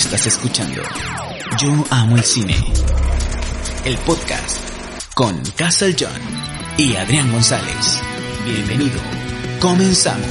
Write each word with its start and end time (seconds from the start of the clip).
Estás 0.00 0.26
escuchando 0.26 0.80
Yo 1.58 1.84
Amo 1.90 2.16
el 2.16 2.24
Cine, 2.24 2.56
el 3.84 3.98
podcast 3.98 4.58
con 5.14 5.40
Castle 5.56 5.94
John 5.96 6.08
y 6.78 6.96
Adrián 6.96 7.30
González. 7.30 8.00
Bienvenido. 8.46 8.98
Comenzamos. 9.60 10.26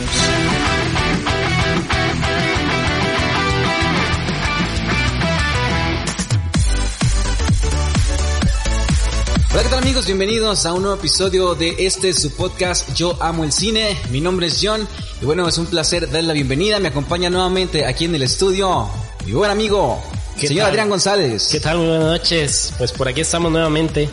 Hola, 9.51 9.63
¿qué 9.63 9.69
tal 9.69 9.79
amigos? 9.79 10.07
Bienvenidos 10.07 10.65
a 10.65 10.73
un 10.73 10.81
nuevo 10.81 10.97
episodio 10.97 11.53
de 11.53 11.75
este 11.77 12.13
su 12.13 12.31
podcast 12.31 12.91
Yo 12.95 13.21
Amo 13.21 13.43
el 13.43 13.51
Cine. 13.51 13.95
Mi 14.09 14.19
nombre 14.19 14.47
es 14.47 14.59
John 14.61 14.85
y 15.21 15.25
bueno, 15.25 15.47
es 15.47 15.59
un 15.59 15.67
placer 15.67 16.07
darle 16.09 16.23
la 16.23 16.33
bienvenida. 16.33 16.79
Me 16.79 16.87
acompaña 16.87 17.29
nuevamente 17.29 17.85
aquí 17.85 18.05
en 18.05 18.15
el 18.15 18.23
estudio 18.23 18.89
mi 19.25 19.33
buen 19.33 19.51
amigo, 19.51 20.01
señor 20.35 20.67
Adrián 20.67 20.89
González. 20.89 21.49
¿Qué 21.51 21.59
tal? 21.59 21.77
Muy 21.77 21.87
buenas 21.87 22.07
noches. 22.07 22.73
Pues 22.77 22.91
por 22.91 23.07
aquí 23.07 23.21
estamos 23.21 23.51
nuevamente 23.51 24.09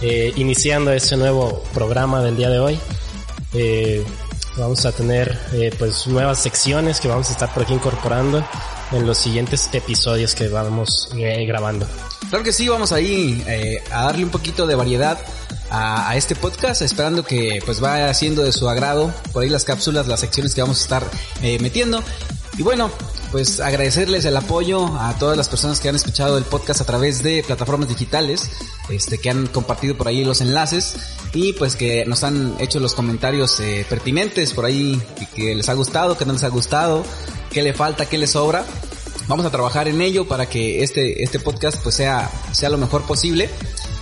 eh, 0.00 0.32
iniciando 0.36 0.92
este 0.92 1.16
nuevo 1.16 1.62
programa 1.74 2.22
del 2.22 2.36
día 2.36 2.50
de 2.50 2.58
hoy. 2.58 2.78
Eh, 3.52 4.04
vamos 4.56 4.84
a 4.86 4.92
tener 4.92 5.38
eh, 5.52 5.70
pues 5.78 6.06
nuevas 6.06 6.38
secciones 6.38 7.00
que 7.00 7.08
vamos 7.08 7.28
a 7.28 7.32
estar 7.32 7.52
por 7.52 7.64
aquí 7.64 7.74
incorporando 7.74 8.46
en 8.92 9.06
los 9.06 9.18
siguientes 9.18 9.68
episodios 9.72 10.34
que 10.34 10.48
vamos 10.48 11.08
grabando. 11.12 11.86
Claro 12.28 12.44
que 12.44 12.52
sí, 12.52 12.68
vamos 12.68 12.92
ahí 12.92 13.42
eh, 13.46 13.82
a 13.90 14.04
darle 14.04 14.24
un 14.24 14.30
poquito 14.30 14.66
de 14.66 14.74
variedad 14.74 15.18
a, 15.70 16.10
a, 16.10 16.16
este 16.16 16.34
podcast, 16.34 16.82
esperando 16.82 17.24
que 17.24 17.60
pues 17.64 17.80
vaya 17.80 18.12
siendo 18.14 18.42
de 18.42 18.52
su 18.52 18.68
agrado 18.68 19.12
por 19.32 19.42
ahí 19.42 19.48
las 19.48 19.64
cápsulas, 19.64 20.06
las 20.08 20.20
secciones 20.20 20.54
que 20.54 20.60
vamos 20.60 20.80
a 20.80 20.82
estar 20.82 21.04
eh, 21.42 21.58
metiendo. 21.60 22.02
Y 22.58 22.62
bueno, 22.62 22.90
pues 23.32 23.60
agradecerles 23.60 24.24
el 24.24 24.36
apoyo 24.36 24.86
a 24.98 25.18
todas 25.18 25.36
las 25.36 25.48
personas 25.48 25.78
que 25.78 25.88
han 25.90 25.96
escuchado 25.96 26.38
el 26.38 26.44
podcast 26.44 26.80
a 26.80 26.84
través 26.84 27.22
de 27.22 27.44
plataformas 27.46 27.88
digitales, 27.88 28.50
este, 28.88 29.18
que 29.18 29.28
han 29.28 29.46
compartido 29.46 29.96
por 29.96 30.08
ahí 30.08 30.24
los 30.24 30.40
enlaces 30.40 30.94
y 31.34 31.52
pues 31.52 31.76
que 31.76 32.06
nos 32.06 32.24
han 32.24 32.56
hecho 32.58 32.80
los 32.80 32.94
comentarios 32.94 33.60
eh, 33.60 33.84
pertinentes 33.88 34.54
por 34.54 34.64
ahí, 34.64 35.00
que 35.34 35.54
les 35.54 35.68
ha 35.68 35.74
gustado, 35.74 36.16
que 36.16 36.24
no 36.24 36.32
les 36.32 36.44
ha 36.44 36.48
gustado, 36.48 37.04
qué 37.50 37.62
le 37.62 37.74
falta, 37.74 38.06
qué 38.06 38.16
le 38.16 38.26
sobra 38.26 38.64
vamos 39.28 39.44
a 39.46 39.50
trabajar 39.50 39.88
en 39.88 40.00
ello 40.00 40.26
para 40.26 40.46
que 40.46 40.82
este, 40.82 41.22
este 41.22 41.40
podcast 41.40 41.82
pues 41.82 41.94
sea, 41.94 42.30
sea 42.52 42.68
lo 42.68 42.78
mejor 42.78 43.02
posible. 43.02 43.50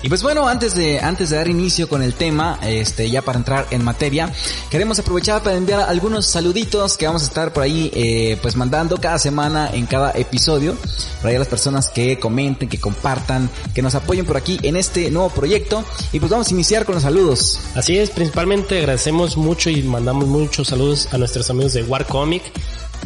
Y 0.04 0.08
pues 0.10 0.22
bueno, 0.22 0.46
antes 0.46 0.74
de, 0.74 1.00
antes 1.00 1.30
de 1.30 1.36
dar 1.36 1.48
inicio 1.48 1.88
con 1.88 2.02
el 2.02 2.12
tema, 2.12 2.58
este, 2.62 3.08
ya 3.08 3.22
para 3.22 3.38
entrar 3.38 3.66
en 3.70 3.82
materia, 3.82 4.30
queremos 4.68 4.98
aprovechar 4.98 5.42
para 5.42 5.56
enviar 5.56 5.80
algunos 5.80 6.26
saluditos 6.26 6.98
que 6.98 7.06
vamos 7.06 7.22
a 7.22 7.24
estar 7.24 7.54
por 7.54 7.62
ahí, 7.62 7.90
eh, 7.94 8.38
pues 8.42 8.54
mandando 8.54 8.98
cada 8.98 9.18
semana 9.18 9.70
en 9.72 9.86
cada 9.86 10.10
episodio, 10.10 10.76
para 11.22 11.30
ahí 11.30 11.36
a 11.36 11.38
las 11.38 11.48
personas 11.48 11.88
que 11.88 12.18
comenten, 12.18 12.68
que 12.68 12.78
compartan, 12.78 13.48
que 13.74 13.80
nos 13.80 13.94
apoyen 13.94 14.26
por 14.26 14.36
aquí 14.36 14.60
en 14.62 14.76
este 14.76 15.10
nuevo 15.10 15.30
proyecto. 15.30 15.82
Y 16.12 16.20
pues 16.20 16.30
vamos 16.30 16.48
a 16.48 16.50
iniciar 16.50 16.84
con 16.84 16.96
los 16.96 17.04
saludos. 17.04 17.58
Así 17.74 17.96
es, 17.96 18.10
principalmente 18.10 18.76
agradecemos 18.76 19.38
mucho 19.38 19.70
y 19.70 19.82
mandamos 19.84 20.26
muchos 20.26 20.68
saludos 20.68 21.08
a 21.12 21.16
nuestros 21.16 21.48
amigos 21.48 21.72
de 21.72 21.82
War 21.82 22.06
Comic, 22.06 22.42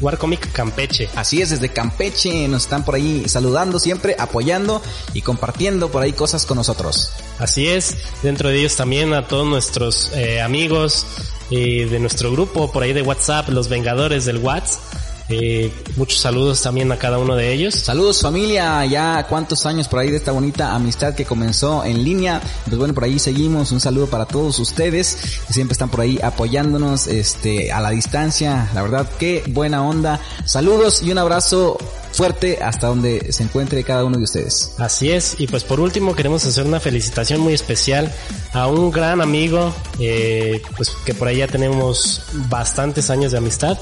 Warcomic 0.01 0.53
Campeche. 0.53 1.09
Así 1.15 1.43
es, 1.43 1.51
desde 1.51 1.71
Campeche 1.71 2.49
nos 2.49 2.65
están 2.65 2.85
por 2.85 2.95
ahí 2.95 3.29
saludando 3.29 3.79
siempre, 3.79 4.17
apoyando 4.19 4.83
y 5.15 5.23
compartiendo 5.23 5.91
por 5.91 6.03
ahí 6.03 6.13
cosas 6.13 6.47
con 6.47 6.57
nosotros. 6.57 7.13
Así 7.39 7.69
es, 7.69 7.97
dentro 8.23 8.49
de 8.49 8.59
ellos 8.59 8.77
también 8.77 9.15
a 9.15 9.27
todos 9.27 9.47
nuestros 9.47 10.11
eh, 10.15 10.41
amigos 10.41 11.07
eh, 11.51 11.87
de 11.91 11.99
nuestro 11.99 12.31
grupo 12.33 12.71
por 12.73 12.83
ahí 12.83 12.93
de 12.93 13.03
WhatsApp, 13.03 13.49
los 13.49 13.69
Vengadores 13.69 14.25
del 14.25 14.39
WhatsApp. 14.39 14.81
Eh, 15.29 15.71
muchos 15.97 16.21
saludos 16.21 16.63
también 16.63 16.91
a 16.91 16.97
cada 16.97 17.19
uno 17.19 17.37
de 17.37 17.53
ellos. 17.53 17.75
Saludos 17.75 18.23
familia, 18.23 18.85
ya 18.87 19.27
cuántos 19.29 19.67
años 19.67 19.87
por 19.87 20.01
ahí 20.01 20.11
de 20.11 20.17
esta 20.17 20.33
bonita 20.33 20.75
amistad 20.75 21.15
que 21.15 21.25
comenzó 21.25 21.85
en 21.85 22.03
línea. 22.03 22.41
Pues 22.65 22.79
bueno, 22.79 22.95
por 22.95 23.05
ahí 23.05 23.19
seguimos. 23.19 23.71
Un 23.73 23.81
saludo 23.81 24.07
para 24.07 24.25
todos 24.25 24.59
ustedes 24.59 25.17
que 25.47 25.53
siempre 25.53 25.73
están 25.73 25.91
por 25.91 26.01
ahí 26.01 26.19
apoyándonos 26.23 27.07
este 27.07 27.71
a 27.73 27.81
la 27.81 27.91
distancia. 27.91 28.71
La 28.75 28.83
verdad, 28.83 29.07
qué 29.19 29.45
buena 29.49 29.87
onda. 29.87 30.21
Saludos 30.47 31.03
y 31.03 31.13
un 31.13 31.19
abrazo 31.19 31.79
fuerte 32.13 32.59
hasta 32.63 32.89
donde 32.89 33.33
se 33.33 33.43
encuentre 33.43 33.85
cada 33.85 34.05
uno 34.05 34.17
de 34.19 34.25
ustedes. 34.25 34.73
Así 34.79 35.11
es, 35.11 35.37
y 35.39 35.47
pues 35.47 35.63
por 35.65 35.79
último 35.79 36.17
queremos 36.17 36.45
hacer 36.45 36.67
una 36.67 36.81
felicitación 36.81 37.41
muy 37.41 37.55
especial 37.55 38.13
a 38.53 38.67
un 38.67 38.91
gran 38.91 39.21
amigo, 39.21 39.73
eh, 40.01 40.63
pues 40.77 40.91
que 41.05 41.15
por 41.15 41.29
ahí 41.29 41.39
ya 41.39 41.47
tenemos 41.47 42.23
bastantes 42.49 43.11
años 43.11 43.33
de 43.33 43.39
amistad, 43.39 43.79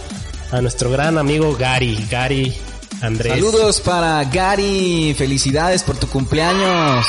a 0.51 0.61
nuestro 0.61 0.91
gran 0.91 1.19
amigo 1.19 1.57
Gary, 1.59 2.07
Gary 2.11 2.55
Andrés. 3.01 3.35
Saludos 3.35 3.81
para 3.81 4.25
Gary, 4.25 5.15
felicidades 5.17 5.83
por 5.83 5.97
tu 5.97 6.07
cumpleaños. 6.09 7.07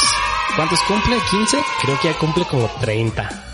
¿Cuántos 0.55 0.79
cumple? 0.81 1.17
¿15? 1.17 1.63
Creo 1.81 1.99
que 1.99 2.07
ya 2.09 2.17
cumple 2.17 2.45
como 2.45 2.69
30. 2.81 3.45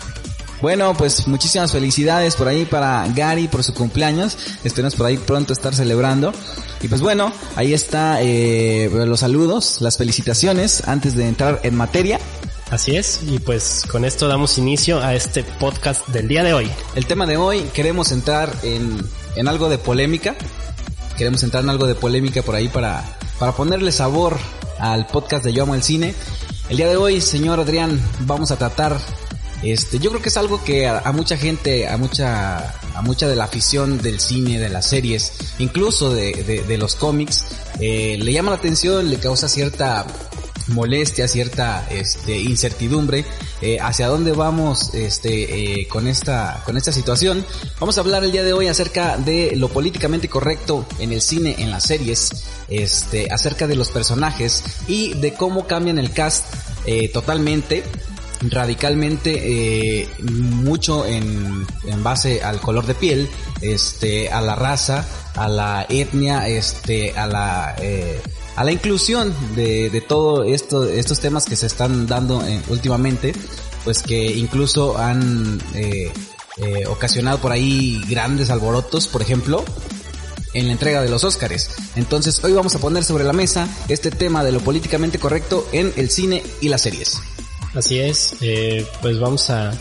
Bueno, 0.62 0.94
pues 0.94 1.28
muchísimas 1.28 1.72
felicidades 1.72 2.36
por 2.36 2.48
ahí 2.48 2.64
para 2.64 3.06
Gary 3.14 3.48
por 3.48 3.62
su 3.62 3.74
cumpleaños. 3.74 4.38
Esperemos 4.64 4.94
por 4.94 5.06
ahí 5.06 5.18
pronto 5.18 5.52
estar 5.52 5.74
celebrando. 5.74 6.32
Y 6.80 6.88
pues 6.88 7.02
bueno, 7.02 7.32
ahí 7.56 7.74
está 7.74 8.22
eh, 8.22 8.88
los 8.90 9.20
saludos, 9.20 9.78
las 9.80 9.98
felicitaciones 9.98 10.86
antes 10.88 11.14
de 11.14 11.28
entrar 11.28 11.60
en 11.62 11.76
materia. 11.76 12.18
Así 12.70 12.96
es, 12.96 13.20
y 13.26 13.38
pues 13.38 13.84
con 13.90 14.04
esto 14.04 14.26
damos 14.26 14.56
inicio 14.58 15.00
a 15.00 15.14
este 15.14 15.44
podcast 15.44 16.08
del 16.08 16.26
día 16.26 16.42
de 16.42 16.54
hoy. 16.54 16.70
El 16.94 17.06
tema 17.06 17.26
de 17.26 17.36
hoy 17.36 17.60
queremos 17.74 18.10
entrar 18.10 18.50
en, 18.62 18.98
en 19.36 19.48
algo 19.48 19.68
de 19.68 19.78
polémica. 19.78 20.34
Queremos 21.16 21.42
entrar 21.42 21.62
en 21.62 21.70
algo 21.70 21.86
de 21.86 21.94
polémica 21.94 22.42
por 22.42 22.54
ahí 22.54 22.68
para, 22.68 23.04
para 23.38 23.52
ponerle 23.52 23.92
sabor 23.92 24.36
al 24.78 25.06
podcast 25.06 25.44
de 25.44 25.52
Yo 25.52 25.62
Amo 25.62 25.74
el 25.74 25.82
Cine. 25.82 26.14
El 26.68 26.76
día 26.76 26.88
de 26.88 26.96
hoy, 26.96 27.20
señor 27.20 27.60
Adrián, 27.60 28.00
vamos 28.20 28.50
a 28.50 28.56
tratar 28.56 28.98
este, 29.64 29.98
yo 29.98 30.10
creo 30.10 30.20
que 30.20 30.28
es 30.28 30.36
algo 30.36 30.62
que 30.62 30.86
a, 30.86 31.10
mucha 31.12 31.38
gente, 31.38 31.88
a 31.88 31.96
mucha, 31.96 32.74
a 32.94 33.02
mucha 33.02 33.26
de 33.26 33.34
la 33.34 33.44
afición 33.44 33.96
del 33.96 34.20
cine, 34.20 34.58
de 34.58 34.68
las 34.68 34.86
series, 34.86 35.32
incluso 35.58 36.12
de, 36.12 36.32
de, 36.44 36.62
de 36.62 36.78
los 36.78 36.96
cómics, 36.96 37.46
eh, 37.80 38.18
le 38.20 38.32
llama 38.32 38.50
la 38.50 38.58
atención, 38.58 39.08
le 39.08 39.18
causa 39.18 39.48
cierta 39.48 40.06
molestia, 40.68 41.28
cierta 41.28 41.86
este, 41.90 42.38
incertidumbre 42.38 43.24
eh, 43.60 43.78
hacia 43.80 44.08
dónde 44.08 44.32
vamos 44.32 44.92
este, 44.94 45.80
eh, 45.80 45.88
con 45.88 46.06
esta 46.06 46.62
con 46.64 46.76
esta 46.76 46.92
situación. 46.92 47.44
Vamos 47.80 47.98
a 47.98 48.00
hablar 48.00 48.24
el 48.24 48.32
día 48.32 48.44
de 48.44 48.52
hoy 48.52 48.68
acerca 48.68 49.16
de 49.16 49.54
lo 49.56 49.68
políticamente 49.68 50.28
correcto 50.28 50.86
en 50.98 51.12
el 51.12 51.20
cine, 51.20 51.56
en 51.58 51.70
las 51.70 51.84
series, 51.84 52.44
este, 52.68 53.30
acerca 53.30 53.66
de 53.66 53.76
los 53.76 53.90
personajes 53.90 54.64
y 54.88 55.14
de 55.14 55.34
cómo 55.34 55.66
cambian 55.66 55.98
el 55.98 56.12
cast 56.12 56.46
eh, 56.86 57.08
totalmente 57.08 57.82
radicalmente 58.50 60.00
eh, 60.02 60.08
mucho 60.20 61.06
en, 61.06 61.66
en, 61.86 62.02
base 62.02 62.42
al 62.42 62.60
color 62.60 62.86
de 62.86 62.94
piel, 62.94 63.28
este, 63.60 64.30
a 64.30 64.40
la 64.40 64.54
raza, 64.54 65.06
a 65.34 65.48
la 65.48 65.86
etnia, 65.88 66.48
este, 66.48 67.16
a 67.16 67.26
la 67.26 67.76
eh, 67.80 68.20
a 68.56 68.64
la 68.64 68.72
inclusión 68.72 69.34
de, 69.54 69.90
de 69.90 70.00
todo 70.00 70.44
esto, 70.44 70.84
estos 70.84 71.20
temas 71.20 71.44
que 71.44 71.56
se 71.56 71.66
están 71.66 72.06
dando 72.06 72.46
eh, 72.46 72.60
últimamente, 72.68 73.34
pues 73.84 74.02
que 74.02 74.26
incluso 74.26 74.98
han 74.98 75.60
eh, 75.74 76.12
eh, 76.56 76.86
ocasionado 76.86 77.38
por 77.38 77.52
ahí 77.52 78.00
grandes 78.08 78.50
alborotos, 78.50 79.08
por 79.08 79.22
ejemplo, 79.22 79.64
en 80.52 80.66
la 80.66 80.72
entrega 80.72 81.02
de 81.02 81.08
los 81.08 81.24
Óscares. 81.24 81.70
Entonces 81.96 82.42
hoy 82.44 82.52
vamos 82.52 82.74
a 82.76 82.78
poner 82.78 83.04
sobre 83.04 83.24
la 83.24 83.32
mesa 83.32 83.68
este 83.88 84.10
tema 84.10 84.44
de 84.44 84.52
lo 84.52 84.60
políticamente 84.60 85.18
correcto 85.18 85.66
en 85.72 85.92
el 85.96 86.10
cine 86.10 86.42
y 86.60 86.68
las 86.68 86.82
series. 86.82 87.20
Así 87.74 87.98
es, 87.98 88.36
eh, 88.40 88.86
pues 89.02 89.18
vamos 89.18 89.50
a, 89.50 89.72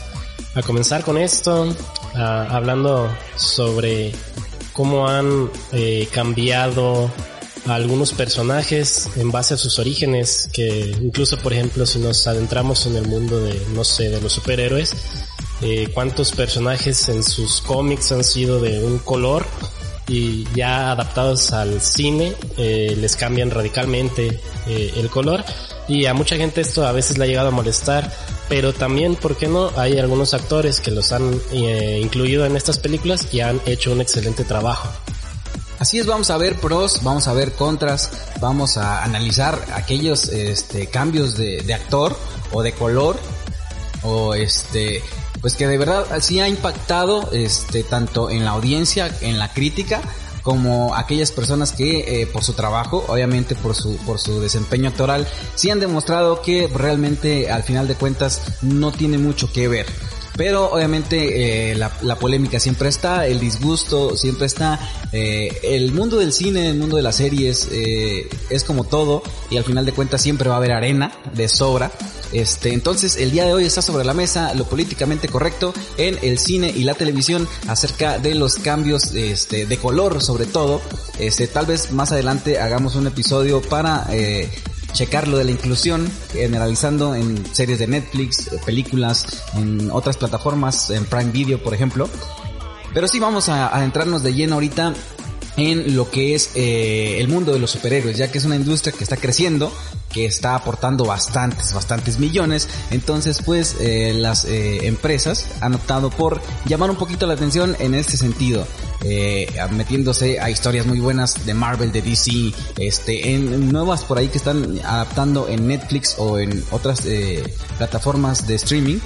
a, 0.56 0.64
comenzar 0.64 1.04
con 1.04 1.20
esto, 1.20 1.76
a, 2.16 2.56
hablando 2.56 3.16
sobre 3.36 4.12
cómo 4.74 5.08
han 5.08 5.52
eh, 5.74 6.08
cambiado 6.12 7.12
algunos 7.66 8.14
personajes 8.14 9.10
en 9.16 9.32
base 9.32 9.54
a 9.54 9.58
sus 9.58 9.80
orígenes, 9.80 10.50
que 10.52 10.96
incluso 11.02 11.38
por 11.38 11.54
ejemplo 11.54 11.86
si 11.86 12.00
nos 12.00 12.28
adentramos 12.28 12.86
en 12.86 12.96
el 12.96 13.08
mundo 13.08 13.42
de, 13.42 13.60
no 13.74 13.84
sé, 13.84 14.10
de 14.10 14.22
los 14.22 14.34
superhéroes, 14.34 14.94
eh, 15.62 15.90
cuántos 15.94 16.32
personajes 16.32 17.08
en 17.10 17.24
sus 17.24 17.62
cómics 17.62 18.12
han 18.12 18.24
sido 18.24 18.60
de 18.60 18.84
un 18.84 19.00
color 19.00 19.46
y 20.08 20.46
ya 20.54 20.92
adaptados 20.92 21.54
al 21.54 21.80
cine 21.80 22.36
eh, 22.58 22.98
les 23.00 23.16
cambian 23.16 23.50
radicalmente 23.50 24.40
eh, 24.68 24.94
el 24.98 25.10
color. 25.10 25.44
Y 25.88 26.06
a 26.06 26.14
mucha 26.14 26.36
gente 26.38 26.62
esto 26.62 26.86
a 26.86 26.92
veces 26.92 27.18
le 27.18 27.26
ha 27.26 27.28
llegado 27.28 27.50
a 27.50 27.52
molestar 27.52 28.12
pero 28.50 28.74
también 28.74 29.16
por 29.16 29.36
qué 29.36 29.48
no 29.48 29.72
hay 29.78 29.98
algunos 29.98 30.34
actores 30.34 30.80
que 30.80 30.92
los 30.92 31.12
han 31.12 31.42
incluido 31.54 32.46
en 32.46 32.56
estas 32.56 32.78
películas 32.78 33.28
y 33.34 33.40
han 33.40 33.60
hecho 33.66 33.92
un 33.92 34.02
excelente 34.02 34.44
trabajo 34.44 34.90
Así 35.84 36.00
es, 36.00 36.06
vamos 36.06 36.30
a 36.30 36.38
ver 36.38 36.56
pros, 36.62 37.04
vamos 37.04 37.28
a 37.28 37.34
ver 37.34 37.52
contras, 37.52 38.10
vamos 38.40 38.78
a 38.78 39.04
analizar 39.04 39.60
aquellos 39.74 40.30
este, 40.30 40.88
cambios 40.88 41.36
de, 41.36 41.62
de 41.62 41.74
actor 41.74 42.18
o 42.54 42.64
de 42.64 42.72
color 42.72 43.20
o 44.02 44.34
este 44.34 45.04
pues 45.42 45.56
que 45.56 45.68
de 45.68 45.78
verdad 45.78 46.06
sí 46.22 46.40
ha 46.40 46.48
impactado 46.48 47.30
este 47.34 47.84
tanto 47.84 48.30
en 48.30 48.46
la 48.46 48.52
audiencia, 48.52 49.14
en 49.20 49.38
la 49.38 49.52
crítica, 49.52 50.00
como 50.42 50.96
aquellas 50.96 51.34
personas 51.34 51.74
que 51.74 52.22
eh, 52.22 52.28
por 52.28 52.46
su 52.46 52.54
trabajo, 52.54 53.04
obviamente 53.10 53.54
por 53.54 53.76
su, 53.76 53.98
por 54.06 54.20
su 54.20 54.40
desempeño 54.40 54.88
actoral, 54.88 55.28
sí 55.56 55.70
han 55.70 55.82
demostrado 55.82 56.42
que 56.42 56.70
realmente 56.74 57.52
al 57.52 57.64
final 57.64 57.90
de 57.90 57.96
cuentas 57.96 58.42
no 58.62 58.94
tiene 58.94 59.18
mucho 59.18 59.52
que 59.52 59.68
ver. 59.68 59.88
Pero 60.36 60.72
obviamente 60.72 61.72
eh, 61.72 61.76
la, 61.76 61.92
la, 62.02 62.16
polémica 62.16 62.60
siempre 62.60 62.90
está, 62.90 63.28
el 63.28 63.40
disgusto 63.40 64.18
siempre 64.18 64.48
está. 64.48 64.80
Eh, 65.12 65.60
el 65.64 65.92
mundo 65.92 66.18
del 66.18 66.34
cine, 66.34 66.70
el 66.70 66.78
mundo 66.78 66.96
de 66.96 67.04
las 67.04 67.18
series 67.18 67.70
eh, 67.72 68.28
es 68.50 68.64
como 68.64 68.84
todo 68.84 69.22
y 69.52 69.58
al 69.58 69.64
final 69.64 69.86
de 69.86 69.92
cuentas 69.92 70.22
siempre 70.22 70.50
va 70.50 70.56
a 70.56 70.58
haber 70.58 70.72
arena 70.72 71.12
de 71.36 71.48
sobra. 71.48 71.92
Este, 72.32 72.74
entonces 72.74 73.18
el 73.18 73.30
día 73.30 73.46
de 73.46 73.54
hoy 73.54 73.66
está 73.66 73.84
sobre 73.84 74.06
la 74.06 74.16
mesa 74.16 74.56
lo 74.56 74.66
políticamente 74.66 75.28
correcto 75.28 75.72
en 75.98 76.18
el 76.24 76.40
cine 76.40 76.74
y 76.76 76.84
la 76.84 76.96
televisión 76.96 77.48
acerca 77.68 78.18
de 78.18 78.34
los 78.34 78.56
cambios 78.56 79.14
este, 79.14 79.68
de 79.68 79.78
color 79.78 80.22
sobre 80.22 80.48
todo. 80.48 80.82
Este, 81.20 81.46
tal 81.46 81.68
vez 81.68 81.92
más 81.92 82.12
adelante 82.12 82.60
hagamos 82.60 82.96
un 82.96 83.06
episodio 83.06 83.62
para 83.62 84.08
eh, 84.12 84.50
checar 84.94 85.28
lo 85.28 85.38
de 85.38 85.44
la 85.44 85.52
inclusión, 85.52 86.10
generalizando 86.32 87.16
en 87.16 87.44
series 87.54 87.80
de 87.80 87.88
Netflix, 87.88 88.48
eh, 88.48 88.60
películas, 88.66 89.44
en 89.56 89.92
otras 89.92 90.18
plataformas, 90.18 90.90
en 90.92 91.06
Prime 91.06 91.32
Video, 91.32 91.62
por 91.62 91.74
ejemplo. 91.74 92.10
Pero 92.94 93.08
sí 93.08 93.20
vamos 93.20 93.50
a 93.50 93.68
adentrarnos 93.68 94.24
de 94.24 94.34
lleno 94.34 94.56
ahorita 94.56 94.94
en 95.58 95.96
lo 95.96 96.10
que 96.10 96.36
es 96.36 96.52
eh, 96.56 97.18
el 97.20 97.28
mundo 97.28 97.54
de 97.54 97.60
los 97.60 97.72
superhéroes, 97.72 98.18
ya 98.18 98.32
que 98.32 98.38
es 98.38 98.46
una 98.46 98.56
industria 98.56 98.94
que 98.96 99.04
está 99.04 99.18
creciendo, 99.18 99.72
que 100.14 100.26
está 100.26 100.56
aportando 100.56 101.04
bastantes, 101.06 101.74
bastantes 101.74 102.20
millones. 102.20 102.70
Entonces, 102.92 103.42
pues 103.44 103.76
eh, 103.82 104.14
las 104.16 104.46
eh, 104.46 104.88
empresas 104.88 105.48
han 105.60 105.74
optado 105.74 106.10
por 106.10 106.42
llamar 106.66 106.90
un 106.90 106.96
poquito 106.96 107.28
la 107.28 107.34
atención 107.34 107.76
en 107.80 107.96
este 107.96 108.16
sentido, 108.16 108.66
eh, 109.04 109.48
metiéndose 109.72 110.40
a 110.40 110.50
historias 110.50 110.86
muy 110.86 111.00
buenas 111.00 111.46
de 111.46 111.54
Marvel, 111.54 111.92
de 111.92 112.02
DC, 112.02 112.54
este, 112.78 113.34
en 113.34 113.72
nuevas 113.72 114.04
por 114.04 114.18
ahí 114.18 114.30
que 114.30 114.38
están 114.38 114.80
adaptando 114.86 115.48
en 115.50 115.68
Netflix 115.68 116.16
o 116.18 116.40
en 116.40 116.64
otras 116.72 117.02
plataformas 117.78 118.48
de 118.48 118.56
streaming. 118.56 119.00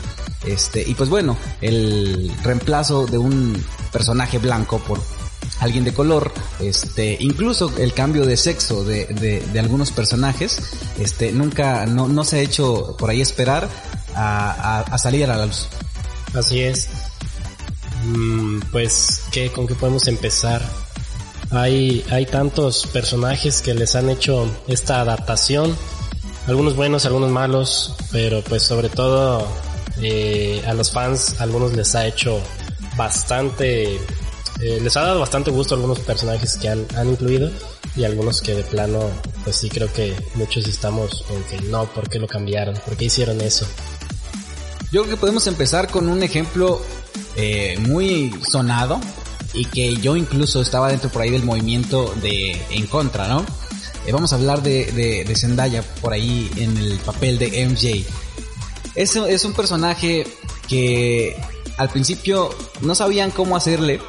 Este, 0.46 0.84
y 0.88 0.94
pues 0.94 1.10
bueno, 1.10 1.36
el 1.62 2.32
reemplazo 2.44 3.06
de 3.08 3.18
un 3.18 3.62
personaje 3.92 4.38
blanco 4.38 4.80
por 4.80 5.00
alguien 5.60 5.84
de 5.84 5.94
color, 5.94 6.32
este, 6.60 7.18
incluso 7.20 7.74
el 7.78 7.94
cambio 7.94 8.26
de 8.26 8.38
sexo 8.38 8.84
de, 8.84 9.06
de, 9.06 9.60
algunos 9.60 9.92
personajes, 9.92 10.60
este, 11.00 11.32
nunca, 11.32 11.86
no, 11.86 12.08
no, 12.08 12.24
se 12.24 12.38
ha 12.38 12.42
hecho 12.42 12.96
por 12.98 13.10
ahí 13.10 13.22
esperar 13.22 13.68
a, 14.16 14.52
a, 14.52 14.80
a 14.82 14.98
salir 14.98 15.30
a 15.30 15.38
la 15.38 15.46
luz. 15.46 15.68
Así 16.34 16.62
es. 16.62 16.90
Mm, 18.06 18.60
pues, 18.72 19.24
¿qué, 19.32 19.52
¿con 19.52 19.68
qué 19.68 19.76
podemos 19.76 20.08
empezar? 20.08 20.62
Hay, 21.52 22.06
hay 22.10 22.26
tantos 22.26 22.86
personajes 22.88 23.62
que 23.62 23.74
les 23.74 23.96
han 23.96 24.10
hecho 24.10 24.50
esta 24.68 25.02
adaptación, 25.02 25.76
algunos 26.46 26.76
buenos, 26.76 27.06
algunos 27.06 27.32
malos, 27.32 27.96
pero 28.12 28.42
pues 28.42 28.64
sobre 28.64 28.90
todo 28.90 29.48
eh, 30.02 30.62
a 30.68 30.74
los 30.74 30.92
fans, 30.92 31.40
algunos 31.40 31.74
les 31.74 31.96
ha 31.96 32.06
hecho 32.06 32.42
bastante 32.98 34.00
eh, 34.62 34.80
les 34.82 34.98
ha 34.98 35.02
dado 35.02 35.20
bastante 35.20 35.52
gusto 35.52 35.76
algunos 35.76 36.00
personajes 36.00 36.58
que 36.58 36.70
han, 36.70 36.86
han, 36.96 37.10
incluido 37.10 37.52
y 37.96 38.04
algunos 38.04 38.42
que 38.42 38.56
de 38.56 38.64
plano, 38.64 39.10
pues 39.44 39.56
sí 39.58 39.70
creo 39.70 39.92
que 39.92 40.16
muchos 40.36 40.68
estamos 40.68 41.24
con 41.28 41.44
que 41.44 41.62
no, 41.68 41.86
¿por 41.86 42.10
qué 42.10 42.20
lo 42.20 42.28
cambiaron? 42.28 42.76
¿Por 42.86 42.98
qué 42.98 43.06
hicieron 43.06 43.40
eso? 43.42 43.68
Yo 44.92 45.04
creo 45.04 45.16
que 45.16 45.20
podemos 45.20 45.46
empezar 45.48 45.90
con 45.90 46.10
un 46.10 46.24
ejemplo 46.24 46.82
eh, 47.36 47.78
muy 47.82 48.34
sonado 48.50 49.00
y 49.54 49.66
que 49.66 49.96
yo 49.98 50.16
incluso 50.16 50.62
estaba 50.62 50.90
dentro 50.90 51.10
por 51.10 51.22
ahí 51.22 51.30
del 51.30 51.44
movimiento 51.44 52.14
de 52.22 52.60
en 52.70 52.88
contra, 52.88 53.28
¿no? 53.28 53.46
Eh, 54.06 54.12
vamos 54.12 54.32
a 54.32 54.38
hablar 54.38 54.64
de, 54.64 54.86
de, 54.94 55.26
de, 55.26 55.36
Zendaya 55.36 55.84
por 56.02 56.14
ahí 56.14 56.50
en 56.56 56.78
el 56.78 56.98
papel 57.00 57.38
de 57.38 57.66
MJ. 57.68 58.06
Es, 58.96 59.16
es 59.16 59.46
un 59.46 59.54
personaje 59.54 60.26
que 60.68 61.36
al 61.78 61.90
principio 61.90 62.50
no 62.82 62.96
sabían 62.96 63.32
cómo 63.32 63.56
hacerle 63.56 64.00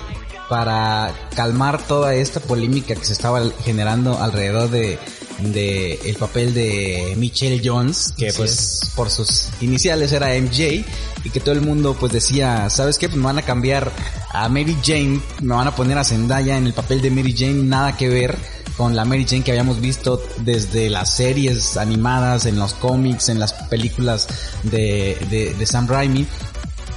para 0.49 1.13
calmar 1.35 1.83
toda 1.87 2.15
esta 2.15 2.41
polémica 2.41 2.95
que 2.95 3.05
se 3.05 3.13
estaba 3.13 3.43
generando 3.65 4.19
alrededor 4.19 4.71
de, 4.71 4.99
de 5.41 6.01
el 6.05 6.17
papel 6.17 6.55
de 6.55 7.15
Michelle 7.17 7.61
Jones, 7.63 8.15
que 8.17 8.29
Así 8.29 8.39
pues 8.39 8.51
es. 8.53 8.91
por 8.95 9.11
sus 9.11 9.51
iniciales 9.61 10.13
era 10.13 10.29
MJ, 10.41 10.85
y 11.25 11.31
que 11.31 11.41
todo 11.41 11.53
el 11.53 11.61
mundo 11.61 11.97
pues 11.99 12.13
decía, 12.13 12.71
¿sabes 12.71 12.99
qué? 12.99 13.09
Pues 13.09 13.19
me 13.19 13.25
van 13.25 13.39
a 13.39 13.43
cambiar 13.43 13.93
a 14.33 14.49
Mary 14.49 14.77
Jane, 14.83 15.21
me 15.43 15.55
van 15.55 15.69
a 15.69 15.75
poner 15.77 15.99
a 15.99 16.05
Zendaya 16.05 16.57
en 16.57 16.67
el 16.67 16.73
papel 16.73 17.03
de 17.03 17.11
Mary 17.11 17.35
Jane, 17.37 17.63
nada 17.65 17.97
que 17.97 18.09
ver 18.09 18.37
con 18.79 18.95
la 18.95 19.05
Mary 19.05 19.27
Jane 19.29 19.43
que 19.43 19.51
habíamos 19.51 19.81
visto 19.81 20.23
desde 20.39 20.89
las 20.89 21.13
series 21.13 21.77
animadas, 21.77 22.47
en 22.47 22.59
los 22.59 22.75
cómics, 22.75 23.29
en 23.29 23.41
las 23.41 23.53
películas 23.53 24.29
de, 24.63 25.19
de, 25.29 25.53
de 25.55 25.67
Sam 25.67 25.89
Raimi. 25.89 26.27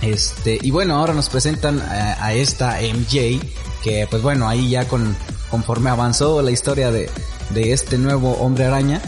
Este, 0.01 0.57
y 0.61 0.71
bueno, 0.71 0.95
ahora 0.95 1.13
nos 1.13 1.29
presentan 1.29 1.79
a, 1.79 2.25
a, 2.25 2.33
esta 2.33 2.79
MJ, 2.81 3.39
que 3.83 4.07
pues 4.09 4.21
bueno, 4.23 4.47
ahí 4.47 4.69
ya 4.69 4.87
con, 4.87 5.15
conforme 5.49 5.89
avanzó 5.89 6.41
la 6.41 6.51
historia 6.51 6.91
de, 6.91 7.09
de 7.51 7.71
este 7.71 7.97
nuevo 7.97 8.31
hombre 8.33 8.65
araña, 8.65 9.01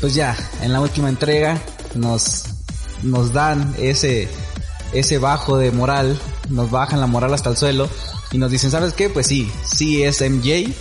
pues 0.00 0.14
ya, 0.14 0.36
en 0.62 0.72
la 0.72 0.80
última 0.80 1.08
entrega 1.08 1.60
nos, 1.94 2.44
nos 3.02 3.32
dan 3.32 3.74
ese, 3.78 4.28
ese 4.92 5.18
bajo 5.18 5.58
de 5.58 5.70
moral, 5.70 6.18
nos 6.48 6.70
bajan 6.70 7.00
la 7.00 7.06
moral 7.06 7.32
hasta 7.34 7.50
el 7.50 7.56
suelo 7.56 7.88
y 8.32 8.38
nos 8.38 8.50
dicen, 8.50 8.70
¿sabes 8.70 8.94
qué? 8.94 9.10
Pues 9.10 9.28
sí, 9.28 9.50
sí 9.64 10.02
es 10.02 10.20
MJ 10.20 10.74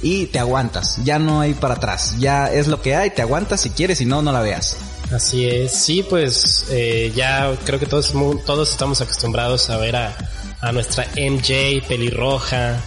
y 0.00 0.26
te 0.26 0.38
aguantas, 0.38 1.02
ya 1.02 1.18
no 1.18 1.40
hay 1.40 1.54
para 1.54 1.74
atrás, 1.74 2.14
ya 2.20 2.52
es 2.52 2.68
lo 2.68 2.80
que 2.80 2.94
hay, 2.94 3.10
te 3.10 3.22
aguantas 3.22 3.60
si 3.62 3.70
quieres, 3.70 3.98
si 3.98 4.04
no, 4.04 4.22
no 4.22 4.30
la 4.30 4.42
veas. 4.42 4.76
Así 5.12 5.46
es, 5.46 5.72
sí, 5.72 6.02
pues 6.02 6.66
eh, 6.70 7.10
ya 7.14 7.56
creo 7.64 7.78
que 7.78 7.86
todos, 7.86 8.12
todos 8.44 8.70
estamos 8.70 9.00
acostumbrados 9.00 9.70
a 9.70 9.78
ver 9.78 9.96
a, 9.96 10.14
a 10.60 10.72
nuestra 10.72 11.06
MJ 11.16 11.86
pelirroja, 11.88 12.78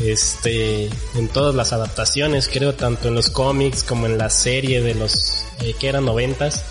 este, 0.00 0.88
en 1.16 1.28
todas 1.32 1.54
las 1.54 1.72
adaptaciones, 1.72 2.48
creo, 2.48 2.74
tanto 2.74 3.08
en 3.08 3.14
los 3.14 3.28
cómics 3.30 3.82
como 3.82 4.06
en 4.06 4.18
la 4.18 4.30
serie 4.30 4.80
de 4.82 4.94
los 4.94 5.44
eh, 5.60 5.74
que 5.78 5.88
eran 5.88 6.04
noventas. 6.04 6.64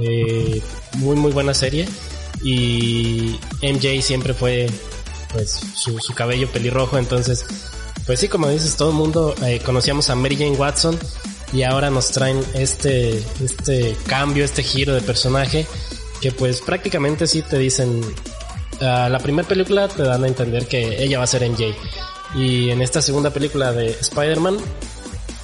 Eh, 0.00 0.62
muy, 0.94 1.16
muy 1.16 1.32
buena 1.32 1.54
serie. 1.54 1.86
Y 2.42 3.38
MJ 3.62 4.02
siempre 4.02 4.34
fue, 4.34 4.66
pues, 5.32 5.50
su, 5.50 5.98
su 5.98 6.14
cabello 6.14 6.50
pelirrojo, 6.50 6.98
entonces, 6.98 7.44
pues 8.06 8.20
sí, 8.20 8.28
como 8.28 8.48
dices, 8.48 8.76
todo 8.76 8.90
el 8.90 8.96
mundo 8.96 9.34
eh, 9.44 9.60
conocíamos 9.64 10.08
a 10.10 10.14
Mary 10.14 10.36
Jane 10.36 10.56
Watson 10.56 10.98
y 11.52 11.62
ahora 11.62 11.90
nos 11.90 12.10
traen 12.10 12.42
este, 12.54 13.22
este 13.42 13.96
cambio, 14.06 14.44
este 14.44 14.62
giro 14.62 14.94
de 14.94 15.00
personaje 15.00 15.66
que 16.20 16.32
pues 16.32 16.60
prácticamente 16.60 17.26
sí 17.26 17.42
te 17.42 17.58
dicen, 17.58 18.00
uh, 18.80 19.08
la 19.08 19.18
primera 19.22 19.46
película 19.46 19.88
te 19.88 20.02
dan 20.02 20.24
a 20.24 20.28
entender 20.28 20.66
que 20.66 21.02
ella 21.02 21.18
va 21.18 21.24
a 21.24 21.28
ser 21.28 21.48
MJ 21.48 21.74
y 22.34 22.70
en 22.70 22.82
esta 22.82 23.00
segunda 23.02 23.30
película 23.30 23.72
de 23.72 23.90
Spider-Man 23.90 24.58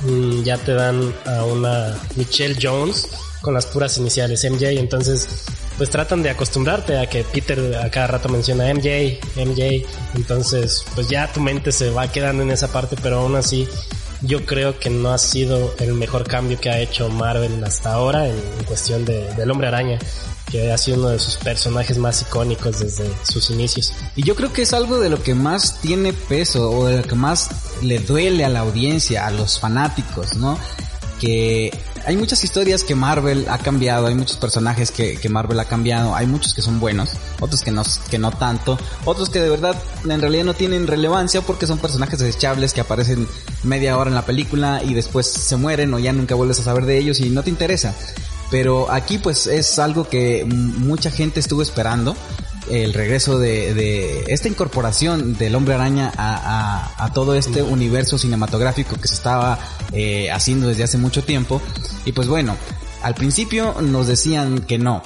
mmm, 0.05 0.43
ya 0.43 0.59
te 0.59 0.75
dan 0.75 1.15
a 1.27 1.45
una 1.45 1.99
Michelle 2.17 2.57
Jones 2.61 3.09
con 3.41 3.55
las 3.55 3.67
puras 3.67 3.99
iniciales 3.99 4.49
MJ, 4.49 4.71
entonces 4.79 5.45
pues 5.77 5.91
tratan 5.91 6.23
de 6.23 6.31
acostumbrarte 6.31 6.99
a 6.99 7.09
que 7.09 7.25
Peter 7.25 7.77
a 7.77 7.91
cada 7.91 8.07
rato 8.07 8.29
menciona 8.29 8.73
MJ, 8.73 9.19
MJ, 9.37 9.85
entonces 10.15 10.85
pues 10.95 11.09
ya 11.09 11.33
tu 11.33 11.41
mente 11.41 11.73
se 11.73 11.91
va 11.91 12.09
quedando 12.09 12.43
en 12.43 12.51
esa 12.51 12.69
parte, 12.69 12.97
pero 13.03 13.21
aún 13.21 13.35
así 13.35 13.69
yo 14.23 14.45
creo 14.47 14.79
que 14.79 14.91
no 14.91 15.11
ha 15.11 15.19
sido 15.19 15.75
el 15.79 15.95
mejor 15.95 16.27
cambio 16.27 16.61
que 16.61 16.71
ha 16.71 16.79
hecho 16.79 17.09
Marvel 17.09 17.63
hasta 17.65 17.93
ahora 17.93 18.29
en, 18.29 18.37
cuestión 18.67 19.05
de, 19.05 19.33
del 19.35 19.51
hombre 19.51 19.69
araña 19.69 19.99
que 20.51 20.71
ha 20.71 20.79
sido 20.79 20.99
uno 20.99 21.09
de 21.09 21.19
sus 21.19 21.37
personajes 21.37 21.97
más 21.97 22.21
icónicos 22.23 22.81
desde 22.81 23.11
sus 23.25 23.49
inicios. 23.51 23.93
Y 24.17 24.23
yo 24.23 24.37
creo 24.37 24.53
que 24.53 24.63
es 24.63 24.75
algo 24.75 25.01
de 25.01 25.09
lo 25.09 25.23
que 25.23 25.35
más 25.35 25.81
tiene 25.81 26.13
peso 26.13 26.71
o 26.71 26.87
de 26.87 26.99
lo 26.99 27.03
que 27.05 27.15
más 27.15 27.49
le 27.83 27.99
duele 27.99 28.45
a 28.45 28.51
la 28.51 28.61
audiencia, 28.61 29.27
a 29.27 29.31
los 29.31 29.59
fanáticos, 29.59 30.37
¿no? 30.37 30.59
Que 31.23 31.71
hay 32.05 32.17
muchas 32.17 32.43
historias 32.43 32.83
que 32.83 32.97
Marvel 32.97 33.47
ha 33.49 33.59
cambiado, 33.59 34.09
hay 34.09 34.15
muchos 34.17 34.37
personajes 34.37 34.91
que, 34.91 35.17
que, 35.17 35.29
Marvel 35.29 35.61
ha 35.61 35.67
cambiado, 35.67 36.17
hay 36.17 36.27
muchos 36.27 36.53
que 36.53 36.63
son 36.63 36.81
buenos, 36.81 37.11
otros 37.39 37.63
que 37.63 37.71
no, 37.71 37.85
que 38.11 38.19
no 38.19 38.33
tanto, 38.33 38.77
otros 39.05 39.31
que 39.31 39.41
de 39.41 39.49
verdad 39.49 39.81
en 40.05 40.21
realidad 40.21 40.45
no 40.45 40.55
tienen 40.55 40.89
relevancia 40.89 41.41
porque 41.41 41.69
son 41.69 41.79
personajes 41.79 42.19
desechables 42.19 42.73
que 42.73 42.81
aparecen 42.81 43.29
media 43.63 43.97
hora 43.97 44.11
en 44.11 44.17
la 44.17 44.27
película 44.27 44.83
y 44.85 44.95
después 44.95 45.29
se 45.29 45.57
mueren 45.57 45.95
o 45.95 46.01
ya 46.01 46.13
nunca 46.13 46.35
vuelves 46.35 46.59
a 46.59 46.65
saber 46.65 46.87
de 46.87 46.99
ellos 46.99 47.21
y 47.21 47.31
no 47.31 47.45
te 47.45 47.51
interesa. 47.51 47.95
Pero 48.51 48.91
aquí 48.91 49.19
pues 49.19 49.47
es 49.47 49.79
algo 49.79 50.09
que 50.09 50.45
mucha 50.45 51.11
gente 51.11 51.39
estuvo 51.39 51.63
esperando, 51.63 52.17
el 52.71 52.95
regreso 52.95 53.39
de, 53.39 53.75
de 53.75 54.25
esta 54.29 54.49
incorporación 54.49 55.37
del 55.37 55.55
hombre 55.55 55.75
araña 55.75 56.13
a, 56.17 57.05
a, 57.05 57.13
todo 57.13 57.35
este 57.35 57.63
universo 57.63 58.19
cinematográfico 58.19 58.97
que 58.97 59.09
se 59.09 59.15
estaba 59.15 59.59
eh, 59.93 60.31
haciendo 60.31 60.69
desde 60.69 60.85
hace 60.85 60.99
mucho 60.99 61.25
tiempo. 61.25 61.61
Y 62.05 62.13
pues 62.13 62.29
bueno, 62.29 62.57
al 63.03 63.15
principio 63.15 63.75
nos 63.81 64.07
decían 64.07 64.61
que 64.61 64.79
no, 64.79 65.03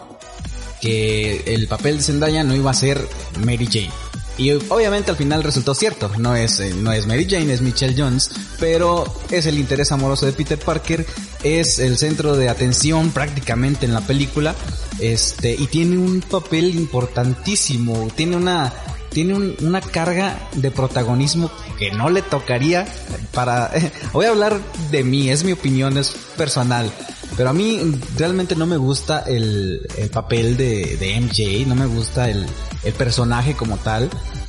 que 0.81 1.43
el 1.47 1.67
papel 1.67 1.99
de 1.99 2.03
Zendaya 2.03 2.45
no 2.45 2.55
iba 2.55 2.71
a 2.71 2.75
ser 2.75 3.07
Mary 3.45 3.67
Jane. 3.67 3.91
Y 4.39 4.51
obviamente 4.51 5.11
al 5.11 5.17
final 5.17 5.43
resultó 5.43 5.75
cierto, 5.75 6.11
no 6.19 6.37
es, 6.37 6.61
eh, 6.61 6.75
no 6.75 6.93
es 6.93 7.07
Mary 7.07 7.27
Jane, 7.29 7.53
es 7.55 7.63
Michelle 7.63 7.95
Jones, 7.97 8.31
pero 8.61 9.05
es 9.31 9.47
el 9.47 9.59
interés 9.59 9.93
amoroso 9.93 10.27
de 10.27 10.33
Peter 10.33 10.59
Parker, 10.59 11.07
es 11.47 11.79
el 11.79 11.97
centro 11.99 12.37
de 12.37 12.49
atención 12.49 13.11
prácticamente 13.11 13.87
en 13.87 13.95
la 13.95 14.01
película, 14.01 14.55
este, 14.99 15.55
y 15.55 15.67
tiene 15.67 15.99
un 15.99 16.21
papel 16.21 16.75
importantísimo, 16.75 18.09
tiene 18.15 18.37
una, 18.37 18.73
tiene 19.11 19.35
una 19.35 19.81
carga 19.81 20.49
de 20.55 20.71
protagonismo 20.71 21.51
que 21.79 21.91
no 21.93 22.11
le 22.11 22.23
tocaría 22.23 22.87
para, 23.33 23.71
voy 24.13 24.27
a 24.27 24.31
hablar 24.31 24.61
de 24.91 25.05
mí, 25.05 25.31
es 25.31 25.45
mi 25.45 25.53
opinión, 25.53 25.97
es 25.97 26.17
personal. 26.37 26.91
Pero 27.37 27.51
a 27.51 27.53
mí 27.53 27.81
realmente 28.17 28.57
no 28.57 28.67
me 28.67 28.79
gusta 28.79 29.21
el, 29.27 29.87
el 29.99 30.09
papel 30.09 30.57
de, 30.57 30.97
de 30.97 31.21
MJ, 31.21 31.67
no 31.67 31.75
me 31.75 31.85
gusta 31.85 32.31
el, 32.31 32.47
el 32.83 32.93
personaje 32.95 33.55
como 33.55 33.77
tal. 33.77 34.09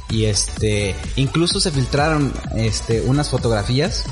Y 0.09 0.25
este, 0.25 0.95
incluso 1.17 1.59
se 1.59 1.71
filtraron 1.71 2.31
este, 2.55 3.01
unas 3.01 3.29
fotografías 3.29 4.05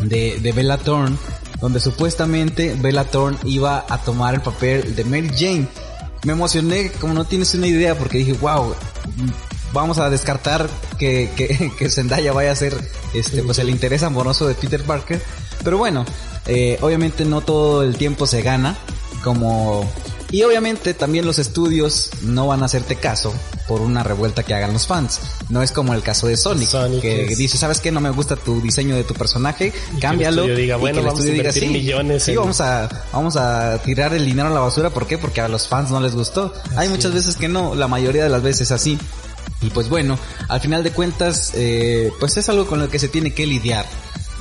de, 0.00 0.38
de 0.40 0.52
Bella 0.52 0.78
Thorne, 0.78 1.16
donde 1.62 1.78
supuestamente 1.78 2.74
Bella 2.78 3.04
Thorne 3.04 3.38
iba 3.44 3.86
a 3.88 3.98
tomar 3.98 4.34
el 4.34 4.42
papel 4.42 4.96
de 4.96 5.04
Mary 5.04 5.30
Jane. 5.34 5.68
Me 6.24 6.32
emocioné 6.32 6.90
como 7.00 7.14
no 7.14 7.24
tienes 7.24 7.54
una 7.54 7.68
idea 7.68 7.96
porque 7.96 8.18
dije, 8.18 8.32
wow, 8.34 8.74
vamos 9.72 9.98
a 9.98 10.10
descartar 10.10 10.68
que, 10.98 11.30
que, 11.78 11.88
Zendaya 11.88 12.32
vaya 12.32 12.50
a 12.50 12.56
ser 12.56 12.76
este, 13.14 13.44
pues 13.44 13.60
el 13.60 13.70
interés 13.70 14.02
amoroso 14.02 14.48
de 14.48 14.54
Peter 14.54 14.82
Parker. 14.82 15.22
Pero 15.62 15.78
bueno, 15.78 16.04
eh, 16.46 16.78
obviamente 16.80 17.24
no 17.24 17.42
todo 17.42 17.84
el 17.84 17.96
tiempo 17.96 18.26
se 18.26 18.42
gana, 18.42 18.76
como 19.22 19.88
y 20.32 20.42
obviamente 20.44 20.94
también 20.94 21.26
los 21.26 21.38
estudios 21.38 22.08
no 22.22 22.46
van 22.46 22.62
a 22.62 22.64
hacerte 22.64 22.96
caso 22.96 23.34
por 23.68 23.82
una 23.82 24.02
revuelta 24.02 24.42
que 24.42 24.54
hagan 24.54 24.72
los 24.72 24.86
fans. 24.86 25.20
No 25.50 25.62
es 25.62 25.72
como 25.72 25.92
el 25.92 26.02
caso 26.02 26.26
de 26.26 26.38
Sonic, 26.38 26.70
que 27.02 27.34
dice, 27.36 27.58
¿sabes 27.58 27.80
qué? 27.80 27.92
No 27.92 28.00
me 28.00 28.08
gusta 28.08 28.36
tu 28.36 28.62
diseño 28.62 28.96
de 28.96 29.04
tu 29.04 29.12
personaje, 29.12 29.74
cámbialo. 30.00 30.46
Que 30.46 30.54
diga, 30.54 30.76
bueno, 30.76 31.02
vamos 31.02 31.20
a 31.20 31.24
diga, 31.24 31.52
sí, 31.52 31.66
millones. 31.66 32.22
Sí, 32.24 32.34
vamos 32.34 32.62
a, 32.62 32.88
vamos 33.12 33.36
a 33.36 33.78
tirar 33.82 34.14
el 34.14 34.24
dinero 34.24 34.48
a 34.48 34.52
la 34.52 34.60
basura. 34.60 34.88
¿Por 34.88 35.06
qué? 35.06 35.18
Porque 35.18 35.42
a 35.42 35.48
los 35.48 35.68
fans 35.68 35.90
no 35.90 36.00
les 36.00 36.14
gustó. 36.14 36.54
Hay 36.76 36.88
muchas 36.88 37.12
veces 37.12 37.36
que 37.36 37.48
no, 37.48 37.74
la 37.74 37.86
mayoría 37.86 38.24
de 38.24 38.30
las 38.30 38.42
veces 38.42 38.72
así. 38.72 38.98
Y 39.60 39.68
pues 39.68 39.90
bueno, 39.90 40.18
al 40.48 40.60
final 40.60 40.82
de 40.82 40.92
cuentas, 40.92 41.52
eh, 41.54 42.10
pues 42.18 42.38
es 42.38 42.48
algo 42.48 42.66
con 42.66 42.80
lo 42.80 42.88
que 42.88 42.98
se 42.98 43.08
tiene 43.08 43.34
que 43.34 43.46
lidiar. 43.46 43.84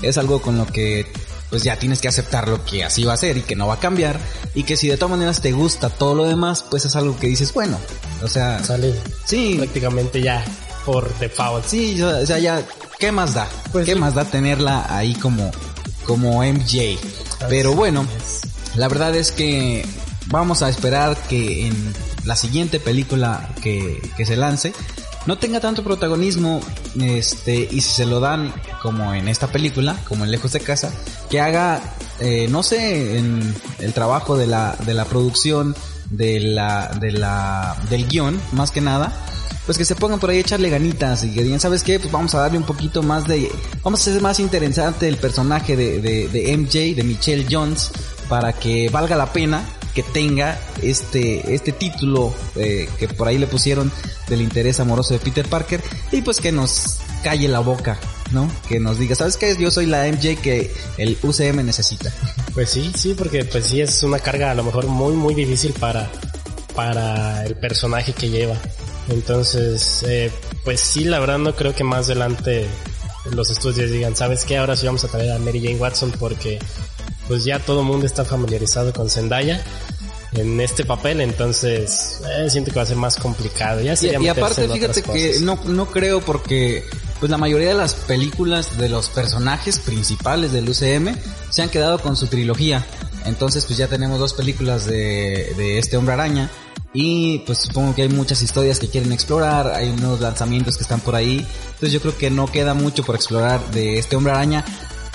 Es 0.02 0.18
algo 0.18 0.42
con 0.42 0.58
lo 0.58 0.66
que 0.66 1.06
pues 1.52 1.64
ya 1.64 1.78
tienes 1.78 2.00
que 2.00 2.08
aceptarlo 2.08 2.64
que 2.66 2.84
así 2.84 3.04
va 3.04 3.14
a 3.14 3.18
ser 3.18 3.38
y 3.38 3.42
que 3.42 3.58
no 3.58 3.68
va 3.68 3.76
a 3.76 3.80
cambiar 3.80 4.18
y 4.56 4.64
que 4.64 4.78
si 4.78 4.88
de 4.88 4.96
todas 4.96 5.12
maneras 5.12 5.42
te 5.42 5.52
gusta 5.52 5.90
todo 5.90 6.16
lo 6.16 6.24
demás, 6.24 6.66
pues 6.68 6.86
es 6.86 6.96
algo 6.96 7.20
que 7.20 7.28
dices, 7.28 7.54
bueno, 7.54 7.78
o 8.24 8.28
sea, 8.28 8.64
sale 8.64 8.96
sí, 9.26 9.56
prácticamente 9.58 10.22
ya 10.22 10.44
por 10.86 11.14
default. 11.20 11.66
Sí, 11.66 12.02
o 12.02 12.26
sea, 12.26 12.40
ya 12.40 12.66
¿qué 12.98 13.12
más 13.12 13.34
da? 13.34 13.48
Pues 13.74 13.86
¿Qué 13.86 13.96
más 13.96 14.16
da 14.16 14.24
tenerla 14.26 14.86
ahí 14.90 15.14
como 15.14 15.52
como 16.06 16.42
MJ? 16.42 16.98
Pero 17.50 17.74
bueno, 17.74 18.08
la 18.76 18.88
verdad 18.88 19.14
es 19.16 19.34
que 19.34 19.86
vamos 20.28 20.62
a 20.62 20.70
esperar 20.70 21.18
que 21.28 21.68
en 21.68 21.94
la 22.24 22.38
siguiente 22.38 22.80
película 22.80 23.50
que, 23.62 24.02
que 24.16 24.26
se 24.26 24.38
lance 24.38 24.74
no 25.26 25.38
tenga 25.38 25.60
tanto 25.60 25.84
protagonismo, 25.84 26.62
este, 27.00 27.68
y 27.72 27.82
si 27.82 27.96
se 27.96 28.06
lo 28.06 28.20
dan 28.20 28.54
como 28.82 29.14
en 29.14 29.28
esta 29.28 29.48
película, 29.48 29.98
como 30.08 30.26
en 30.26 30.32
Lejos 30.32 30.52
de 30.52 30.60
Casa, 30.60 30.92
que 31.30 31.40
haga, 31.40 31.82
eh, 32.20 32.48
no 32.50 32.64
sé, 32.64 33.18
en 33.18 33.56
el 33.80 33.94
trabajo 33.94 34.38
de 34.38 34.48
la, 34.48 34.76
de 34.86 34.94
la 34.94 35.06
producción, 35.06 35.76
de 36.10 36.40
la, 36.40 36.90
de 37.00 37.12
la, 37.12 37.78
del 37.90 38.08
guion, 38.08 38.40
más 38.52 38.72
que 38.72 38.82
nada, 38.82 39.14
pues 39.66 39.78
que 39.78 39.86
se 39.86 39.96
pongan 39.96 40.20
por 40.20 40.30
ahí 40.30 40.38
a 40.38 40.42
echarle 40.42 40.70
ganitas 40.70 41.24
y 41.24 41.34
que 41.34 41.44
digan, 41.44 41.60
¿sabes 41.60 41.84
qué? 41.84 42.00
Pues 42.00 42.12
vamos 42.12 42.36
a 42.36 42.40
darle 42.40 42.58
un 42.58 42.66
poquito 42.66 43.04
más 43.04 43.28
de, 43.28 43.50
vamos 43.84 44.06
a 44.06 44.10
hacer 44.10 44.22
más 44.22 44.40
interesante 44.40 45.08
el 45.08 45.18
personaje 45.18 45.78
de, 45.78 46.02
de, 46.02 46.28
de 46.28 46.58
MJ, 46.58 46.96
de 46.96 47.04
Michelle 47.04 47.48
Jones, 47.50 47.92
para 48.28 48.54
que 48.54 48.90
valga 48.90 49.16
la 49.16 49.32
pena 49.32 49.64
que 49.94 50.04
tenga 50.04 50.60
este, 50.82 51.54
este 51.54 51.72
título 51.72 52.34
eh, 52.56 52.88
que 52.98 53.08
por 53.08 53.28
ahí 53.28 53.38
le 53.38 53.48
pusieron 53.48 53.92
del 54.28 54.42
interés 54.42 54.80
amoroso 54.80 55.14
de 55.14 55.20
Peter 55.20 55.48
Parker 55.48 55.82
y 56.12 56.22
pues 56.22 56.40
que 56.40 56.52
nos 56.52 57.00
calle 57.24 57.48
la 57.48 57.60
boca, 57.60 58.00
¿no? 58.32 58.50
Que 58.68 58.80
nos 58.80 58.98
diga, 58.98 59.16
¿sabes 59.16 59.38
qué? 59.38 59.56
Yo 59.58 59.72
soy 59.72 59.86
la 59.86 60.08
MJ 60.08 60.38
que 60.42 60.74
el 60.98 61.18
UCM 61.22 61.66
necesita. 61.66 62.12
Pues 62.54 62.70
sí, 62.70 62.92
sí, 62.96 63.14
porque 63.18 63.46
pues 63.46 63.68
sí 63.68 63.82
es 63.82 64.04
una 64.04 64.20
carga 64.20 64.52
a 64.52 64.56
lo 64.56 64.64
mejor 64.64 64.88
muy, 64.88 65.14
muy 65.14 65.36
difícil 65.36 65.74
para, 65.74 66.10
para 66.76 67.46
el 67.46 67.56
personaje 67.56 68.14
que 68.14 68.30
lleva. 68.30 68.56
Entonces, 69.10 70.04
eh, 70.08 70.32
pues 70.64 70.80
sí, 70.80 71.04
la 71.04 71.20
verdad 71.20 71.38
no 71.38 71.56
creo 71.56 71.76
que 71.76 71.84
más 71.84 72.06
adelante 72.06 72.68
los 73.32 73.50
estudios 73.52 73.92
digan, 73.92 74.16
¿sabes 74.16 74.46
qué? 74.46 74.58
Ahora 74.58 74.76
sí 74.76 74.86
vamos 74.86 75.04
a 75.04 75.08
traer 75.08 75.32
a 75.32 75.40
Mary 75.40 75.62
Jane 75.62 75.78
Watson 75.78 76.12
porque 76.20 76.60
pues 77.32 77.46
ya 77.46 77.60
todo 77.60 77.80
el 77.80 77.86
mundo 77.86 78.06
está 78.06 78.26
familiarizado 78.26 78.92
con 78.92 79.10
Zendaya 79.10 79.64
en 80.34 80.60
este 80.60 80.84
papel, 80.84 81.22
entonces 81.22 82.20
eh, 82.30 82.50
siento 82.50 82.72
que 82.72 82.76
va 82.76 82.84
a 82.84 82.86
ser 82.86 82.98
más 82.98 83.16
complicado. 83.16 83.80
Ya 83.80 83.94
y, 83.94 84.22
y 84.22 84.28
aparte, 84.28 84.68
fíjate 84.68 85.02
que 85.02 85.40
no, 85.40 85.58
no 85.64 85.86
creo 85.86 86.20
porque 86.20 86.84
pues 87.22 87.30
la 87.30 87.38
mayoría 87.38 87.70
de 87.70 87.76
las 87.76 87.94
películas 87.94 88.78
de 88.78 88.90
los 88.90 89.08
personajes 89.08 89.80
principales 89.80 90.52
del 90.52 90.68
UCM 90.68 91.16
se 91.50 91.62
han 91.62 91.70
quedado 91.70 92.00
con 92.00 92.18
su 92.18 92.28
trilogía. 92.28 92.86
Entonces 93.24 93.66
pues 93.66 93.78
ya 93.78 93.88
tenemos 93.88 94.20
dos 94.20 94.34
películas 94.34 94.86
de, 94.86 95.54
de 95.56 95.80
este 95.80 95.96
hombre 95.96 96.16
araña 96.16 96.52
y 96.94 97.40
pues 97.46 97.60
supongo 97.60 97.96
que 97.96 98.02
hay 98.02 98.10
muchas 98.10 98.42
historias 98.42 98.78
que 98.78 98.90
quieren 98.90 99.14
explorar, 99.14 99.68
hay 99.68 99.88
unos 99.88 100.20
lanzamientos 100.20 100.76
que 100.76 100.84
están 100.84 101.00
por 101.00 101.16
ahí. 101.16 101.48
Entonces 101.68 101.94
yo 101.94 102.02
creo 102.02 102.18
que 102.18 102.30
no 102.30 102.48
queda 102.48 102.74
mucho 102.74 103.06
por 103.06 103.16
explorar 103.16 103.66
de 103.72 104.00
este 104.00 104.18
hombre 104.18 104.34
araña 104.34 104.66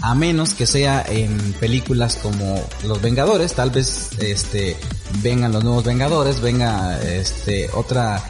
a 0.06 0.14
menos 0.14 0.54
que 0.54 0.66
sea 0.66 1.04
en 1.08 1.52
películas 1.54 2.14
como 2.22 2.62
Los 2.84 3.02
Vengadores, 3.02 3.54
tal 3.54 3.70
vez 3.70 4.10
este 4.20 4.76
vengan 5.20 5.52
los 5.52 5.64
nuevos 5.64 5.82
Vengadores, 5.82 6.40
venga 6.40 6.96
este 7.02 7.68
otra 7.74 8.22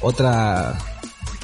otra 0.00 0.78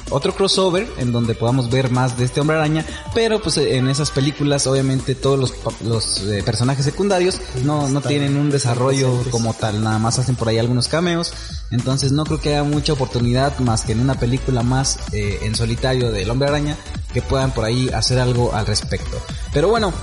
otro 0.09 0.33
crossover 0.33 0.87
en 0.97 1.11
donde 1.11 1.35
podamos 1.35 1.69
ver 1.69 1.89
más 1.89 2.17
de 2.17 2.25
este 2.25 2.41
hombre 2.41 2.57
araña, 2.57 2.85
pero 3.13 3.41
pues 3.41 3.57
en 3.57 3.87
esas 3.87 4.11
películas 4.11 4.67
obviamente 4.67 5.15
todos 5.15 5.39
los, 5.39 5.53
los 5.81 6.23
eh, 6.23 6.43
personajes 6.43 6.85
secundarios 6.85 7.41
no, 7.63 7.89
no 7.89 8.01
tienen 8.01 8.37
un 8.37 8.49
desarrollo 8.49 9.23
como 9.31 9.53
tal, 9.53 9.83
nada 9.83 9.99
más 9.99 10.19
hacen 10.19 10.35
por 10.35 10.49
ahí 10.49 10.57
algunos 10.57 10.87
cameos, 10.87 11.33
entonces 11.71 12.11
no 12.11 12.23
creo 12.25 12.39
que 12.39 12.49
haya 12.49 12.63
mucha 12.63 12.93
oportunidad 12.93 13.57
más 13.59 13.83
que 13.83 13.93
en 13.93 13.99
una 13.99 14.19
película 14.19 14.63
más 14.63 14.99
eh, 15.11 15.39
en 15.43 15.55
solitario 15.55 16.11
del 16.11 16.29
hombre 16.29 16.49
araña 16.49 16.77
que 17.13 17.21
puedan 17.21 17.51
por 17.53 17.65
ahí 17.65 17.89
hacer 17.89 18.19
algo 18.19 18.53
al 18.53 18.65
respecto. 18.67 19.17
Pero 19.53 19.69
bueno, 19.69 19.93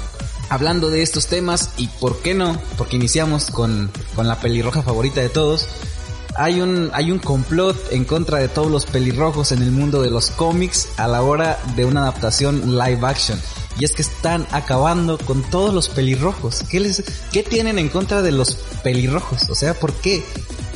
hablando 0.49 0.91
de 0.91 1.03
estos 1.03 1.27
temas 1.27 1.71
y 1.77 1.89
por 1.89 2.21
qué 2.21 2.35
no, 2.35 2.59
porque 2.77 2.97
iniciamos 2.97 3.51
con, 3.51 3.91
con 4.15 4.27
la 4.27 4.41
pelirroja 4.41 4.83
favorita 4.83 5.21
de 5.21 5.29
todos, 5.29 5.69
hay 6.35 6.61
un, 6.61 6.91
hay 6.93 7.11
un 7.11 7.19
complot 7.19 7.77
en 7.93 8.05
contra 8.05 8.39
de 8.39 8.49
todos 8.49 8.71
los 8.71 8.87
pelirrojos 8.87 9.53
en 9.53 9.63
el 9.63 9.71
mundo 9.71 10.03
de 10.03 10.11
los 10.11 10.31
cómics 10.31 10.89
a 10.97 11.07
la 11.09 11.23
hora 11.23 11.59
de 11.77 11.85
una 11.85 12.03
adaptación 12.03 12.79
live 12.79 13.01
action. 13.07 13.41
Y 13.79 13.85
es 13.85 13.93
que 13.93 14.03
están 14.03 14.47
acabando 14.51 15.19
con 15.19 15.43
todos 15.43 15.73
los 15.73 15.89
pelirrojos. 15.89 16.63
¿Qué, 16.71 16.81
les, 16.81 17.03
¿Qué 17.33 17.43
tienen 17.43 17.79
en 17.79 17.89
contra 17.89 18.23
de 18.23 18.33
los 18.33 18.55
pelirrojos? 18.83 19.49
O 19.49 19.55
sea, 19.55 19.75
¿por 19.75 19.93
qué? 19.95 20.25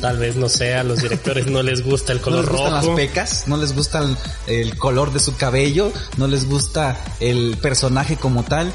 Tal 0.01 0.17
vez, 0.17 0.35
no 0.35 0.49
sé, 0.49 0.75
a 0.75 0.83
los 0.83 1.01
directores 1.01 1.47
no 1.47 1.63
les 1.63 1.83
gusta 1.83 2.13
el 2.13 2.21
color 2.21 2.45
rojo. 2.51 2.69
¿No 2.69 2.69
les 2.69 2.73
gustan 2.73 2.95
las 2.95 2.95
pecas? 2.95 3.43
¿No 3.47 3.57
les 3.57 3.75
gusta 3.75 3.99
el, 3.99 4.17
el 4.47 4.77
color 4.77 5.13
de 5.13 5.19
su 5.19 5.35
cabello? 5.35 5.91
¿No 6.17 6.27
les 6.27 6.47
gusta 6.47 6.99
el 7.19 7.57
personaje 7.61 8.15
como 8.15 8.43
tal? 8.43 8.71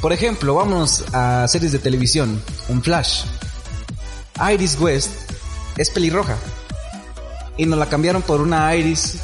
Por 0.00 0.12
ejemplo, 0.12 0.54
vamos 0.54 1.04
a 1.12 1.46
series 1.46 1.72
de 1.72 1.78
televisión. 1.78 2.42
Un 2.68 2.82
Flash. 2.82 3.22
Iris 4.52 4.78
West 4.80 5.29
es 5.80 5.90
pelirroja. 5.90 6.36
Y 7.56 7.66
nos 7.66 7.78
la 7.78 7.86
cambiaron 7.86 8.22
por 8.22 8.40
una 8.40 8.74
Iris 8.76 9.16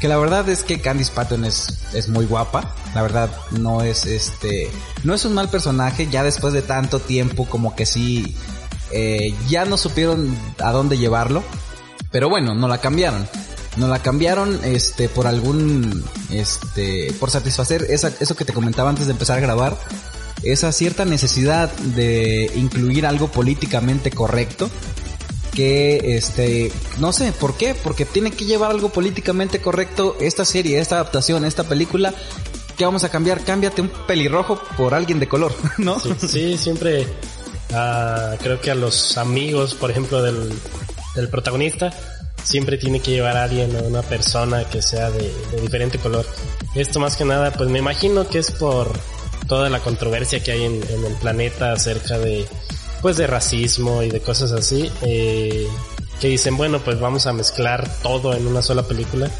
que 0.00 0.08
la 0.08 0.16
verdad 0.16 0.48
es 0.48 0.62
que 0.62 0.80
Candice 0.80 1.12
Patton 1.12 1.44
es, 1.44 1.84
es 1.94 2.08
muy 2.08 2.26
guapa. 2.26 2.74
La 2.94 3.02
verdad 3.02 3.30
no 3.52 3.82
es 3.82 4.06
este, 4.06 4.70
no 5.04 5.14
es 5.14 5.24
un 5.24 5.34
mal 5.34 5.48
personaje. 5.48 6.08
Ya 6.10 6.24
después 6.24 6.52
de 6.52 6.62
tanto 6.62 6.98
tiempo 6.98 7.46
como 7.46 7.76
que 7.76 7.86
sí, 7.86 8.34
eh, 8.90 9.34
ya 9.48 9.66
no 9.66 9.76
supieron 9.76 10.36
a 10.58 10.72
dónde 10.72 10.98
llevarlo. 10.98 11.44
Pero 12.10 12.28
bueno, 12.28 12.54
no 12.54 12.66
la 12.66 12.78
cambiaron. 12.78 13.28
No 13.76 13.86
la 13.86 14.00
cambiaron 14.00 14.58
este 14.64 15.08
por 15.08 15.28
algún 15.28 16.04
este 16.30 17.14
por 17.20 17.30
satisfacer 17.30 17.86
esa, 17.88 18.10
eso 18.18 18.34
que 18.34 18.44
te 18.44 18.52
comentaba 18.52 18.90
antes 18.90 19.06
de 19.06 19.12
empezar 19.12 19.38
a 19.38 19.40
grabar 19.40 19.76
esa 20.42 20.72
cierta 20.72 21.04
necesidad 21.04 21.70
de 21.72 22.50
incluir 22.56 23.06
algo 23.06 23.28
políticamente 23.28 24.10
correcto 24.10 24.68
que 25.54 26.16
este 26.16 26.72
no 26.98 27.12
sé 27.12 27.32
por 27.32 27.56
qué 27.56 27.74
porque 27.74 28.04
tiene 28.04 28.30
que 28.30 28.44
llevar 28.44 28.70
algo 28.70 28.90
políticamente 28.90 29.60
correcto 29.60 30.16
esta 30.20 30.44
serie 30.44 30.78
esta 30.78 30.96
adaptación 30.96 31.44
esta 31.44 31.64
película. 31.64 32.14
Que 32.76 32.86
vamos 32.86 33.04
a 33.04 33.10
cambiar 33.10 33.44
cámbiate 33.44 33.82
un 33.82 33.90
pelirrojo 34.06 34.58
por 34.78 34.94
alguien 34.94 35.20
de 35.20 35.28
color 35.28 35.52
no 35.78 36.00
sí, 36.00 36.56
siempre 36.56 37.02
uh, 37.02 38.38
creo 38.42 38.58
que 38.58 38.70
a 38.70 38.74
los 38.74 39.18
amigos 39.18 39.74
por 39.74 39.90
ejemplo 39.90 40.22
del, 40.22 40.50
del 41.14 41.28
protagonista 41.28 41.92
siempre 42.42 42.78
tiene 42.78 43.00
que 43.00 43.10
llevar 43.10 43.36
a 43.36 43.44
alguien 43.44 43.76
o 43.76 43.80
una 43.80 44.00
persona 44.00 44.64
que 44.64 44.80
sea 44.80 45.10
de, 45.10 45.30
diferente 45.60 45.98
color. 45.98 46.26
Esto 46.74 46.98
más 47.00 47.14
que 47.16 47.26
nada, 47.26 47.52
pues 47.52 47.68
me 47.68 47.78
imagino 47.78 48.26
que 48.26 48.38
es 48.38 48.50
por 48.50 48.90
toda 49.46 49.68
la 49.68 49.80
controversia 49.80 50.42
que 50.42 50.52
hay 50.52 50.64
en 50.64 51.04
el 51.04 51.14
planeta 51.20 51.72
acerca 51.72 52.18
de, 52.18 52.46
pues 53.02 53.16
de 53.16 53.26
racismo 53.26 54.02
y 54.02 54.10
de 54.10 54.20
cosas 54.20 54.52
así, 54.52 54.90
eh, 55.02 55.66
que 56.20 56.28
dicen, 56.28 56.56
bueno, 56.56 56.80
pues 56.80 57.00
vamos 57.00 57.26
a 57.26 57.32
mezclar 57.32 57.88
todo 58.02 58.34
en 58.34 58.46
una 58.46 58.62
sola 58.62 58.82
película 58.82 59.30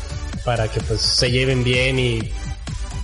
para 0.45 0.69
que 0.69 0.81
pues 0.81 1.01
se 1.01 1.31
lleven 1.31 1.63
bien 1.63 1.99
y 1.99 2.33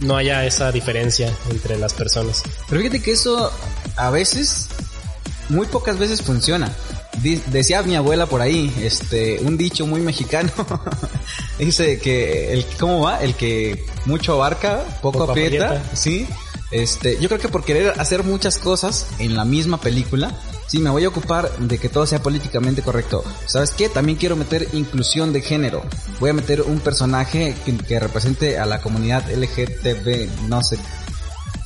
no 0.00 0.16
haya 0.16 0.44
esa 0.44 0.72
diferencia 0.72 1.32
entre 1.50 1.78
las 1.78 1.92
personas. 1.92 2.42
Pero 2.68 2.80
fíjate 2.80 3.02
que 3.02 3.12
eso 3.12 3.52
a 3.96 4.10
veces, 4.10 4.68
muy 5.48 5.66
pocas 5.66 5.98
veces 5.98 6.22
funciona. 6.22 6.74
decía 7.46 7.82
mi 7.82 7.96
abuela 7.96 8.26
por 8.26 8.40
ahí, 8.40 8.74
este, 8.82 9.40
un 9.40 9.56
dicho 9.56 9.86
muy 9.86 10.00
mexicano. 10.00 10.50
Dice 11.58 11.98
que 11.98 12.52
el, 12.52 12.66
¿cómo 12.78 13.00
va? 13.00 13.22
El 13.22 13.34
que 13.34 13.84
mucho 14.04 14.34
abarca, 14.34 14.84
poco, 15.02 15.24
aprieta, 15.24 15.82
¿sí? 15.94 16.26
Este, 16.70 17.18
yo 17.20 17.28
creo 17.28 17.40
que 17.40 17.48
por 17.48 17.64
querer 17.64 17.94
hacer 18.00 18.24
muchas 18.24 18.58
cosas 18.58 19.06
en 19.18 19.36
la 19.36 19.44
misma 19.44 19.80
película, 19.80 20.34
sí, 20.66 20.78
me 20.78 20.90
voy 20.90 21.04
a 21.04 21.08
ocupar 21.08 21.50
de 21.58 21.78
que 21.78 21.88
todo 21.88 22.06
sea 22.06 22.22
políticamente 22.22 22.82
correcto. 22.82 23.24
¿Sabes 23.46 23.70
qué? 23.70 23.88
También 23.88 24.18
quiero 24.18 24.36
meter 24.36 24.68
inclusión 24.72 25.32
de 25.32 25.42
género. 25.42 25.82
Voy 26.18 26.30
a 26.30 26.34
meter 26.34 26.62
un 26.62 26.80
personaje 26.80 27.54
que, 27.64 28.00
represente 28.00 28.58
a 28.58 28.66
la 28.66 28.80
comunidad 28.80 29.30
LGTB, 29.30 30.48
no 30.48 30.62
sé 30.62 30.78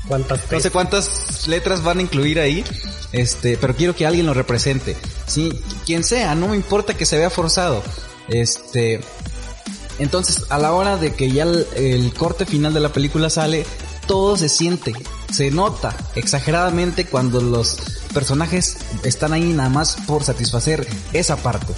cuántas 0.06 0.50
no 0.50 0.58
sé 0.58 0.70
cuántas 0.70 1.46
letras 1.46 1.84
van 1.84 1.98
a 1.98 2.02
incluir 2.02 2.40
ahí, 2.40 2.64
este, 3.12 3.56
pero 3.56 3.76
quiero 3.76 3.94
que 3.94 4.06
alguien 4.06 4.26
lo 4.26 4.34
represente. 4.34 4.96
Sí, 5.26 5.52
quien 5.86 6.04
sea, 6.04 6.34
no 6.34 6.48
me 6.48 6.56
importa 6.56 6.94
que 6.94 7.06
se 7.06 7.16
vea 7.16 7.30
forzado. 7.30 7.82
Este, 8.28 9.00
entonces 9.98 10.44
a 10.50 10.58
la 10.58 10.72
hora 10.72 10.96
de 10.96 11.14
que 11.14 11.30
ya 11.30 11.44
el 11.44 12.12
corte 12.14 12.44
final 12.44 12.74
de 12.74 12.80
la 12.80 12.92
película 12.92 13.30
sale, 13.30 13.64
todo 14.10 14.36
se 14.36 14.48
siente, 14.48 14.92
se 15.30 15.52
nota 15.52 15.96
exageradamente 16.16 17.04
cuando 17.04 17.40
los 17.40 17.78
personajes 18.12 18.78
están 19.04 19.32
ahí 19.32 19.52
nada 19.52 19.68
más 19.68 19.98
por 20.04 20.24
satisfacer 20.24 20.84
esa 21.12 21.36
parte. 21.36 21.72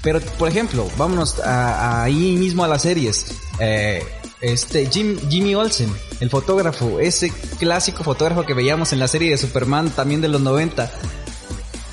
Pero, 0.00 0.20
por 0.38 0.48
ejemplo, 0.48 0.88
vámonos 0.96 1.40
ahí 1.40 2.36
mismo 2.36 2.62
a 2.62 2.68
las 2.68 2.82
series. 2.82 3.34
Eh, 3.58 4.00
este 4.40 4.86
Jim, 4.86 5.18
Jimmy 5.28 5.56
Olsen, 5.56 5.92
el 6.20 6.30
fotógrafo, 6.30 7.00
ese 7.00 7.32
clásico 7.58 8.04
fotógrafo 8.04 8.46
que 8.46 8.54
veíamos 8.54 8.92
en 8.92 9.00
la 9.00 9.08
serie 9.08 9.30
de 9.30 9.36
Superman 9.36 9.90
también 9.90 10.20
de 10.20 10.28
los 10.28 10.40
90. 10.40 10.88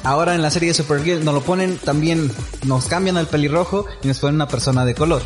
Ahora 0.03 0.35
en 0.35 0.43
la 0.43 0.51
serie 0.51 0.69
de 0.69 0.75
Supergirl 0.75 1.25
nos 1.25 1.33
lo 1.33 1.41
ponen 1.41 1.79
también, 1.79 2.31
nos 2.63 2.85
cambian 2.85 3.17
al 3.17 3.25
pelirrojo 3.25 3.87
y 4.03 4.07
nos 4.07 4.19
ponen 4.19 4.35
una 4.35 4.47
persona 4.47 4.85
de 4.85 4.93
color 4.93 5.23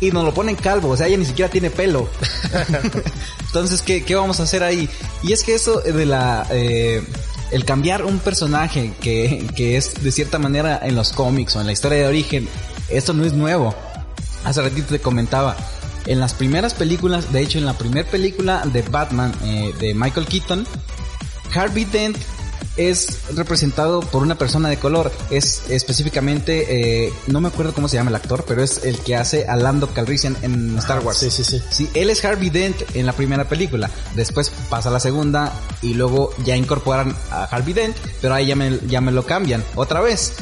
y 0.00 0.10
nos 0.10 0.24
lo 0.24 0.32
ponen 0.32 0.56
calvo, 0.56 0.88
o 0.88 0.96
sea, 0.96 1.06
ella 1.06 1.18
ni 1.18 1.26
siquiera 1.26 1.50
tiene 1.50 1.70
pelo. 1.70 2.08
Entonces, 3.46 3.82
¿qué, 3.82 4.04
¿qué, 4.04 4.14
vamos 4.14 4.40
a 4.40 4.44
hacer 4.44 4.62
ahí? 4.62 4.88
Y 5.22 5.32
es 5.32 5.42
que 5.42 5.54
eso 5.54 5.80
de 5.80 6.06
la... 6.06 6.46
Eh, 6.50 7.02
el 7.50 7.64
cambiar 7.64 8.04
un 8.04 8.20
personaje 8.20 8.92
que, 9.00 9.44
que 9.56 9.76
es 9.76 10.04
de 10.04 10.12
cierta 10.12 10.38
manera 10.38 10.78
en 10.84 10.94
los 10.94 11.12
cómics 11.12 11.56
o 11.56 11.60
en 11.60 11.66
la 11.66 11.72
historia 11.72 11.98
de 11.98 12.06
origen, 12.06 12.48
esto 12.88 13.12
no 13.12 13.24
es 13.24 13.32
nuevo. 13.32 13.74
Hace 14.44 14.62
ratito 14.62 14.86
te 14.86 15.00
comentaba, 15.00 15.56
en 16.06 16.20
las 16.20 16.34
primeras 16.34 16.74
películas, 16.74 17.32
de 17.32 17.42
hecho 17.42 17.58
en 17.58 17.66
la 17.66 17.76
primera 17.76 18.08
película 18.08 18.62
de 18.64 18.82
Batman 18.82 19.32
eh, 19.44 19.74
de 19.78 19.94
Michael 19.94 20.26
Keaton, 20.26 20.66
Harvey 21.54 21.84
Dent 21.84 22.16
es 22.76 23.34
representado 23.34 24.00
por 24.00 24.22
una 24.22 24.36
persona 24.36 24.68
de 24.68 24.78
color. 24.78 25.12
Es 25.30 25.62
específicamente, 25.68 27.06
eh, 27.06 27.12
no 27.26 27.40
me 27.40 27.48
acuerdo 27.48 27.74
cómo 27.74 27.88
se 27.88 27.96
llama 27.96 28.10
el 28.10 28.16
actor, 28.16 28.44
pero 28.46 28.62
es 28.62 28.84
el 28.84 28.98
que 28.98 29.16
hace 29.16 29.46
a 29.46 29.56
Lando 29.56 29.88
Calrissian 29.88 30.36
en 30.42 30.76
Star 30.78 31.00
Wars. 31.04 31.18
Sí, 31.18 31.30
sí, 31.30 31.44
sí. 31.44 31.62
Sí, 31.70 31.90
él 31.94 32.10
es 32.10 32.24
Harvey 32.24 32.50
Dent 32.50 32.76
en 32.94 33.06
la 33.06 33.12
primera 33.12 33.48
película. 33.48 33.90
Después 34.14 34.50
pasa 34.68 34.90
la 34.90 35.00
segunda 35.00 35.52
y 35.82 35.94
luego 35.94 36.32
ya 36.44 36.56
incorporan 36.56 37.14
a 37.30 37.44
Harvey 37.44 37.74
Dent, 37.74 37.96
pero 38.20 38.34
ahí 38.34 38.46
ya 38.46 38.56
me, 38.56 38.78
ya 38.86 39.00
me 39.00 39.12
lo 39.12 39.24
cambian 39.24 39.64
otra 39.74 40.00
vez. 40.00 40.32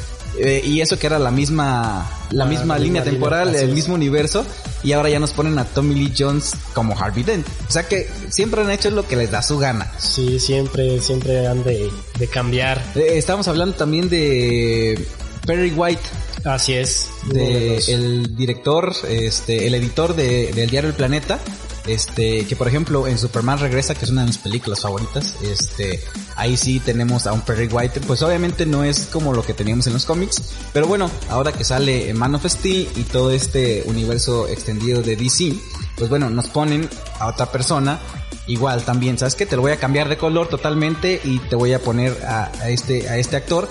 Eh, 0.40 0.62
y 0.64 0.80
eso 0.80 0.98
que 0.98 1.06
era 1.06 1.18
la 1.18 1.30
misma 1.30 2.08
la 2.30 2.44
ah, 2.44 2.48
misma 2.48 2.78
línea 2.78 3.02
temporal, 3.02 3.54
el 3.54 3.72
mismo 3.72 3.94
universo 3.94 4.44
y 4.82 4.92
ahora 4.92 5.08
ya 5.08 5.18
nos 5.18 5.32
ponen 5.32 5.58
a 5.58 5.64
Tommy 5.64 5.94
Lee 5.94 6.12
Jones 6.16 6.52
como 6.74 6.98
Harvey 6.98 7.24
Dent. 7.24 7.46
O 7.68 7.70
sea 7.70 7.88
que 7.88 8.08
siempre 8.28 8.62
han 8.62 8.70
hecho 8.70 8.90
lo 8.90 9.06
que 9.06 9.16
les 9.16 9.30
da 9.30 9.42
su 9.42 9.58
gana. 9.58 9.90
Sí, 9.98 10.38
siempre 10.38 11.00
siempre 11.00 11.46
han 11.46 11.64
de, 11.64 11.90
cambiar. 12.32 12.82
Eh, 12.94 13.12
estamos 13.16 13.48
hablando 13.48 13.76
también 13.76 14.08
de 14.08 15.04
Perry 15.46 15.72
White. 15.72 16.02
Así 16.44 16.74
es. 16.74 17.08
De, 17.32 17.78
el 17.88 18.36
director, 18.36 18.94
este, 19.08 19.66
el 19.66 19.74
editor 19.74 20.14
de, 20.14 20.52
del 20.52 20.70
diario 20.70 20.90
El 20.90 20.96
Planeta 20.96 21.40
este, 21.88 22.46
que 22.46 22.56
por 22.56 22.68
ejemplo 22.68 23.06
en 23.06 23.18
Superman 23.18 23.58
Regresa, 23.58 23.94
que 23.94 24.04
es 24.04 24.10
una 24.10 24.22
de 24.22 24.28
mis 24.28 24.38
películas 24.38 24.80
favoritas, 24.80 25.34
este, 25.42 26.02
ahí 26.36 26.56
sí 26.56 26.80
tenemos 26.80 27.26
a 27.26 27.32
un 27.32 27.40
Perry 27.40 27.66
White, 27.66 28.00
pues 28.06 28.22
obviamente 28.22 28.66
no 28.66 28.84
es 28.84 29.06
como 29.06 29.32
lo 29.32 29.42
que 29.44 29.54
teníamos 29.54 29.86
en 29.86 29.94
los 29.94 30.04
cómics, 30.04 30.42
pero 30.72 30.86
bueno, 30.86 31.10
ahora 31.30 31.52
que 31.52 31.64
sale 31.64 32.12
Man 32.14 32.34
of 32.34 32.46
Steel 32.46 32.88
y 32.96 33.02
todo 33.04 33.30
este 33.30 33.82
universo 33.86 34.48
extendido 34.48 35.02
de 35.02 35.16
DC, 35.16 35.54
pues 35.96 36.10
bueno, 36.10 36.30
nos 36.30 36.48
ponen 36.48 36.88
a 37.18 37.26
otra 37.26 37.50
persona 37.50 37.98
igual 38.46 38.84
también, 38.84 39.18
¿sabes 39.18 39.34
qué? 39.34 39.46
Te 39.46 39.56
lo 39.56 39.62
voy 39.62 39.72
a 39.72 39.76
cambiar 39.78 40.08
de 40.08 40.16
color 40.16 40.48
totalmente 40.48 41.20
y 41.24 41.38
te 41.38 41.56
voy 41.56 41.72
a 41.72 41.80
poner 41.80 42.24
a, 42.24 42.50
a 42.60 42.70
este, 42.70 43.08
a 43.08 43.18
este 43.18 43.36
actor. 43.36 43.68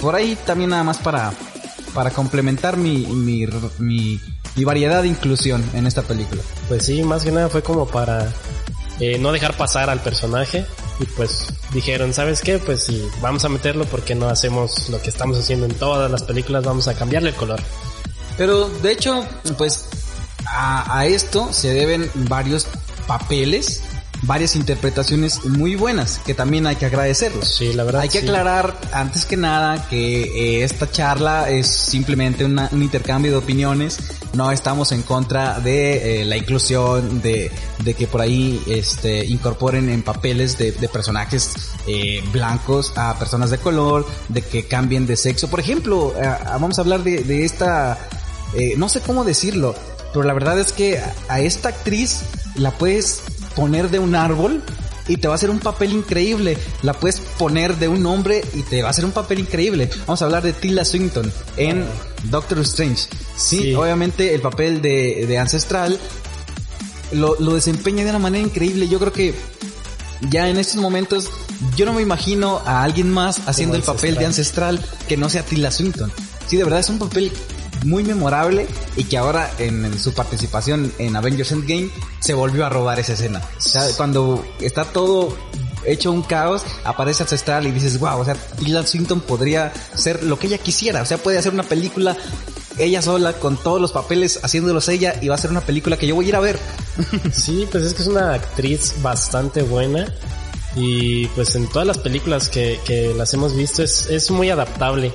Por 0.00 0.14
ahí 0.14 0.36
también 0.46 0.70
nada 0.70 0.84
más 0.84 0.98
para, 0.98 1.32
para 1.94 2.10
complementar 2.10 2.76
mi, 2.76 3.06
mi, 3.06 3.46
mi 3.78 4.20
y 4.56 4.64
variedad 4.64 5.02
de 5.02 5.08
inclusión 5.08 5.64
en 5.74 5.86
esta 5.86 6.02
película. 6.02 6.42
Pues 6.68 6.84
sí, 6.86 7.02
más 7.02 7.24
que 7.24 7.32
nada 7.32 7.48
fue 7.48 7.62
como 7.62 7.86
para 7.86 8.32
eh, 8.98 9.18
no 9.18 9.32
dejar 9.32 9.56
pasar 9.56 9.90
al 9.90 10.00
personaje 10.00 10.66
y 10.98 11.04
pues 11.04 11.46
dijeron, 11.72 12.12
¿sabes 12.12 12.40
qué? 12.40 12.58
Pues 12.58 12.84
si 12.84 13.08
vamos 13.20 13.44
a 13.44 13.48
meterlo 13.48 13.84
porque 13.86 14.14
no 14.14 14.28
hacemos 14.28 14.88
lo 14.88 15.00
que 15.00 15.08
estamos 15.08 15.38
haciendo 15.38 15.66
en 15.66 15.74
todas 15.74 16.10
las 16.10 16.22
películas, 16.22 16.64
vamos 16.64 16.88
a 16.88 16.94
cambiarle 16.94 17.30
el 17.30 17.36
color. 17.36 17.60
Pero 18.36 18.68
de 18.68 18.92
hecho, 18.92 19.24
pues 19.56 19.86
a, 20.46 20.98
a 20.98 21.06
esto 21.06 21.52
se 21.52 21.72
deben 21.72 22.10
varios 22.14 22.66
papeles 23.06 23.82
varias 24.22 24.56
interpretaciones 24.56 25.44
muy 25.44 25.76
buenas 25.76 26.18
que 26.24 26.34
también 26.34 26.66
hay 26.66 26.76
que 26.76 26.86
agradecerlos. 26.86 27.48
Sí, 27.48 27.72
la 27.72 27.84
verdad. 27.84 28.02
Hay 28.02 28.08
que 28.08 28.18
aclarar 28.18 28.78
antes 28.92 29.24
que 29.24 29.36
nada 29.36 29.88
que 29.88 30.22
eh, 30.22 30.64
esta 30.64 30.90
charla 30.90 31.50
es 31.50 31.66
simplemente 31.66 32.44
un 32.44 32.82
intercambio 32.82 33.32
de 33.32 33.38
opiniones. 33.38 33.98
No 34.32 34.50
estamos 34.52 34.92
en 34.92 35.02
contra 35.02 35.58
de 35.60 36.22
eh, 36.22 36.24
la 36.24 36.36
inclusión, 36.36 37.20
de, 37.20 37.50
de, 37.82 37.94
que 37.94 38.06
por 38.06 38.20
ahí 38.20 38.62
este, 38.66 39.24
incorporen 39.24 39.88
en 39.88 40.02
papeles 40.02 40.56
de, 40.56 40.72
de 40.72 40.88
personajes 40.88 41.72
eh, 41.86 42.22
blancos 42.32 42.92
a 42.96 43.18
personas 43.18 43.50
de 43.50 43.58
color, 43.58 44.06
de 44.28 44.42
que 44.42 44.66
cambien 44.66 45.06
de 45.06 45.16
sexo. 45.16 45.48
Por 45.48 45.60
ejemplo, 45.60 46.14
vamos 46.44 46.78
a 46.78 46.82
hablar 46.82 47.02
de, 47.02 47.24
de 47.24 47.44
esta, 47.44 47.98
no 48.76 48.88
sé 48.88 49.00
cómo 49.00 49.24
decirlo, 49.24 49.74
pero 50.12 50.24
la 50.24 50.32
verdad 50.32 50.58
es 50.58 50.72
que 50.72 51.00
a 51.28 51.40
esta 51.40 51.70
actriz 51.70 52.20
la 52.54 52.70
puedes 52.72 53.22
poner 53.54 53.90
de 53.90 53.98
un 53.98 54.14
árbol 54.14 54.62
y 55.08 55.16
te 55.16 55.28
va 55.28 55.34
a 55.34 55.36
hacer 55.36 55.50
un 55.50 55.58
papel 55.58 55.92
increíble. 55.92 56.56
La 56.82 56.94
puedes 56.94 57.20
poner 57.20 57.76
de 57.76 57.88
un 57.88 58.06
hombre 58.06 58.42
y 58.54 58.62
te 58.62 58.82
va 58.82 58.88
a 58.88 58.90
hacer 58.90 59.04
un 59.04 59.12
papel 59.12 59.40
increíble. 59.40 59.90
Vamos 60.06 60.22
a 60.22 60.26
hablar 60.26 60.42
de 60.42 60.52
Tilda 60.52 60.84
Swinton 60.84 61.32
en 61.56 61.84
Doctor 62.24 62.60
Strange. 62.60 63.08
Sí, 63.36 63.74
obviamente 63.74 64.34
el 64.34 64.40
papel 64.40 64.80
de, 64.80 65.26
de 65.26 65.38
Ancestral 65.38 65.98
lo, 67.12 67.34
lo, 67.40 67.54
desempeña 67.54 68.04
de 68.04 68.10
una 68.10 68.20
manera 68.20 68.44
increíble. 68.44 68.88
Yo 68.88 68.98
creo 69.00 69.12
que 69.12 69.34
ya 70.28 70.48
en 70.48 70.58
estos 70.58 70.76
momentos 70.76 71.28
yo 71.76 71.86
no 71.86 71.92
me 71.92 72.02
imagino 72.02 72.60
a 72.64 72.82
alguien 72.82 73.10
más 73.10 73.40
haciendo 73.46 73.76
el 73.76 73.82
papel 73.82 74.16
de 74.16 74.26
Ancestral 74.26 74.84
que 75.08 75.16
no 75.16 75.28
sea 75.28 75.42
Tilda 75.42 75.70
Swinton. 75.70 76.12
Sí, 76.46 76.56
de 76.56 76.64
verdad 76.64 76.80
es 76.80 76.88
un 76.88 76.98
papel 76.98 77.32
muy 77.84 78.04
memorable 78.04 78.66
y 78.96 79.04
que 79.04 79.16
ahora 79.18 79.50
en, 79.58 79.98
su 79.98 80.12
participación 80.12 80.92
en 80.98 81.16
Avengers 81.16 81.52
Endgame 81.52 81.90
se 82.20 82.34
volvió 82.34 82.66
a 82.66 82.68
robar 82.68 83.00
esa 83.00 83.14
escena. 83.14 83.40
O 83.58 83.60
sea, 83.60 83.82
cuando 83.96 84.44
está 84.60 84.84
todo 84.84 85.36
hecho 85.84 86.12
un 86.12 86.22
caos, 86.22 86.62
aparece 86.84 87.22
Ancestral 87.22 87.66
y 87.66 87.72
dices, 87.72 87.98
wow, 87.98 88.20
o 88.20 88.24
sea, 88.24 88.34
Tilda 88.34 88.86
Swinton 88.86 89.20
podría 89.20 89.72
ser 89.94 90.22
lo 90.22 90.38
que 90.38 90.46
ella 90.46 90.58
quisiera, 90.58 91.02
o 91.02 91.06
sea, 91.06 91.18
puede 91.18 91.38
hacer 91.38 91.52
una 91.52 91.62
película 91.62 92.16
ella 92.78 93.02
sola 93.02 93.34
con 93.34 93.56
todos 93.56 93.80
los 93.80 93.92
papeles 93.92 94.40
haciéndolos 94.42 94.88
ella 94.88 95.14
y 95.20 95.28
va 95.28 95.34
a 95.34 95.38
ser 95.38 95.50
una 95.50 95.60
película 95.60 95.96
que 95.96 96.06
yo 96.06 96.14
voy 96.14 96.26
a 96.26 96.28
ir 96.28 96.36
a 96.36 96.40
ver. 96.40 96.58
Sí, 97.32 97.66
pues 97.70 97.84
es 97.84 97.94
que 97.94 98.02
es 98.02 98.08
una 98.08 98.34
actriz 98.34 98.94
bastante 99.02 99.62
buena 99.62 100.06
y 100.76 101.26
pues 101.28 101.54
en 101.56 101.66
todas 101.68 101.86
las 101.86 101.98
películas 101.98 102.48
que, 102.48 102.78
que 102.84 103.12
las 103.14 103.32
hemos 103.34 103.56
visto 103.56 103.82
es, 103.82 104.06
es 104.08 104.30
muy 104.30 104.50
adaptable. 104.50 105.12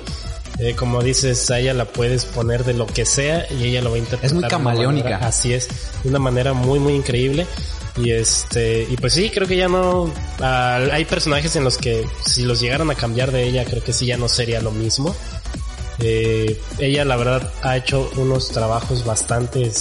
Eh, 0.58 0.74
como 0.76 1.02
dices, 1.02 1.52
a 1.52 1.60
ella 1.60 1.74
la 1.74 1.86
puedes 1.86 2.26
poner 2.26 2.64
de 2.64 2.74
lo 2.74 2.88
que 2.88 3.06
sea 3.06 3.46
y 3.52 3.66
ella 3.66 3.82
lo 3.82 3.90
va 3.90 3.98
a 3.98 4.00
interpretar. 4.00 4.26
Es 4.26 4.34
muy 4.34 4.44
camaleónica. 4.48 5.18
así 5.18 5.54
es, 5.54 5.68
de 6.04 6.10
una 6.10 6.20
manera 6.20 6.54
muy, 6.54 6.80
muy 6.80 6.94
increíble. 6.94 7.46
Y 7.98 8.12
este, 8.12 8.86
y 8.90 8.98
pues 8.98 9.14
sí, 9.14 9.30
creo 9.30 9.48
que 9.48 9.56
ya 9.56 9.68
no, 9.68 10.12
hay 10.42 11.06
personajes 11.06 11.56
en 11.56 11.64
los 11.64 11.78
que 11.78 12.06
si 12.26 12.44
los 12.44 12.60
llegaran 12.60 12.90
a 12.92 12.96
cambiar 12.96 13.32
de 13.32 13.44
ella, 13.44 13.64
creo 13.64 13.84
que 13.84 13.94
sí 13.94 14.06
ya 14.06 14.18
no 14.18 14.28
sería 14.28 14.62
lo 14.62 14.72
mismo. 14.72 15.16
Eh, 16.00 16.60
ella 16.78 17.06
la 17.06 17.16
verdad 17.16 17.54
ha 17.64 17.78
hecho 17.78 18.12
unos 18.18 18.50
trabajos 18.50 19.06
bastante 19.06 19.72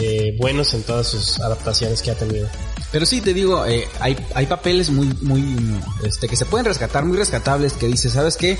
eh, 0.00 0.36
buenos 0.38 0.74
en 0.74 0.82
todas 0.82 1.06
sus 1.06 1.40
adaptaciones 1.40 2.02
que 2.02 2.10
ha 2.10 2.14
tenido. 2.14 2.46
Pero 2.90 3.06
sí, 3.06 3.22
te 3.22 3.32
digo, 3.32 3.64
eh, 3.64 3.88
hay, 4.00 4.16
hay 4.34 4.44
papeles 4.44 4.90
muy, 4.90 5.06
muy, 5.22 5.80
este, 6.04 6.28
que 6.28 6.36
se 6.36 6.44
pueden 6.44 6.66
rescatar, 6.66 7.06
muy 7.06 7.16
rescatables, 7.16 7.72
que 7.72 7.86
dices, 7.86 8.12
¿sabes 8.12 8.36
qué? 8.36 8.58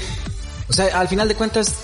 O 0.72 0.74
sea, 0.74 0.98
al 0.98 1.06
final 1.06 1.28
de 1.28 1.34
cuentas, 1.34 1.74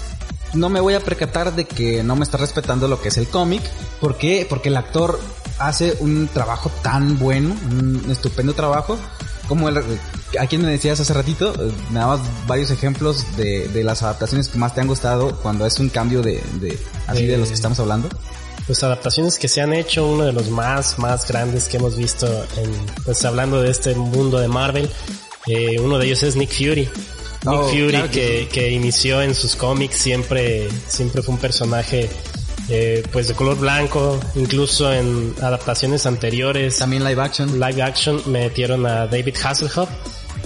no 0.55 0.71
me 0.71 0.81
voy 0.81 0.95
a 0.95 1.01
percatar 1.01 1.55
de 1.55 1.67
que 1.67 2.03
no 2.03 2.17
me 2.17 2.25
está 2.25 2.39
respetando 2.39 2.89
lo 2.89 3.03
que 3.03 3.09
es 3.09 3.19
el 3.19 3.29
cómic. 3.29 3.61
¿Por 4.01 4.17
qué? 4.17 4.47
Porque 4.49 4.71
el 4.71 4.79
actor 4.79 5.21
hace 5.59 5.99
un 6.01 6.27
trabajo 6.29 6.71
tan 6.83 7.19
bueno, 7.19 7.55
un 7.71 8.11
estupendo 8.11 8.55
trabajo, 8.55 8.99
como 9.47 9.69
el, 9.69 9.77
a 10.41 10.47
quien 10.47 10.63
me 10.63 10.71
decías 10.71 11.01
hace 11.01 11.13
ratito, 11.13 11.53
eh, 11.53 11.71
me 11.91 12.01
dabas 12.01 12.21
varios 12.47 12.71
ejemplos 12.71 13.37
de, 13.37 13.69
de, 13.69 13.85
las 13.85 14.03
adaptaciones 14.03 14.49
que 14.49 14.57
más 14.57 14.75
te 14.75 14.81
han 14.81 14.87
gustado 14.87 15.39
cuando 15.43 15.67
es 15.67 15.79
un 15.79 15.91
cambio 15.91 16.23
de, 16.23 16.43
de 16.55 16.79
así 17.09 17.27
de 17.27 17.37
los 17.37 17.49
que 17.49 17.55
estamos 17.57 17.79
hablando. 17.81 18.09
Pues 18.67 18.83
adaptaciones 18.85 19.39
que 19.39 19.49
se 19.49 19.61
han 19.61 19.75
hecho, 19.75 20.07
uno 20.07 20.25
de 20.25 20.33
los 20.33 20.49
más, 20.49 20.99
más 20.99 21.29
grandes 21.29 21.69
que 21.69 21.77
hemos 21.77 21.95
visto 21.95 22.27
en, 22.57 22.73
pues 23.05 23.23
hablando 23.27 23.61
de 23.61 23.71
este 23.71 23.95
mundo 23.95 24.39
de 24.39 24.49
Marvel, 24.49 24.89
eh, 25.47 25.79
uno 25.79 25.99
de 25.99 26.07
ellos 26.07 26.23
es 26.23 26.37
Nick 26.37 26.53
Fury. 26.53 26.89
Nick 27.45 27.55
oh, 27.55 27.69
Fury 27.69 27.89
claro 27.91 28.11
que, 28.11 28.21
que, 28.21 28.49
que, 28.49 28.71
inició 28.71 29.23
en 29.23 29.35
sus 29.35 29.55
cómics 29.55 29.97
siempre, 29.97 30.69
siempre 30.89 31.23
fue 31.23 31.35
un 31.35 31.41
personaje 31.41 32.09
eh, 32.71 33.03
pues 33.11 33.29
de 33.29 33.35
color 33.35 33.59
blanco, 33.59 34.21
incluso 34.35 34.93
en 34.93 35.35
adaptaciones 35.41 36.05
anteriores. 36.05 36.77
También 36.77 37.03
live 37.03 37.23
action. 37.23 37.59
Live 37.59 37.83
action 37.83 38.21
metieron 38.27 38.85
a 38.85 39.07
David 39.07 39.37
Hasselhoff 39.43 39.89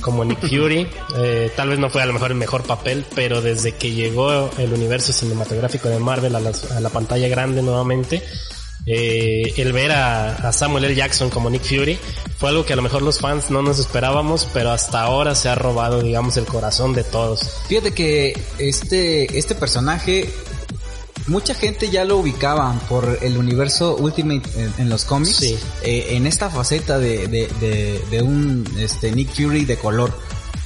como 0.01 0.25
Nick 0.25 0.39
Fury. 0.49 0.87
Eh, 1.17 1.51
tal 1.57 1.71
vez 1.71 1.81
no 1.81 1.91
fue 1.91 2.03
a 2.03 2.07
lo 2.07 2.13
mejor 2.13 2.31
el 2.31 2.37
mejor 2.37 2.63
papel, 2.63 3.05
pero 3.15 3.43
desde 3.43 3.73
que 3.73 3.91
llegó 3.91 4.51
el 4.57 4.73
universo 4.73 5.13
cinematográfico 5.13 5.89
de 5.89 5.99
Marvel 5.99 6.37
a, 6.37 6.39
a 6.39 6.81
la 6.81 6.91
pantalla 6.91 7.27
grande 7.27 7.61
nuevamente, 7.61 8.23
eh, 8.87 9.55
el 9.57 9.73
ver 9.73 9.93
a, 9.93 10.49
a, 10.49 10.53
Samuel 10.53 10.85
L. 10.85 10.95
Jackson 10.95 11.31
como 11.31 11.49
Nick 11.51 11.63
Fury 11.63 11.99
fue 12.39 12.49
algo 12.49 12.65
que 12.65 12.73
a 12.73 12.77
lo 12.77 12.83
mejor 12.83 13.03
los 13.03 13.21
fans 13.21 13.51
no 13.51 13.63
nos 13.63 13.79
esperábamos, 13.79 14.49
pero 14.53 14.73
hasta 14.73 15.03
ahora 15.03 15.35
se 15.35 15.49
ha 15.49 15.55
robado, 15.55 16.03
digamos, 16.03 16.37
el 16.37 16.45
corazón 16.45 16.93
de 16.93 17.05
todos. 17.05 17.61
Fíjate 17.69 17.93
que 17.93 18.37
este, 18.59 19.39
este 19.39 19.55
personaje 19.55 20.29
mucha 21.29 21.55
gente 21.55 21.91
ya 21.91 22.05
lo 22.05 22.17
ubicaba 22.17 22.75
por 22.89 23.19
el 23.23 23.37
universo 23.37 23.97
Ultimate 23.97 24.43
en, 24.57 24.75
en 24.79 24.89
los 24.89 25.05
cómics, 25.05 25.37
sí. 25.37 25.57
eh, 25.83 26.09
en 26.11 26.27
esta 26.27 26.51
faceta 26.51 26.99
de, 26.99 27.29
de, 27.29 27.49
de, 27.61 28.03
de, 28.11 28.23
un 28.23 28.67
este, 28.79 29.13
Nick 29.13 29.31
Fury 29.35 29.65
de 29.65 29.77
color. 29.77 30.13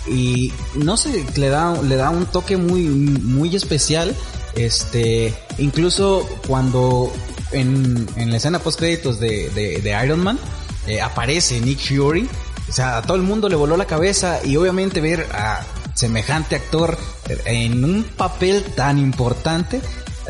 Y 0.08 0.52
no 0.74 0.96
sé, 0.96 1.26
le 1.36 1.48
da, 1.48 1.80
le 1.82 1.96
da 1.96 2.10
un 2.10 2.26
toque 2.26 2.56
muy, 2.56 2.82
muy 2.82 3.54
especial. 3.54 4.14
Este, 4.54 5.34
incluso 5.58 6.26
cuando 6.46 7.12
en, 7.52 8.06
en 8.16 8.30
la 8.30 8.36
escena 8.36 8.58
post 8.58 8.78
créditos 8.78 9.20
de, 9.20 9.50
de, 9.50 10.04
Iron 10.04 10.20
Man 10.20 10.38
eh, 10.86 11.00
aparece 11.00 11.60
Nick 11.60 11.80
Fury, 11.80 12.28
o 12.68 12.72
sea, 12.72 12.98
a 12.98 13.02
todo 13.02 13.16
el 13.16 13.22
mundo 13.22 13.48
le 13.48 13.56
voló 13.56 13.76
la 13.76 13.86
cabeza 13.86 14.40
y 14.44 14.56
obviamente 14.56 15.00
ver 15.00 15.26
a 15.32 15.64
semejante 15.94 16.56
actor 16.56 16.98
en 17.46 17.84
un 17.84 18.04
papel 18.04 18.62
tan 18.74 18.98
importante 18.98 19.80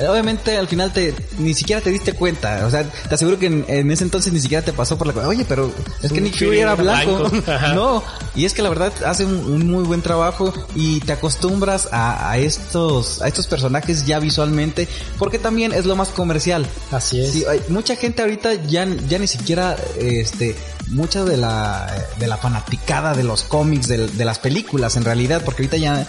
obviamente 0.09 0.57
al 0.57 0.69
final 0.69 0.93
te 0.93 1.15
ni 1.39 1.55
siquiera 1.55 1.81
te 1.81 1.91
diste 1.91 2.13
cuenta. 2.13 2.67
O 2.67 2.71
sea, 2.71 2.85
te 2.85 3.15
aseguro 3.15 3.39
que 3.39 3.47
en, 3.47 3.65
en 3.69 3.91
ese 3.91 4.05
entonces 4.05 4.33
ni 4.33 4.41
siquiera 4.41 4.65
te 4.65 4.73
pasó 4.73 4.99
por 4.99 5.07
la 5.07 5.13
cabeza. 5.13 5.31
Oye, 5.31 5.45
pero 5.49 5.73
es 6.03 6.13
que 6.13 6.21
Nick 6.21 6.39
Fury 6.39 6.61
era 6.61 6.75
blanco. 6.75 7.31
no, 7.75 8.03
y 8.35 8.45
es 8.45 8.55
que 8.55 8.63
la 8.63 8.69
verdad 8.69 8.93
hace 9.05 9.25
un, 9.25 9.35
un, 9.35 9.71
muy 9.71 9.85
buen 9.85 10.03
trabajo 10.03 10.53
y 10.75 11.01
te 11.01 11.13
acostumbras 11.13 11.89
a, 11.93 12.31
a, 12.31 12.39
estos 12.39 13.23
a 13.23 13.29
estos 13.29 13.47
personajes 13.47 14.07
ya 14.07 14.19
visualmente 14.19 14.89
porque 15.19 15.39
también 15.39 15.73
es 15.73 15.87
lo 15.87 15.97
más 15.97 16.09
comercial. 16.09 16.67
Así 16.91 17.21
es. 17.21 17.33
Sí, 17.33 17.45
hay, 17.49 17.63
mucha 17.69 17.97
gente 17.97 18.23
ahorita 18.23 18.55
ya 18.65 18.87
ya 19.09 19.19
ni 19.19 19.27
siquiera 19.27 19.77
este 19.99 20.57
mucha 20.89 21.25
de 21.25 21.37
la 21.37 21.93
de 22.19 22.27
la 22.27 22.37
fanaticada 22.37 23.15
de 23.15 23.25
los 23.25 23.43
cómics 23.43 23.89
de, 23.89 24.07
de 24.07 24.25
las 24.25 24.39
películas 24.39 24.97
en 24.97 25.05
realidad 25.05 25.43
porque 25.45 25.63
ahorita 25.63 25.77
ya 25.79 26.07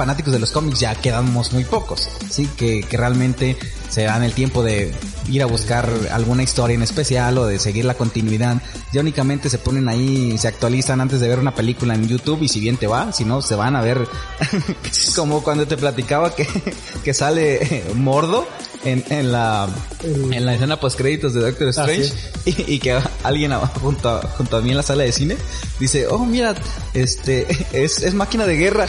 fanáticos 0.00 0.32
de 0.32 0.38
los 0.38 0.50
cómics 0.50 0.80
ya 0.80 0.94
quedamos 0.94 1.52
muy 1.52 1.64
pocos, 1.64 2.08
sí, 2.30 2.48
que, 2.56 2.82
que, 2.82 2.96
realmente 2.96 3.58
se 3.90 4.04
dan 4.04 4.22
el 4.22 4.32
tiempo 4.32 4.62
de 4.62 4.94
ir 5.28 5.42
a 5.42 5.46
buscar 5.46 5.90
alguna 6.12 6.42
historia 6.42 6.74
en 6.74 6.82
especial 6.82 7.36
o 7.38 7.46
de 7.46 7.58
seguir 7.58 7.84
la 7.84 7.94
continuidad. 7.94 8.62
Ya 8.92 9.00
únicamente 9.00 9.50
se 9.50 9.58
ponen 9.58 9.88
ahí, 9.88 10.38
se 10.38 10.48
actualizan 10.48 11.00
antes 11.00 11.20
de 11.20 11.28
ver 11.28 11.38
una 11.38 11.54
película 11.54 11.94
en 11.94 12.08
YouTube 12.08 12.42
y 12.42 12.48
si 12.48 12.60
bien 12.60 12.76
te 12.76 12.86
va, 12.86 13.12
si 13.12 13.24
no, 13.24 13.42
se 13.42 13.54
van 13.54 13.76
a 13.76 13.82
ver 13.82 14.06
como 15.16 15.42
cuando 15.42 15.66
te 15.66 15.76
platicaba 15.76 16.34
que, 16.34 16.46
que 17.04 17.12
sale 17.12 17.84
Mordo 17.94 18.46
en, 18.84 19.04
en 19.10 19.32
la 19.32 19.68
en 20.02 20.46
la 20.46 20.54
escena 20.54 20.80
post 20.80 20.96
créditos 20.96 21.34
de 21.34 21.40
Doctor 21.40 21.68
Strange 21.68 22.12
y, 22.46 22.64
y, 22.74 22.78
que 22.78 22.98
alguien 23.22 23.52
junto 23.82 24.08
a, 24.08 24.22
junto 24.22 24.56
a 24.56 24.62
mí 24.62 24.70
en 24.70 24.76
la 24.76 24.82
sala 24.82 25.02
de 25.02 25.12
cine 25.12 25.36
dice 25.78 26.06
oh 26.06 26.24
mira 26.24 26.54
este 26.94 27.46
es, 27.72 28.02
es 28.02 28.14
máquina 28.14 28.46
de 28.46 28.56
guerra 28.56 28.86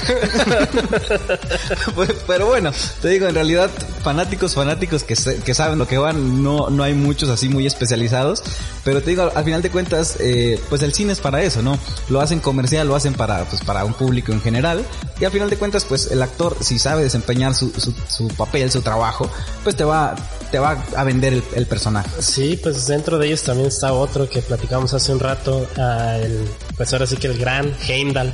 pero 2.28 2.48
bueno 2.48 2.72
te 3.02 3.10
digo 3.10 3.28
en 3.28 3.36
realidad 3.36 3.70
fanáticos 4.02 4.56
fanáticos 4.56 4.91
que, 5.00 5.16
saben 5.54 5.80
lo 5.80 5.88
que 5.88 5.98
van 5.98 6.44
no 6.44 6.70
no 6.70 6.84
hay 6.84 6.94
muchos 6.94 7.30
así 7.30 7.50
muy 7.50 7.66
especializados 7.66 8.44
pero 8.84 9.02
te 9.02 9.12
digo 9.12 9.32
al 9.34 9.44
final 9.44 9.62
de 9.62 9.70
cuentas 9.70 10.18
eh, 10.20 10.60
pues 10.70 10.82
el 10.84 10.94
cine 10.94 11.14
es 11.14 11.20
para 11.20 11.42
eso 11.42 11.62
no 11.62 11.78
lo 12.10 12.22
hacen 12.22 12.40
comercial 12.40 12.88
lo 12.88 12.96
hacen 12.96 13.14
para 13.14 13.46
pues 13.46 13.64
para 13.64 13.86
un 13.86 13.94
público 13.94 14.32
en 14.32 14.42
general 14.42 14.86
y 15.20 15.26
al 15.26 15.32
final 15.32 15.50
de 15.50 15.58
cuentas 15.58 15.86
pues 15.86 16.12
el 16.12 16.22
actor 16.22 16.58
si 16.62 16.80
sabe 16.80 17.04
desempeñar 17.04 17.56
su, 17.56 17.72
su, 18.08 18.28
papel 18.30 18.72
su 18.72 18.82
trabajo 18.82 19.30
pues 19.64 19.76
te 19.76 19.84
va, 19.84 20.16
te 20.52 20.60
va 20.60 20.84
a 20.96 21.04
vender 21.04 21.42
el, 21.56 21.66
personaje. 21.66 22.10
Sí, 22.22 22.60
pues 22.62 22.88
dentro 22.88 23.18
de 23.18 23.28
ellos 23.28 23.44
también 23.44 23.68
está 23.68 23.94
otro 23.94 24.30
que 24.30 24.42
platicamos 24.42 24.94
hace 24.94 25.12
un 25.12 25.20
rato, 25.20 25.68
uh, 25.78 26.22
el, 26.22 26.48
pues 26.76 26.92
ahora 26.94 27.08
sí 27.08 27.18
que 27.18 27.28
el 27.28 27.38
gran 27.38 27.74
Heimdall. 27.88 28.32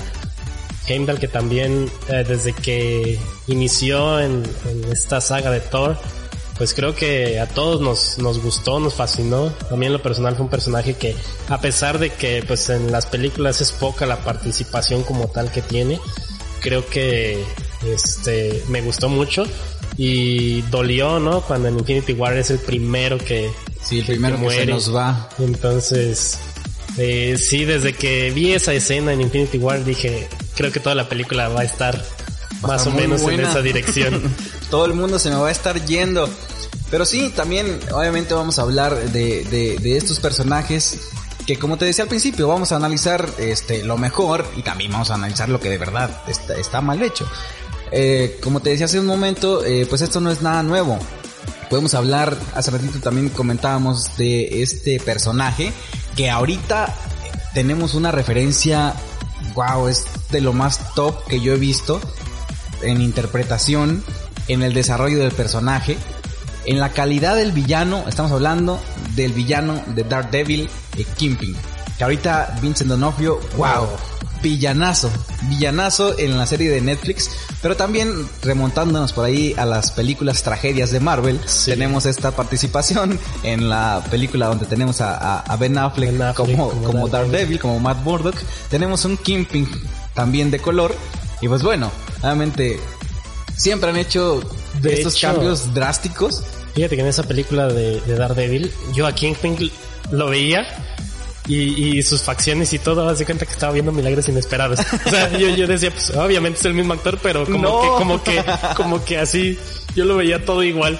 Heimdall 0.87 1.19
que 1.19 1.27
también 1.27 1.91
eh, 2.07 2.23
desde 2.25 2.53
que 2.53 3.19
inició 3.47 4.19
en, 4.19 4.43
esta 4.91 5.19
saga 5.19 5.51
de 5.51 5.59
Thor, 5.59 5.97
pues 6.57 6.73
creo 6.73 6.95
que 6.95 7.39
a 7.39 7.47
todos 7.47 7.81
nos, 7.81 8.17
nos 8.17 8.41
gustó, 8.41 8.79
nos 8.79 8.95
fascinó. 8.95 9.51
También 9.69 9.93
lo 9.93 10.01
personal 10.01 10.35
fue 10.35 10.45
un 10.45 10.49
personaje 10.49 10.95
que 10.95 11.15
a 11.49 11.61
pesar 11.61 11.99
de 11.99 12.09
que 12.09 12.43
pues 12.47 12.69
en 12.69 12.91
las 12.91 13.05
películas 13.05 13.61
es 13.61 13.71
poca 13.71 14.05
la 14.05 14.23
participación 14.23 15.03
como 15.03 15.27
tal 15.27 15.51
que 15.51 15.61
tiene, 15.61 15.99
creo 16.61 16.85
que 16.87 17.43
este 17.85 18.63
me 18.69 18.81
gustó 18.81 19.07
mucho 19.09 19.45
y 19.97 20.61
dolió, 20.63 21.19
¿no? 21.19 21.41
Cuando 21.41 21.67
en 21.67 21.77
Infinity 21.77 22.13
War 22.13 22.35
es 22.37 22.49
el 22.49 22.59
primero 22.59 23.17
que, 23.17 23.51
sí, 23.83 23.99
el 23.99 24.05
primero 24.05 24.35
que, 24.35 24.41
muere. 24.41 24.59
se 24.59 24.65
nos 24.65 24.95
va. 24.95 25.29
Entonces, 25.39 26.39
eh, 26.97 27.37
sí, 27.39 27.65
desde 27.65 27.93
que 27.93 28.31
vi 28.31 28.53
esa 28.53 28.73
escena 28.73 29.13
en 29.13 29.21
Infinity 29.21 29.57
War 29.57 29.83
dije, 29.83 30.27
creo 30.55 30.71
que 30.71 30.79
toda 30.79 30.95
la 30.95 31.07
película 31.07 31.49
va 31.49 31.61
a 31.61 31.63
estar 31.63 32.03
más 32.61 32.85
a 32.85 32.89
o 32.89 32.93
menos 32.93 33.21
buena. 33.21 33.43
en 33.43 33.49
esa 33.49 33.61
dirección. 33.61 34.33
Todo 34.69 34.85
el 34.85 34.93
mundo 34.93 35.19
se 35.19 35.29
me 35.29 35.35
va 35.35 35.47
a 35.47 35.51
estar 35.51 35.83
yendo. 35.85 36.29
Pero 36.89 37.05
sí, 37.05 37.31
también 37.35 37.79
obviamente 37.91 38.33
vamos 38.33 38.59
a 38.59 38.61
hablar 38.61 38.95
de, 39.11 39.43
de, 39.45 39.77
de 39.77 39.97
estos 39.97 40.19
personajes 40.19 40.99
que 41.47 41.57
como 41.57 41.77
te 41.77 41.85
decía 41.85 42.03
al 42.03 42.09
principio, 42.09 42.49
vamos 42.49 42.73
a 42.73 42.75
analizar 42.75 43.25
este 43.37 43.81
lo 43.85 43.97
mejor 43.97 44.45
y 44.57 44.63
también 44.63 44.91
vamos 44.91 45.09
a 45.11 45.15
analizar 45.15 45.47
lo 45.47 45.61
que 45.61 45.69
de 45.69 45.77
verdad 45.77 46.11
está, 46.27 46.81
mal 46.81 47.01
hecho. 47.01 47.25
Eh, 47.93 48.37
como 48.43 48.59
te 48.59 48.71
decía 48.71 48.85
hace 48.85 48.99
un 48.99 49.05
momento, 49.05 49.63
eh, 49.63 49.85
pues 49.87 50.01
esto 50.01 50.19
no 50.19 50.29
es 50.29 50.41
nada 50.41 50.61
nuevo. 50.61 50.99
Podemos 51.69 51.93
hablar, 51.93 52.37
hace 52.53 52.71
ratito 52.71 52.99
también 52.99 53.29
comentábamos 53.29 54.17
de 54.17 54.61
este 54.61 54.99
personaje, 54.99 55.71
que 56.17 56.29
ahorita 56.29 56.93
tenemos 57.53 57.93
una 57.93 58.11
referencia, 58.11 58.93
wow, 59.55 59.87
es 59.87 60.05
de 60.29 60.41
lo 60.41 60.51
más 60.51 60.93
top 60.95 61.25
que 61.27 61.39
yo 61.39 61.53
he 61.53 61.57
visto 61.57 62.01
en 62.81 63.01
interpretación, 63.01 64.03
en 64.47 64.63
el 64.63 64.73
desarrollo 64.73 65.19
del 65.19 65.31
personaje, 65.31 65.97
en 66.65 66.79
la 66.79 66.89
calidad 66.89 67.35
del 67.35 67.53
villano, 67.53 68.03
estamos 68.07 68.31
hablando 68.31 68.79
del 69.15 69.33
villano 69.33 69.81
de 69.87 70.03
Daredevil, 70.03 70.69
eh, 70.97 71.05
Kimping. 71.15 71.55
Que 71.97 72.03
ahorita 72.03 72.59
Vincent 72.61 72.89
D'Onofrio, 72.89 73.39
wow, 73.57 73.87
villanazo, 74.41 75.09
villanazo 75.49 76.17
en 76.19 76.37
la 76.37 76.45
serie 76.45 76.69
de 76.69 76.81
Netflix, 76.81 77.29
pero 77.61 77.75
también 77.75 78.27
remontándonos 78.43 79.13
por 79.13 79.25
ahí 79.25 79.55
a 79.57 79.65
las 79.65 79.91
películas 79.91 80.43
tragedias 80.43 80.91
de 80.91 80.99
Marvel, 80.99 81.39
sí. 81.45 81.71
tenemos 81.71 82.05
esta 82.05 82.31
participación 82.31 83.19
en 83.43 83.69
la 83.69 84.03
película 84.11 84.47
donde 84.47 84.65
tenemos 84.65 85.01
a, 85.01 85.39
a 85.39 85.55
ben, 85.57 85.77
Affleck 85.77 86.11
ben, 86.11 86.21
Affleck 86.21 86.35
como, 86.35 86.69
como, 86.69 86.83
como 86.83 87.07
Daredevil, 87.07 87.59
como 87.59 87.79
Matt 87.79 88.03
Murdock, 88.03 88.35
tenemos 88.69 89.05
un 89.05 89.17
Kingpin 89.17 89.67
también 90.13 90.51
de 90.51 90.59
color, 90.59 90.93
y 91.41 91.47
pues 91.47 91.63
bueno, 91.63 91.91
obviamente 92.21 92.79
siempre 93.57 93.89
han 93.89 93.97
hecho 93.97 94.41
de 94.81 94.93
estos 94.93 95.15
hecho, 95.15 95.27
cambios 95.33 95.73
drásticos. 95.73 96.43
Fíjate 96.73 96.95
que 96.95 97.01
en 97.01 97.07
esa 97.07 97.23
película 97.23 97.67
de, 97.67 97.99
de 98.01 98.15
Daredevil, 98.15 98.71
yo 98.93 99.07
a 99.07 99.13
Kingpin 99.13 99.71
lo 100.11 100.29
veía 100.29 100.65
y, 101.47 101.97
y, 101.97 102.03
sus 102.03 102.21
facciones 102.21 102.71
y 102.73 102.79
todo, 102.79 103.07
hace 103.07 103.25
cuenta 103.25 103.45
que 103.45 103.53
estaba 103.53 103.73
viendo 103.73 103.91
milagros 103.91 104.27
inesperados. 104.29 104.79
O 105.05 105.09
sea, 105.09 105.35
yo, 105.37 105.49
yo 105.49 105.65
decía, 105.65 105.91
pues 105.91 106.11
obviamente 106.11 106.59
es 106.59 106.65
el 106.65 106.73
mismo 106.73 106.93
actor, 106.93 107.19
pero 107.21 107.45
como 107.45 107.57
no. 107.57 107.81
que, 107.81 107.87
como 107.87 108.23
que, 108.23 108.43
como 108.75 109.05
que 109.05 109.17
así 109.17 109.57
Yo 109.95 110.05
lo 110.05 110.17
veía 110.17 110.45
todo 110.45 110.63
igual. 110.63 110.99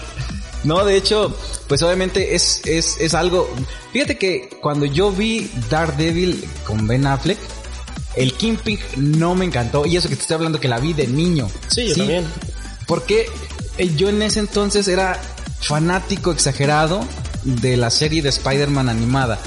No, 0.64 0.84
de 0.84 0.98
hecho, 0.98 1.38
pues 1.68 1.84
obviamente 1.84 2.36
es, 2.36 2.62
es, 2.66 2.98
es 3.00 3.14
algo... 3.14 3.50
Fíjate 3.94 4.18
que 4.18 4.50
cuando 4.62 4.86
yo 4.86 5.12
vi 5.12 5.50
Daredevil 5.70 6.44
con 6.66 6.88
Ben 6.88 7.06
Affleck, 7.06 7.38
el 8.18 8.34
Kingpin 8.34 8.80
no 8.98 9.36
me 9.36 9.46
encantó. 9.46 9.86
Y 9.86 9.96
eso 9.98 10.10
que 10.10 10.16
te 10.16 10.22
estoy 10.22 10.36
hablando 10.36 10.60
que 10.60 10.68
la 10.68 10.80
vi 10.80 10.94
de 10.94 11.08
niño. 11.08 11.50
Sí, 11.68 11.88
yo 11.88 11.96
también. 11.96 12.26
Porque 12.86 13.28
eh, 13.78 13.94
yo 13.96 14.10
en 14.10 14.22
ese 14.22 14.40
entonces 14.40 14.88
era 14.88 15.20
fanático 15.60 16.32
exagerado 16.32 17.06
de 17.44 17.78
la 17.78 17.90
serie 17.90 18.22
de 18.22 18.30
Spider-Man 18.30 18.90
animada. 18.90 19.40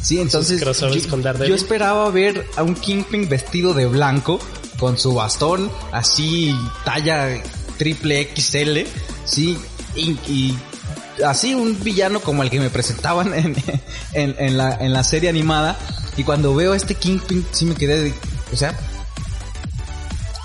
Sí, 0.00 0.20
entonces 0.20 0.60
yo, 0.60 1.44
yo, 1.44 1.54
esperaba 1.54 2.10
ver 2.10 2.44
a 2.56 2.64
un 2.64 2.74
Kingpin 2.74 3.28
vestido 3.28 3.72
de 3.72 3.86
blanco 3.86 4.40
con 4.78 4.98
su 4.98 5.14
bastón 5.14 5.70
así 5.92 6.52
talla 6.84 7.40
triple 7.78 8.28
XL, 8.34 8.80
sí, 9.24 9.56
y, 9.94 10.56
así 11.24 11.54
un 11.54 11.80
villano 11.84 12.20
como 12.20 12.42
el 12.42 12.50
que 12.50 12.58
me 12.58 12.68
presentaban 12.68 13.32
en, 13.34 13.54
en, 14.12 14.56
la, 14.56 14.74
en 14.74 14.92
la 14.92 15.04
serie 15.04 15.28
animada. 15.28 15.78
Y 16.16 16.24
cuando 16.24 16.54
veo 16.54 16.72
a 16.72 16.76
este 16.76 16.94
Kingpin, 16.94 17.46
sí 17.52 17.64
me 17.64 17.74
quedé 17.74 18.02
de, 18.02 18.14
o 18.52 18.56
sea, 18.56 18.78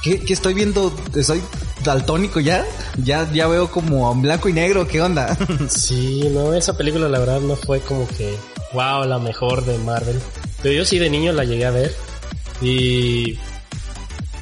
¿qué, 0.03 0.21
estoy 0.29 0.53
viendo? 0.53 0.95
¿Soy 1.21 1.41
daltónico 1.83 2.39
ya? 2.39 2.65
Ya, 3.03 3.29
ya 3.31 3.47
veo 3.47 3.69
como 3.69 4.13
blanco 4.15 4.49
y 4.49 4.53
negro, 4.53 4.87
¿qué 4.87 5.01
onda? 5.01 5.37
sí, 5.69 6.29
no, 6.31 6.53
esa 6.53 6.77
película 6.77 7.09
la 7.09 7.19
verdad 7.19 7.41
no 7.41 7.55
fue 7.55 7.81
como 7.81 8.07
que, 8.07 8.35
wow, 8.73 9.05
la 9.05 9.19
mejor 9.19 9.65
de 9.65 9.77
Marvel. 9.79 10.19
Pero 10.61 10.73
yo 10.73 10.85
sí 10.85 10.99
de 10.99 11.09
niño 11.09 11.33
la 11.33 11.43
llegué 11.43 11.65
a 11.65 11.71
ver. 11.71 11.93
Y 12.61 13.37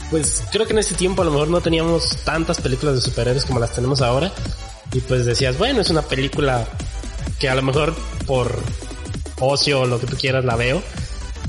pues 0.09 0.43
creo 0.51 0.65
que 0.65 0.73
en 0.73 0.79
ese 0.79 0.95
tiempo 0.95 1.23
a 1.23 1.25
lo 1.25 1.31
mejor 1.31 1.49
no 1.49 1.61
teníamos 1.61 2.17
tantas 2.23 2.61
películas 2.61 2.95
de 2.95 3.01
superhéroes 3.01 3.45
como 3.45 3.59
las 3.59 3.73
tenemos 3.73 4.01
ahora. 4.01 4.31
Y 4.93 5.01
pues 5.01 5.25
decías, 5.25 5.57
bueno, 5.57 5.81
es 5.81 5.89
una 5.89 6.03
película 6.03 6.67
que 7.39 7.49
a 7.49 7.55
lo 7.55 7.61
mejor 7.63 7.93
por 8.25 8.55
ocio 9.39 9.81
o 9.81 9.85
lo 9.85 9.99
que 9.99 10.07
tú 10.07 10.15
quieras 10.15 10.45
la 10.45 10.55
veo. 10.55 10.81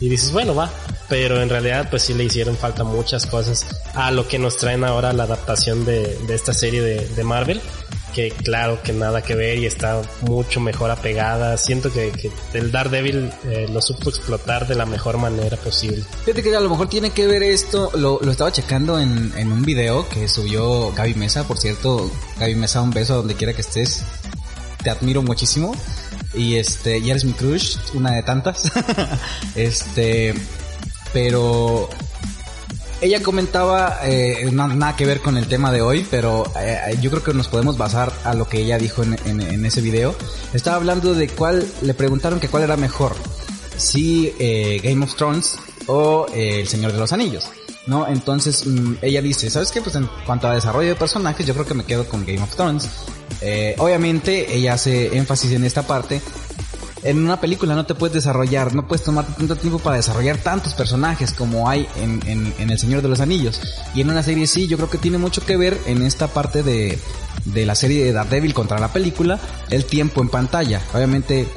Y 0.00 0.08
dices, 0.08 0.32
bueno, 0.32 0.54
va. 0.54 0.70
Pero 1.08 1.40
en 1.40 1.48
realidad 1.48 1.88
pues 1.88 2.02
sí 2.02 2.14
le 2.14 2.24
hicieron 2.24 2.56
falta 2.56 2.82
muchas 2.82 3.26
cosas 3.26 3.64
a 3.94 4.10
lo 4.10 4.26
que 4.26 4.38
nos 4.38 4.56
traen 4.56 4.82
ahora 4.84 5.12
la 5.12 5.22
adaptación 5.22 5.84
de, 5.84 6.18
de 6.26 6.34
esta 6.34 6.52
serie 6.52 6.82
de, 6.82 7.06
de 7.06 7.24
Marvel 7.24 7.60
que 8.16 8.30
claro 8.30 8.82
que 8.82 8.94
nada 8.94 9.20
que 9.20 9.34
ver 9.34 9.58
y 9.58 9.66
está 9.66 10.00
mucho 10.22 10.58
mejor 10.58 10.90
apegada. 10.90 11.58
Siento 11.58 11.92
que, 11.92 12.12
que 12.12 12.32
el 12.54 12.72
Daredevil 12.72 13.30
eh, 13.44 13.68
lo 13.70 13.82
supo 13.82 14.08
explotar 14.08 14.66
de 14.66 14.74
la 14.74 14.86
mejor 14.86 15.18
manera 15.18 15.58
posible. 15.58 16.02
Fíjate 16.24 16.42
que 16.42 16.56
a 16.56 16.60
lo 16.60 16.70
mejor 16.70 16.88
tiene 16.88 17.10
que 17.10 17.26
ver 17.26 17.42
esto, 17.42 17.90
lo, 17.94 18.18
lo 18.22 18.30
estaba 18.30 18.50
checando 18.50 18.98
en, 18.98 19.34
en 19.36 19.52
un 19.52 19.62
video 19.62 20.08
que 20.08 20.28
subió 20.28 20.92
Gaby 20.92 21.12
Mesa, 21.14 21.46
por 21.46 21.58
cierto, 21.58 22.10
Gaby 22.40 22.54
Mesa, 22.54 22.80
un 22.80 22.90
beso 22.90 23.16
donde 23.16 23.34
quiera 23.34 23.52
que 23.52 23.60
estés. 23.60 24.02
Te 24.82 24.88
admiro 24.88 25.20
muchísimo. 25.20 25.74
Y 26.36 26.56
este, 26.56 26.98
y 26.98 27.10
eres 27.10 27.24
mi 27.24 27.32
crush, 27.32 27.76
una 27.94 28.12
de 28.12 28.22
tantas. 28.22 28.70
este, 29.54 30.34
pero 31.12 31.88
ella 33.00 33.22
comentaba, 33.22 34.00
eh, 34.04 34.48
nada 34.52 34.96
que 34.96 35.04
ver 35.04 35.20
con 35.20 35.36
el 35.36 35.46
tema 35.46 35.70
de 35.70 35.82
hoy, 35.82 36.06
pero 36.10 36.50
eh, 36.58 36.96
yo 37.00 37.10
creo 37.10 37.22
que 37.22 37.34
nos 37.34 37.48
podemos 37.48 37.76
basar 37.76 38.12
a 38.24 38.34
lo 38.34 38.48
que 38.48 38.58
ella 38.58 38.78
dijo 38.78 39.02
en, 39.02 39.64
ese 39.64 39.80
video. 39.80 40.14
Estaba 40.54 40.76
hablando 40.76 41.14
de 41.14 41.28
cuál, 41.28 41.66
le 41.82 41.94
preguntaron 41.94 42.40
que 42.40 42.48
cuál 42.48 42.62
era 42.62 42.76
mejor, 42.76 43.14
si 43.76 44.32
eh, 44.38 44.80
Game 44.82 45.04
of 45.04 45.14
Thrones 45.14 45.58
o 45.86 46.26
eh, 46.34 46.60
El 46.60 46.68
Señor 46.68 46.92
de 46.92 46.98
los 46.98 47.12
Anillos. 47.12 47.50
¿No? 47.86 48.06
Entonces 48.06 48.66
mm, 48.66 48.94
ella 49.02 49.22
dice, 49.22 49.50
¿sabes 49.50 49.70
qué? 49.70 49.80
Pues 49.80 49.96
en 49.96 50.08
cuanto 50.24 50.48
a 50.48 50.54
desarrollo 50.54 50.90
de 50.90 50.96
personajes, 50.96 51.46
yo 51.46 51.54
creo 51.54 51.66
que 51.66 51.74
me 51.74 51.84
quedo 51.84 52.08
con 52.08 52.24
Game 52.24 52.42
of 52.42 52.54
Thrones. 52.54 52.88
obviamente 53.78 54.54
ella 54.54 54.74
hace 54.74 55.16
énfasis 55.16 55.52
en 55.52 55.64
esta 55.64 55.86
parte 55.86 56.20
en 57.06 57.24
una 57.24 57.40
película 57.40 57.74
no 57.74 57.86
te 57.86 57.94
puedes 57.94 58.14
desarrollar, 58.14 58.74
no 58.74 58.88
puedes 58.88 59.04
tomar 59.04 59.24
tanto 59.24 59.54
tiempo 59.54 59.78
para 59.78 59.96
desarrollar 59.96 60.38
tantos 60.38 60.74
personajes 60.74 61.32
como 61.32 61.68
hay 61.68 61.86
en, 61.96 62.20
en, 62.26 62.70
El 62.70 62.78
Señor 62.78 63.00
de 63.00 63.08
los 63.08 63.20
Anillos. 63.20 63.60
Y 63.94 64.00
en 64.00 64.10
una 64.10 64.24
serie 64.24 64.46
sí, 64.48 64.66
yo 64.66 64.76
creo 64.76 64.90
que 64.90 64.98
tiene 64.98 65.16
mucho 65.16 65.44
que 65.44 65.56
ver 65.56 65.78
en 65.86 66.02
esta 66.02 66.26
parte 66.26 66.64
de, 66.64 66.98
de 67.44 67.64
la 67.64 67.76
serie 67.76 68.04
de 68.04 68.12
Daredevil 68.12 68.54
contra 68.54 68.80
la 68.80 68.92
película, 68.92 69.38
el 69.70 69.84
tiempo 69.84 70.20
en 70.20 70.30
pantalla. 70.30 70.82
Obviamente 70.92 71.48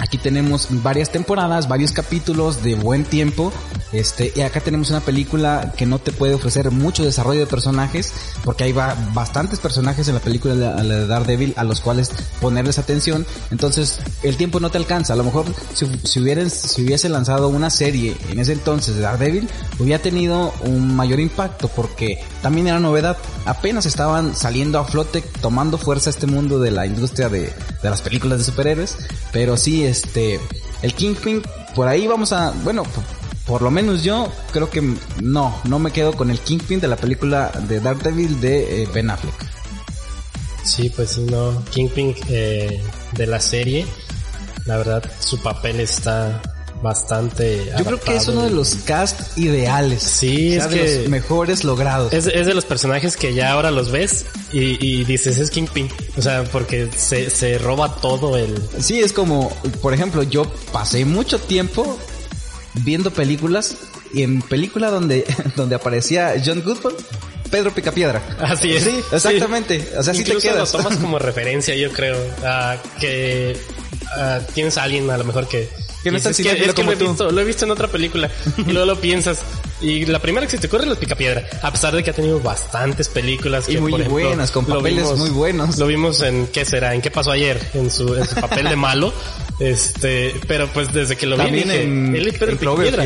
Aquí 0.00 0.16
tenemos 0.16 0.68
varias 0.82 1.10
temporadas, 1.10 1.68
varios 1.68 1.92
capítulos 1.92 2.62
de 2.62 2.74
buen 2.74 3.04
tiempo. 3.04 3.52
Este, 3.92 4.32
y 4.34 4.40
acá 4.40 4.60
tenemos 4.60 4.88
una 4.90 5.00
película 5.00 5.74
que 5.76 5.84
no 5.84 5.98
te 5.98 6.10
puede 6.12 6.34
ofrecer 6.34 6.70
mucho 6.70 7.04
desarrollo 7.04 7.40
de 7.40 7.46
personajes, 7.46 8.12
porque 8.44 8.64
hay 8.64 8.72
bastantes 8.72 9.58
personajes 9.58 10.08
en 10.08 10.14
la 10.14 10.20
película 10.20 10.54
de, 10.54 11.06
Daredevil 11.06 11.52
a 11.56 11.64
los 11.64 11.82
cuales 11.82 12.10
ponerles 12.40 12.78
atención. 12.78 13.26
Entonces, 13.50 13.98
el 14.22 14.38
tiempo 14.38 14.58
no 14.58 14.70
te 14.70 14.78
alcanza. 14.78 15.12
A 15.12 15.16
lo 15.16 15.24
mejor 15.24 15.44
si, 15.74 15.86
si, 16.04 16.50
si 16.50 16.82
hubiese 16.82 17.08
lanzado 17.10 17.48
una 17.48 17.68
serie 17.68 18.16
en 18.30 18.38
ese 18.38 18.54
entonces 18.54 18.94
de 18.94 19.02
Daredevil, 19.02 19.50
hubiera 19.78 20.02
tenido 20.02 20.54
un 20.64 20.96
mayor 20.96 21.20
impacto, 21.20 21.68
porque 21.68 22.22
también 22.40 22.68
era 22.68 22.80
novedad. 22.80 23.18
Apenas 23.44 23.84
estaban 23.84 24.34
saliendo 24.34 24.78
a 24.78 24.84
flote, 24.84 25.22
tomando 25.42 25.76
fuerza 25.76 26.08
este 26.08 26.26
mundo 26.26 26.58
de 26.58 26.70
la 26.70 26.86
industria 26.86 27.28
de, 27.28 27.52
de 27.82 27.90
las 27.90 28.00
películas 28.00 28.38
de 28.38 28.44
superhéroes. 28.44 28.96
Pero 29.32 29.56
sí, 29.56 29.89
este, 29.90 30.40
el 30.82 30.94
Kingpin, 30.94 31.42
por 31.74 31.88
ahí 31.88 32.06
vamos 32.06 32.32
a, 32.32 32.52
bueno, 32.62 32.84
por, 33.46 33.62
lo 33.62 33.70
menos 33.70 34.02
yo 34.02 34.32
creo 34.52 34.70
que 34.70 34.80
no, 35.22 35.54
no 35.64 35.78
me 35.78 35.90
quedo 35.90 36.12
con 36.12 36.30
el 36.30 36.38
Kingpin 36.38 36.80
de 36.80 36.88
la 36.88 36.96
película 36.96 37.50
de 37.68 37.80
Daredevil 37.80 38.40
de 38.40 38.82
eh, 38.82 38.88
Ben 38.92 39.10
Affleck. 39.10 39.34
Sí, 40.64 40.90
pues 40.94 41.18
no, 41.18 41.62
Kingpin 41.70 42.14
eh, 42.28 42.82
de 43.12 43.26
la 43.26 43.40
serie, 43.40 43.86
la 44.66 44.76
verdad 44.76 45.02
su 45.18 45.42
papel 45.42 45.80
está 45.80 46.40
bastante. 46.82 47.72
Yo 47.78 47.84
creo 47.84 48.00
que 48.00 48.16
es 48.16 48.28
uno 48.28 48.44
de 48.44 48.50
los 48.50 48.74
cast 48.86 49.36
ideales. 49.38 50.02
Sí, 50.02 50.54
es 50.54 50.70
de 50.70 51.00
los 51.00 51.08
mejores 51.08 51.64
logrados. 51.64 52.12
Es, 52.12 52.24
de 52.24 52.54
los 52.54 52.64
personajes 52.64 53.16
que 53.16 53.34
ya 53.34 53.52
ahora 53.52 53.70
los 53.70 53.90
ves 53.90 54.26
y, 54.52 55.04
dices 55.04 55.38
es 55.38 55.50
Kingpin. 55.50 55.88
O 56.16 56.22
sea, 56.22 56.44
porque 56.44 56.88
se, 56.96 57.30
se 57.30 57.58
roba 57.58 57.96
todo 57.96 58.36
el. 58.36 58.62
Sí, 58.80 59.00
es 59.00 59.12
como, 59.12 59.50
por 59.82 59.94
ejemplo, 59.94 60.22
yo 60.22 60.44
pasé 60.72 61.04
mucho 61.04 61.38
tiempo 61.38 61.98
viendo 62.74 63.10
películas 63.10 63.76
y 64.12 64.22
en 64.22 64.42
película 64.42 64.90
donde, 64.90 65.24
donde 65.56 65.74
aparecía 65.74 66.34
John 66.44 66.62
Goodman, 66.62 66.94
Pedro 67.50 67.72
Picapiedra. 67.72 68.22
Así 68.40 68.74
es. 68.74 68.84
Sí, 68.84 69.00
exactamente. 69.12 69.88
O 69.96 70.02
sea, 70.02 70.14
si 70.14 70.24
te 70.24 70.36
quedas. 70.36 70.72
lo 70.72 70.82
tomas 70.82 70.98
como 70.98 71.18
referencia, 71.20 71.74
yo 71.74 71.92
creo, 71.92 72.16
a 72.44 72.76
que 72.98 73.56
tienes 74.54 74.76
a 74.76 74.82
alguien 74.82 75.08
a 75.10 75.16
lo 75.16 75.24
mejor 75.24 75.46
que 75.46 75.68
que 76.02 76.10
no 76.10 76.16
es, 76.16 76.22
que, 76.22 76.30
es 76.30 76.74
que 76.74 76.82
lo, 76.82 76.92
he 76.92 76.94
visto, 76.94 77.30
lo 77.30 77.40
he 77.40 77.44
visto 77.44 77.64
en 77.64 77.70
otra 77.70 77.88
película 77.88 78.30
y 78.56 78.72
luego 78.72 78.86
lo 78.86 79.00
piensas. 79.00 79.40
Y 79.80 80.06
la 80.06 80.18
primera 80.18 80.46
que 80.46 80.52
se 80.52 80.58
te 80.58 80.66
ocurre 80.66 80.82
es 80.82 80.88
los 80.88 80.98
Picapiedra, 80.98 81.46
a 81.62 81.70
pesar 81.70 81.94
de 81.94 82.02
que 82.02 82.10
ha 82.10 82.12
tenido 82.12 82.40
bastantes 82.40 83.08
películas. 83.08 83.68
Y 83.68 83.78
muy 83.78 83.92
buenas, 84.02 84.50
con 84.50 84.66
papeles 84.66 85.06
muy 85.16 85.30
buenos. 85.30 85.78
Lo 85.78 85.86
vimos 85.86 86.20
en, 86.22 86.46
¿qué 86.48 86.64
será? 86.64 86.94
¿En 86.94 87.00
qué 87.00 87.10
pasó 87.10 87.30
ayer? 87.30 87.60
En 87.74 87.90
su, 87.90 88.14
en 88.14 88.26
su 88.26 88.34
papel 88.34 88.68
de 88.68 88.76
malo. 88.76 89.12
Este, 89.58 90.34
pero 90.46 90.68
pues 90.68 90.92
desde 90.92 91.16
que 91.16 91.26
lo 91.26 91.36
vi 91.36 91.50
dije, 91.50 91.82
en, 91.82 92.14
él 92.14 92.28
es 92.28 92.38
Pedro 92.38 92.56
Picapiedra. 92.56 93.04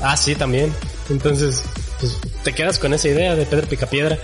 Ah, 0.00 0.16
sí, 0.16 0.34
también. 0.34 0.72
Entonces, 1.08 1.62
pues 2.00 2.16
te 2.42 2.52
quedas 2.52 2.78
con 2.78 2.94
esa 2.94 3.08
idea 3.08 3.34
de 3.34 3.46
Pedro 3.46 3.66
Picapiedra. 3.66 4.18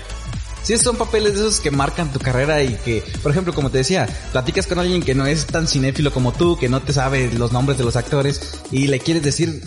Sí, 0.65 0.79
son 0.79 0.97
papeles 0.97 1.35
de 1.35 1.41
esos 1.41 1.61
que 1.61 1.71
marcan 1.71 2.11
tu 2.11 2.19
carrera 2.19 2.63
y 2.63 2.75
que, 2.75 3.05
por 3.23 3.31
ejemplo, 3.31 3.53
como 3.53 3.71
te 3.71 3.79
decía, 3.79 4.09
platicas 4.33 4.67
con 4.67 4.79
alguien 4.79 5.03
que 5.03 5.15
no 5.15 5.27
es 5.27 5.45
tan 5.45 5.69
cinéfilo 5.69 6.11
como 6.11 6.33
tú, 6.33 6.57
que 6.57 6.71
no 6.71 6.81
te 6.81 6.95
sabe 6.95 7.31
los 7.33 7.53
nombres 7.53 7.77
de 7.77 7.85
los 7.85 7.97
actores 7.97 8.59
y 8.73 8.87
le 8.87 8.99
quieres 8.99 9.23
decir 9.23 9.63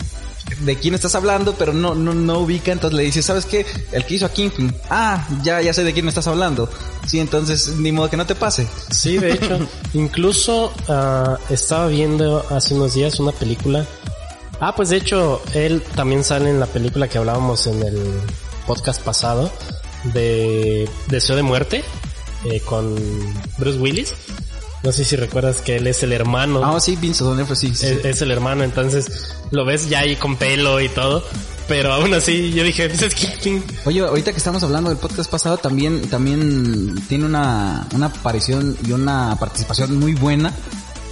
de 0.60 0.76
quién 0.76 0.94
estás 0.96 1.14
hablando, 1.14 1.54
pero 1.54 1.72
no, 1.72 1.94
no, 1.94 2.14
no 2.14 2.40
ubica, 2.40 2.72
entonces 2.72 2.96
le 2.96 3.04
dices, 3.04 3.24
¿sabes 3.24 3.46
qué? 3.46 3.64
El 3.92 4.04
que 4.06 4.16
hizo 4.16 4.26
a 4.26 4.30
Kingpin. 4.30 4.74
Ah, 4.90 5.24
ya, 5.44 5.60
ya 5.60 5.72
sé 5.72 5.84
de 5.84 5.92
quién 5.92 6.04
me 6.04 6.08
estás 6.08 6.26
hablando. 6.26 6.68
Sí, 7.06 7.20
entonces 7.20 7.76
ni 7.76 7.92
modo 7.92 8.10
que 8.10 8.16
no 8.16 8.26
te 8.26 8.34
pase. 8.34 8.66
Sí, 8.90 9.18
de 9.18 9.34
hecho, 9.34 9.58
incluso 9.94 10.72
uh, 10.88 11.52
estaba 11.52 11.86
viendo 11.86 12.44
hace 12.50 12.74
unos 12.74 12.94
días 12.94 13.20
una 13.20 13.30
película. 13.30 13.86
Ah, 14.58 14.74
pues 14.74 14.88
de 14.88 14.96
hecho, 14.96 15.40
él 15.54 15.80
también 15.94 16.24
sale 16.24 16.50
en 16.50 16.58
la 16.58 16.66
película 16.66 17.06
que 17.06 17.18
hablábamos 17.18 17.68
en 17.68 17.80
el 17.84 18.20
podcast 18.66 19.00
pasado 19.02 19.52
de 20.04 20.88
Deseo 21.08 21.36
de 21.36 21.42
Muerte 21.42 21.84
eh, 22.44 22.60
con 22.60 22.96
Bruce 23.58 23.78
Willis. 23.78 24.14
No 24.82 24.92
sé 24.92 25.04
si 25.04 25.16
recuerdas 25.16 25.60
que 25.60 25.76
él 25.76 25.86
es 25.86 26.02
el 26.02 26.12
hermano. 26.12 26.60
Ah, 26.64 26.78
sí, 26.78 26.96
Vince 26.96 27.24
D'Onofrio, 27.24 27.56
sí, 27.56 27.74
sí. 27.74 27.98
Es, 28.04 28.22
el 28.22 28.30
hermano, 28.30 28.62
entonces 28.62 29.34
lo 29.50 29.64
ves 29.64 29.88
ya 29.88 30.00
ahí 30.00 30.14
con 30.16 30.36
pelo 30.36 30.80
y 30.80 30.88
todo. 30.88 31.24
Pero 31.66 31.92
aún 31.92 32.14
así, 32.14 32.52
yo 32.52 32.64
dije, 32.64 32.88
pues 32.88 33.02
es 33.02 33.14
que... 33.14 33.62
Oye, 33.84 34.00
ahorita 34.00 34.32
que 34.32 34.38
estamos 34.38 34.62
hablando 34.62 34.88
del 34.88 34.98
podcast 34.98 35.30
pasado, 35.30 35.58
también, 35.58 36.08
también 36.08 36.94
tiene 37.08 37.26
una, 37.26 37.86
una 37.92 38.06
aparición 38.06 38.78
y 38.86 38.92
una 38.92 39.36
participación 39.38 39.98
muy 39.98 40.14
buena 40.14 40.54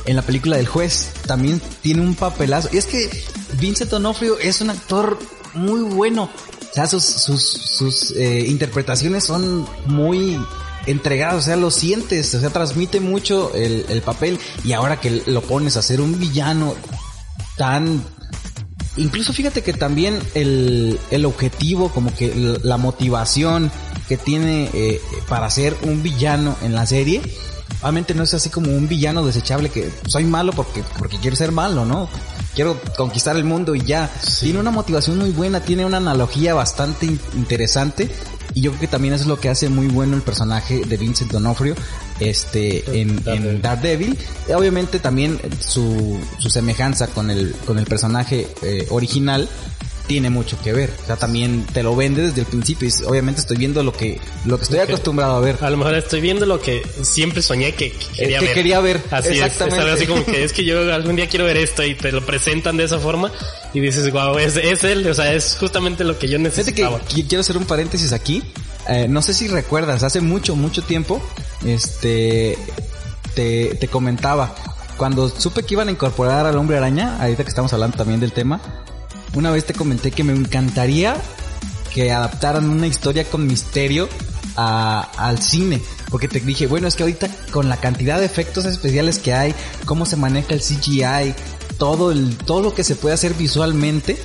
en 0.07 0.17
la 0.17 0.23
película 0.23 0.57
del 0.57 0.67
juez. 0.67 1.11
También 1.27 1.61
tiene 1.83 2.01
un 2.01 2.15
papelazo. 2.15 2.71
Y 2.73 2.79
es 2.79 2.87
que 2.87 3.11
Vincent 3.59 3.91
D'Onofrio 3.91 4.39
es 4.39 4.61
un 4.63 4.71
actor 4.71 5.19
muy 5.55 5.83
bueno 5.83 6.31
sea, 6.77 6.87
sus, 6.87 7.05
sus, 7.05 7.43
sus 7.43 8.11
eh, 8.13 8.45
interpretaciones 8.47 9.25
son 9.25 9.67
muy 9.87 10.39
entregado, 10.87 11.39
o 11.39 11.43
sea, 11.43 11.57
lo 11.57 11.71
sientes, 11.71 12.33
o 12.35 12.41
sea, 12.41 12.51
transmite 12.51 13.01
mucho 13.01 13.53
el, 13.55 13.85
el 13.89 14.03
papel. 14.03 14.39
Y 14.65 14.73
ahora 14.73 15.01
que 15.01 15.23
lo 15.27 15.43
pones 15.43 15.77
a 15.77 15.83
ser 15.83 16.01
un 16.01 16.19
villano 16.19 16.75
tan 17.57 18.03
incluso 18.97 19.33
fíjate 19.33 19.63
que 19.63 19.73
también 19.73 20.19
el, 20.35 20.99
el 21.11 21.25
objetivo, 21.25 21.91
como 21.91 22.15
que 22.15 22.59
la 22.63 22.77
motivación 22.77 23.71
que 24.09 24.17
tiene 24.17 24.71
eh, 24.73 25.01
para 25.29 25.51
ser 25.51 25.77
un 25.83 26.03
villano 26.03 26.57
en 26.63 26.75
la 26.75 26.87
serie, 26.87 27.23
obviamente 27.83 28.15
no 28.15 28.23
es 28.23 28.35
así 28.35 28.51
como 28.51 28.71
un 28.71 28.89
villano 28.89 29.25
desechable 29.25 29.69
que 29.71 29.91
soy 30.07 30.25
malo 30.25 30.53
porque, 30.53 30.83
porque 30.99 31.19
quiero 31.19 31.37
ser 31.37 31.53
malo, 31.53 31.85
¿no? 31.85 32.09
Quiero 32.55 32.81
conquistar 32.97 33.37
el 33.37 33.45
mundo 33.45 33.75
y 33.75 33.83
ya. 33.83 34.11
Tiene 34.41 34.59
una 34.59 34.71
motivación 34.71 35.19
muy 35.19 35.31
buena, 35.31 35.61
tiene 35.61 35.85
una 35.85 35.99
analogía 35.99 36.55
bastante 36.55 37.07
interesante 37.35 38.11
y 38.55 38.63
yo 38.63 38.71
creo 38.71 38.81
que 38.81 38.89
también 38.89 39.13
es 39.13 39.27
lo 39.27 39.39
que 39.39 39.51
hace 39.51 39.69
muy 39.69 39.89
bueno 39.89 40.17
el 40.17 40.23
personaje 40.23 40.83
de 40.87 40.97
Vincent 40.97 41.31
D'Onofrio 41.31 41.75
este 42.21 43.03
en, 43.03 43.23
en 43.27 43.61
Daredevil. 43.61 44.19
Obviamente 44.55 44.99
también 44.99 45.39
su, 45.61 46.19
su 46.39 46.49
semejanza 46.49 47.09
con 47.09 47.31
el 47.31 47.55
con 47.67 47.79
el 47.79 47.85
personaje 47.85 48.49
eh, 48.63 48.87
original 48.89 49.47
tiene 50.07 50.31
mucho 50.31 50.61
que 50.63 50.73
ver. 50.73 50.93
O 51.03 51.07
sea, 51.07 51.17
también 51.17 51.65
te 51.73 51.83
lo 51.83 51.95
vende 51.97 52.23
desde 52.23 52.41
el 52.41 52.47
principio. 52.47 52.89
Y 52.89 53.05
obviamente 53.05 53.41
estoy 53.41 53.57
viendo 53.57 53.83
lo 53.83 53.93
que, 53.93 54.21
lo 54.45 54.57
que 54.57 54.65
estoy 54.65 54.79
acostumbrado 54.79 55.37
a 55.37 55.41
ver. 55.41 55.59
A 55.61 55.71
lo 55.71 55.77
mejor 55.77 55.95
estoy 55.95 56.21
viendo 56.21 56.47
lo 56.47 56.61
que 56.61 56.83
siempre 57.03 57.43
soñé 57.43 57.73
que, 57.75 57.93
quería 58.15 58.39
que 58.39 58.47
ver. 58.47 58.55
quería 58.55 58.81
ver. 58.81 59.03
Así 59.11 59.31
Exactamente. 59.31 59.81
es. 59.81 59.87
Es 59.87 59.93
así 59.95 60.07
como 60.07 60.25
que 60.25 60.45
es 60.45 60.53
que 60.53 60.65
yo 60.65 60.93
algún 60.93 61.17
día 61.17 61.29
quiero 61.29 61.45
ver 61.45 61.57
esto 61.57 61.83
y 61.85 61.95
te 61.95 62.13
lo 62.13 62.25
presentan 62.25 62.77
de 62.77 62.85
esa 62.85 62.99
forma 62.99 63.33
y 63.75 63.81
dices, 63.81 64.11
wow, 64.13 64.39
es, 64.39 64.57
es 64.57 64.85
él. 64.85 65.07
O 65.07 65.15
sea, 65.15 65.33
es 65.33 65.57
justamente 65.59 66.05
lo 66.05 66.19
que 66.19 66.29
yo 66.29 66.39
necesitaba. 66.39 67.01
Que 67.01 67.27
quiero 67.27 67.41
hacer 67.41 67.57
un 67.57 67.65
paréntesis 67.65 68.13
aquí. 68.13 68.43
Eh, 68.89 69.09
no 69.09 69.21
sé 69.21 69.35
si 69.35 69.49
recuerdas, 69.49 70.05
hace 70.05 70.21
mucho, 70.21 70.55
mucho 70.55 70.83
tiempo, 70.83 71.21
este, 71.65 72.57
te, 73.35 73.75
te 73.75 73.89
comentaba, 73.89 74.55
cuando 74.97 75.29
supe 75.29 75.65
que 75.65 75.75
iban 75.75 75.89
a 75.89 75.91
incorporar 75.91 76.47
al 76.47 76.57
hombre 76.57 76.77
araña, 76.77 77.21
ahorita 77.21 77.43
que 77.43 77.49
estamos 77.49 77.73
hablando 77.73 77.97
también 77.97 78.21
del 78.21 78.33
tema, 78.33 78.61
una 79.35 79.51
vez 79.51 79.65
te 79.65 79.75
comenté 79.75 80.11
que 80.11 80.25
me 80.25 80.33
encantaría 80.33 81.17
que 81.95 82.13
adaptaran 82.13 82.69
una 82.69 82.87
historia 82.87 83.25
con 83.25 83.47
misterio 83.47 84.09
a, 84.57 85.01
al 85.17 85.41
cine. 85.41 85.81
Porque 86.11 86.29
te 86.29 86.41
dije, 86.41 86.67
bueno, 86.67 86.89
es 86.89 86.95
que 86.95 87.03
ahorita 87.03 87.29
con 87.51 87.69
la 87.69 87.79
cantidad 87.79 88.19
de 88.19 88.27
efectos 88.27 88.65
especiales 88.65 89.19
que 89.19 89.35
hay, 89.35 89.55
cómo 89.85 90.07
se 90.07 90.17
maneja 90.17 90.55
el 90.55 90.61
CGI, 90.61 91.35
todo 91.79 92.13
el, 92.13 92.37
todo 92.37 92.63
lo 92.63 92.75
que 92.75 92.85
se 92.85 92.97
puede 92.97 93.15
hacer 93.15 93.35
visualmente, 93.35 94.19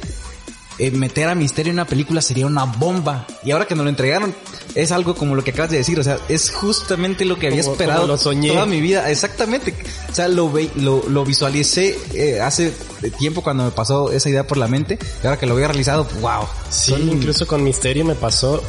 eh, 0.82 0.89
meter 0.89 1.30
a 1.30 1.36
misterio 1.36 1.70
en 1.70 1.76
una 1.76 1.86
película 1.86 2.24
sería 2.24 2.48
una 2.48 2.63
bomba. 2.63 3.28
Y 3.44 3.52
ahora 3.52 3.65
que 3.67 3.76
nos 3.76 3.84
lo 3.84 3.89
entregaron, 3.91 4.34
es 4.74 4.91
algo 4.91 5.13
como 5.13 5.36
lo 5.36 5.44
que 5.44 5.52
acabas 5.52 5.70
de 5.70 5.78
decir. 5.78 6.00
O 6.00 6.04
sea, 6.04 6.17
es 6.28 6.50
justamente 6.50 7.24
lo 7.24 7.38
que 7.38 7.46
había 7.46 7.62
esperado 7.62 8.17
toda 8.17 8.65
mi 8.65 8.82
vida. 8.82 9.08
Exactamente. 9.12 9.76
O 10.10 10.15
sea, 10.15 10.28
lo, 10.28 10.52
lo, 10.78 11.04
lo 11.08 11.24
visualicé 11.24 11.96
eh, 12.15 12.41
hace 12.41 12.74
tiempo 13.20 13.44
cuando 13.44 13.65
me 13.65 13.70
pasó 13.70 14.12
esa 14.12 14.28
idea 14.28 14.48
por 14.48 14.58
la 14.58 14.67
mente. 14.67 14.98
Y 15.24 15.28
ahora 15.28 15.38
que 15.38 15.46
lo 15.46 15.54
había 15.54 15.67
realizado, 15.67 16.08
wow. 16.20 16.48
Sí, 16.72 16.96
incluso 16.96 17.46
con 17.46 17.63
Misterio 17.63 18.04
me 18.04 18.15
pasó. 18.15 18.63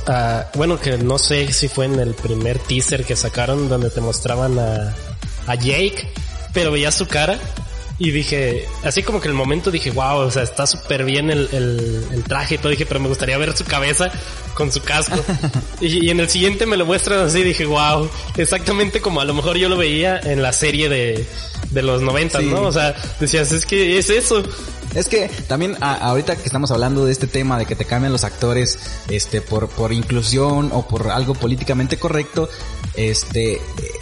bueno, 0.54 0.78
que 0.78 0.98
no 0.98 1.18
sé 1.18 1.50
si 1.54 1.68
fue 1.68 1.86
en 1.86 1.98
el 1.98 2.12
primer 2.12 2.58
teaser 2.58 3.06
que 3.06 3.16
sacaron 3.16 3.70
donde 3.70 3.88
te 3.88 4.02
mostraban 4.02 4.58
a, 4.58 4.94
a 5.46 5.54
Jake, 5.54 6.12
pero 6.52 6.72
veía 6.72 6.92
su 6.92 7.06
cara 7.08 7.38
y 8.02 8.10
dije, 8.10 8.66
así 8.82 9.04
como 9.04 9.20
que 9.20 9.28
el 9.28 9.34
momento 9.34 9.70
dije, 9.70 9.92
wow, 9.92 10.18
o 10.18 10.30
sea, 10.30 10.42
está 10.42 10.66
súper 10.66 11.04
bien 11.04 11.30
el, 11.30 11.48
el, 11.52 12.24
traje 12.24 12.56
y 12.56 12.58
todo. 12.58 12.70
Dije, 12.70 12.84
pero 12.84 12.98
me 12.98 13.06
gustaría 13.06 13.38
ver 13.38 13.56
su 13.56 13.64
cabeza 13.64 14.10
con 14.54 14.72
su 14.72 14.82
casco. 14.82 15.24
y, 15.80 16.10
en 16.10 16.18
el 16.18 16.28
siguiente 16.28 16.66
me 16.66 16.76
lo 16.76 16.84
muestran 16.84 17.20
así. 17.20 17.44
Dije, 17.44 17.64
wow, 17.64 18.10
exactamente 18.36 19.00
como 19.00 19.20
a 19.20 19.24
lo 19.24 19.34
mejor 19.34 19.56
yo 19.56 19.68
lo 19.68 19.76
veía 19.76 20.18
en 20.18 20.42
la 20.42 20.52
serie 20.52 20.88
de, 20.88 21.24
de 21.72 21.82
los 21.82 22.02
90, 22.02 22.40
¿no? 22.42 22.62
O 22.62 22.72
sea, 22.72 22.94
decías, 23.20 23.52
es 23.52 23.66
que 23.66 23.98
es 23.98 24.10
eso. 24.10 24.42
Es 24.94 25.08
que 25.08 25.30
también 25.48 25.76
ahorita 25.80 26.36
que 26.36 26.44
estamos 26.44 26.70
hablando 26.70 27.06
de 27.06 27.12
este 27.12 27.26
tema 27.26 27.58
de 27.58 27.64
que 27.64 27.74
te 27.74 27.86
cambian 27.86 28.12
los 28.12 28.24
actores 28.24 28.78
este 29.08 29.40
por 29.40 29.68
por 29.68 29.92
inclusión 29.92 30.70
o 30.72 30.86
por 30.86 31.10
algo 31.10 31.34
políticamente 31.34 31.98
correcto, 31.98 32.50
este 32.94 33.58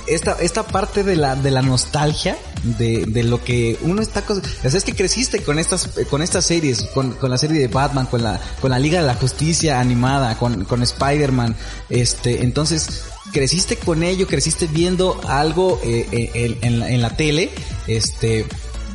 esta 0.08 0.32
esta 0.40 0.66
parte 0.66 1.04
de 1.04 1.14
la 1.14 1.36
de 1.36 1.52
la 1.52 1.62
nostalgia 1.62 2.36
de, 2.62 3.06
de 3.06 3.22
lo 3.22 3.42
que 3.42 3.78
uno 3.82 4.02
está 4.02 4.22
o 4.28 4.34
sea, 4.34 4.78
es 4.78 4.84
que 4.84 4.94
creciste 4.94 5.42
con 5.42 5.58
estas 5.58 5.88
con 6.10 6.22
estas 6.22 6.44
series, 6.44 6.82
con, 6.92 7.12
con 7.12 7.30
la 7.30 7.38
serie 7.38 7.60
de 7.60 7.68
Batman, 7.68 8.06
con 8.06 8.22
la 8.22 8.40
con 8.60 8.70
la 8.70 8.78
Liga 8.78 9.00
de 9.00 9.06
la 9.06 9.14
Justicia 9.14 9.78
animada, 9.78 10.36
con 10.38 10.64
con 10.64 10.82
Spider-Man, 10.82 11.54
este, 11.88 12.42
entonces 12.42 13.04
creciste 13.32 13.76
con 13.76 14.02
ello, 14.02 14.26
creciste 14.26 14.66
viendo 14.66 15.20
algo 15.26 15.80
eh, 15.84 16.06
eh 16.12 16.58
en, 16.62 17.02
la 17.02 17.16
tele, 17.16 17.50
este 17.86 18.46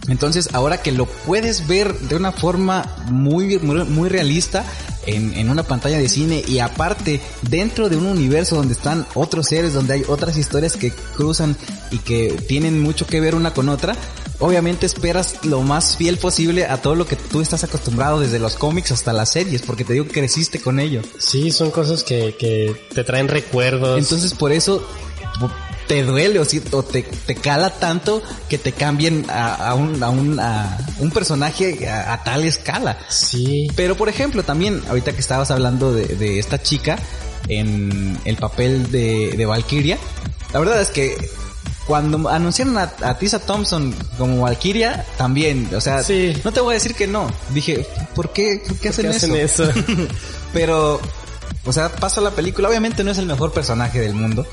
entonces, 0.07 0.49
ahora 0.53 0.81
que 0.81 0.91
lo 0.91 1.07
puedes 1.07 1.67
ver 1.67 1.97
de 1.97 2.15
una 2.15 2.31
forma 2.31 2.85
muy, 3.09 3.57
muy, 3.57 4.07
realista 4.07 4.63
en, 5.07 5.33
en, 5.33 5.49
una 5.49 5.63
pantalla 5.63 5.97
de 5.97 6.07
cine 6.09 6.43
y 6.47 6.59
aparte 6.59 7.21
dentro 7.49 7.89
de 7.89 7.97
un 7.97 8.05
universo 8.05 8.55
donde 8.55 8.73
están 8.73 9.07
otros 9.15 9.47
seres, 9.47 9.73
donde 9.73 9.95
hay 9.95 10.03
otras 10.07 10.37
historias 10.37 10.75
que 10.75 10.91
cruzan 11.15 11.55
y 11.89 11.97
que 11.99 12.31
tienen 12.47 12.79
mucho 12.79 13.07
que 13.07 13.19
ver 13.19 13.33
una 13.33 13.53
con 13.53 13.67
otra, 13.67 13.95
obviamente 14.39 14.85
esperas 14.85 15.45
lo 15.45 15.61
más 15.61 15.97
fiel 15.97 16.17
posible 16.17 16.65
a 16.65 16.77
todo 16.77 16.95
lo 16.95 17.05
que 17.05 17.15
tú 17.15 17.41
estás 17.41 17.63
acostumbrado 17.63 18.19
desde 18.19 18.39
los 18.39 18.55
cómics 18.55 18.91
hasta 18.91 19.13
las 19.13 19.31
series, 19.31 19.61
porque 19.61 19.83
te 19.83 19.93
digo 19.93 20.05
que 20.05 20.11
creciste 20.11 20.59
con 20.59 20.79
ello. 20.79 21.01
Sí, 21.17 21.51
son 21.51 21.71
cosas 21.71 22.03
que, 22.03 22.35
que 22.37 22.75
te 22.93 23.03
traen 23.03 23.27
recuerdos. 23.27 23.97
Entonces, 23.97 24.33
por 24.33 24.51
eso 24.51 24.85
te 25.87 26.03
duele 26.03 26.39
o, 26.39 26.45
o 26.71 26.83
te, 26.83 27.03
te, 27.03 27.35
cala 27.35 27.69
tanto 27.69 28.21
que 28.49 28.57
te 28.57 28.71
cambien 28.71 29.25
a, 29.29 29.73
un, 29.75 30.01
a, 30.03 30.09
un, 30.09 30.39
a 30.39 30.77
un 30.99 31.11
personaje 31.11 31.87
a, 31.87 32.23
tal 32.23 32.43
escala. 32.43 32.97
Sí. 33.09 33.67
Pero 33.75 33.95
por 33.95 34.09
ejemplo, 34.09 34.43
también, 34.43 34.81
ahorita 34.87 35.13
que 35.13 35.19
estabas 35.21 35.51
hablando 35.51 35.93
de, 35.93 36.07
de 36.07 36.39
esta 36.39 36.61
chica 36.61 36.97
en 37.47 38.17
el 38.25 38.37
papel 38.37 38.91
de, 38.91 39.33
de 39.37 39.45
Valkyria, 39.45 39.97
la 40.53 40.59
verdad 40.59 40.81
es 40.81 40.89
que 40.89 41.15
cuando 41.87 42.29
anunciaron 42.29 42.77
a, 42.77 42.93
a 43.01 43.17
Tisa 43.17 43.39
Thompson 43.39 43.93
como 44.17 44.41
Valkyria, 44.41 45.05
también, 45.17 45.69
o 45.75 45.81
sea, 45.81 45.97
no 46.43 46.51
te 46.51 46.61
voy 46.61 46.71
a 46.71 46.73
decir 46.75 46.95
que 46.95 47.07
no. 47.07 47.31
Dije, 47.51 47.85
¿por 48.15 48.31
qué, 48.33 48.61
por 48.67 48.77
qué 48.77 48.89
hacen, 48.89 49.07
hacen 49.07 49.35
eso? 49.35 49.69
Pero, 50.53 50.99
o 51.65 51.73
sea, 51.73 51.89
pasa 51.89 52.21
la 52.21 52.31
película, 52.31 52.69
obviamente 52.69 53.03
no 53.03 53.11
es 53.11 53.17
el 53.17 53.27
mejor 53.27 53.51
personaje 53.51 53.99
del 53.99 54.13
mundo, 54.13 54.47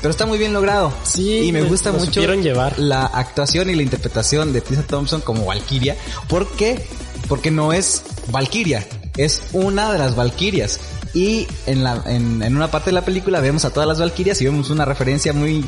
pero 0.00 0.12
está 0.12 0.24
muy 0.24 0.38
bien 0.38 0.54
logrado. 0.54 0.92
Sí. 1.02 1.40
Y 1.40 1.52
me 1.52 1.62
gusta 1.62 1.92
mucho 1.92 2.22
llevar. 2.22 2.78
la 2.78 3.04
actuación 3.04 3.68
y 3.68 3.74
la 3.74 3.82
interpretación 3.82 4.52
de 4.52 4.62
Tessa 4.62 4.82
Thompson 4.82 5.20
como 5.20 5.44
Valkyria. 5.44 5.96
¿Por 6.26 6.50
qué? 6.52 6.86
Porque 7.28 7.50
no 7.50 7.74
es 7.74 8.02
Valkyria, 8.28 8.86
es 9.18 9.42
una 9.52 9.92
de 9.92 9.98
las 9.98 10.16
Valkyrias. 10.16 10.80
Y 11.12 11.46
en 11.66 11.82
la, 11.82 12.02
en, 12.06 12.42
en 12.42 12.56
una 12.56 12.70
parte 12.70 12.90
de 12.90 12.94
la 12.94 13.04
película 13.04 13.40
vemos 13.40 13.64
a 13.64 13.70
todas 13.70 13.86
las 13.88 13.98
Valkyrias 13.98 14.40
y 14.40 14.44
vemos 14.44 14.70
una 14.70 14.84
referencia 14.84 15.32
muy 15.32 15.64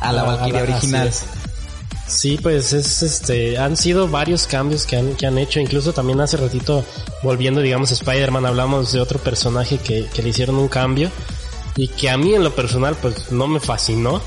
a 0.00 0.12
la 0.12 0.22
Valkyria 0.22 0.62
original. 0.62 1.10
Sí, 2.06 2.38
pues 2.40 2.72
es 2.72 3.02
este, 3.02 3.58
han 3.58 3.76
sido 3.76 4.08
varios 4.08 4.46
cambios 4.46 4.86
que 4.86 4.96
han, 4.96 5.14
que 5.16 5.26
han 5.26 5.38
hecho, 5.38 5.58
incluso 5.58 5.92
también 5.92 6.20
hace 6.20 6.36
ratito, 6.36 6.84
volviendo 7.22 7.60
digamos 7.60 7.90
a 7.90 7.94
Spider-Man, 7.94 8.46
hablamos 8.46 8.92
de 8.92 9.00
otro 9.00 9.18
personaje 9.18 9.78
que, 9.78 10.06
que 10.14 10.22
le 10.22 10.28
hicieron 10.28 10.56
un 10.56 10.68
cambio, 10.68 11.10
y 11.76 11.88
que 11.88 12.08
a 12.08 12.16
mí 12.16 12.34
en 12.34 12.44
lo 12.44 12.54
personal 12.54 12.96
pues 13.00 13.32
no 13.32 13.48
me 13.48 13.60
fascinó 13.60 14.22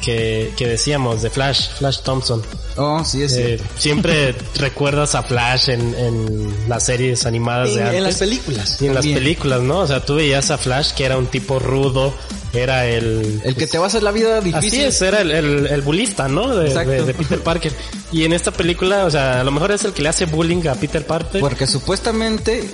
que, 0.00 0.52
que 0.56 0.66
decíamos 0.66 1.22
de 1.22 1.30
Flash, 1.30 1.70
Flash 1.78 2.00
Thompson. 2.00 2.42
Oh, 2.76 3.04
sí, 3.04 3.22
es 3.22 3.36
eh, 3.36 3.60
Siempre 3.76 4.34
recuerdas 4.56 5.14
a 5.14 5.22
Flash 5.22 5.70
en, 5.70 5.94
en 5.94 6.68
las 6.68 6.86
series 6.86 7.26
animadas 7.26 7.74
de 7.74 7.82
antes. 7.82 7.98
En 7.98 8.04
las 8.04 8.16
películas. 8.16 8.82
Y 8.82 8.86
en 8.86 8.94
las 8.94 9.06
películas, 9.06 9.60
¿no? 9.60 9.80
O 9.80 9.86
sea, 9.86 10.04
tú 10.04 10.16
veías 10.16 10.50
a 10.50 10.58
Flash 10.58 10.92
que 10.92 11.04
era 11.04 11.18
un 11.18 11.26
tipo 11.26 11.58
rudo, 11.58 12.14
era 12.52 12.86
el... 12.86 13.40
El 13.44 13.54
que 13.54 13.66
te 13.66 13.78
va 13.78 13.84
a 13.84 13.88
hacer 13.88 14.02
la 14.02 14.12
vida 14.12 14.40
difícil. 14.40 14.68
Así 14.68 14.82
es, 14.82 15.02
era 15.02 15.20
el, 15.20 15.30
el, 15.30 15.66
el 15.66 15.82
bulista, 15.82 16.28
¿no? 16.28 16.54
De, 16.54 16.72
de, 16.72 17.02
de, 17.04 17.14
Peter 17.14 17.40
Parker. 17.40 17.72
Y 18.12 18.24
en 18.24 18.32
esta 18.32 18.50
película, 18.50 19.04
o 19.04 19.10
sea, 19.10 19.40
a 19.40 19.44
lo 19.44 19.50
mejor 19.50 19.72
es 19.72 19.84
el 19.84 19.92
que 19.92 20.02
le 20.02 20.08
hace 20.08 20.26
bullying 20.26 20.66
a 20.68 20.74
Peter 20.74 21.04
Parker. 21.04 21.40
Porque 21.40 21.66
supuestamente 21.66 22.68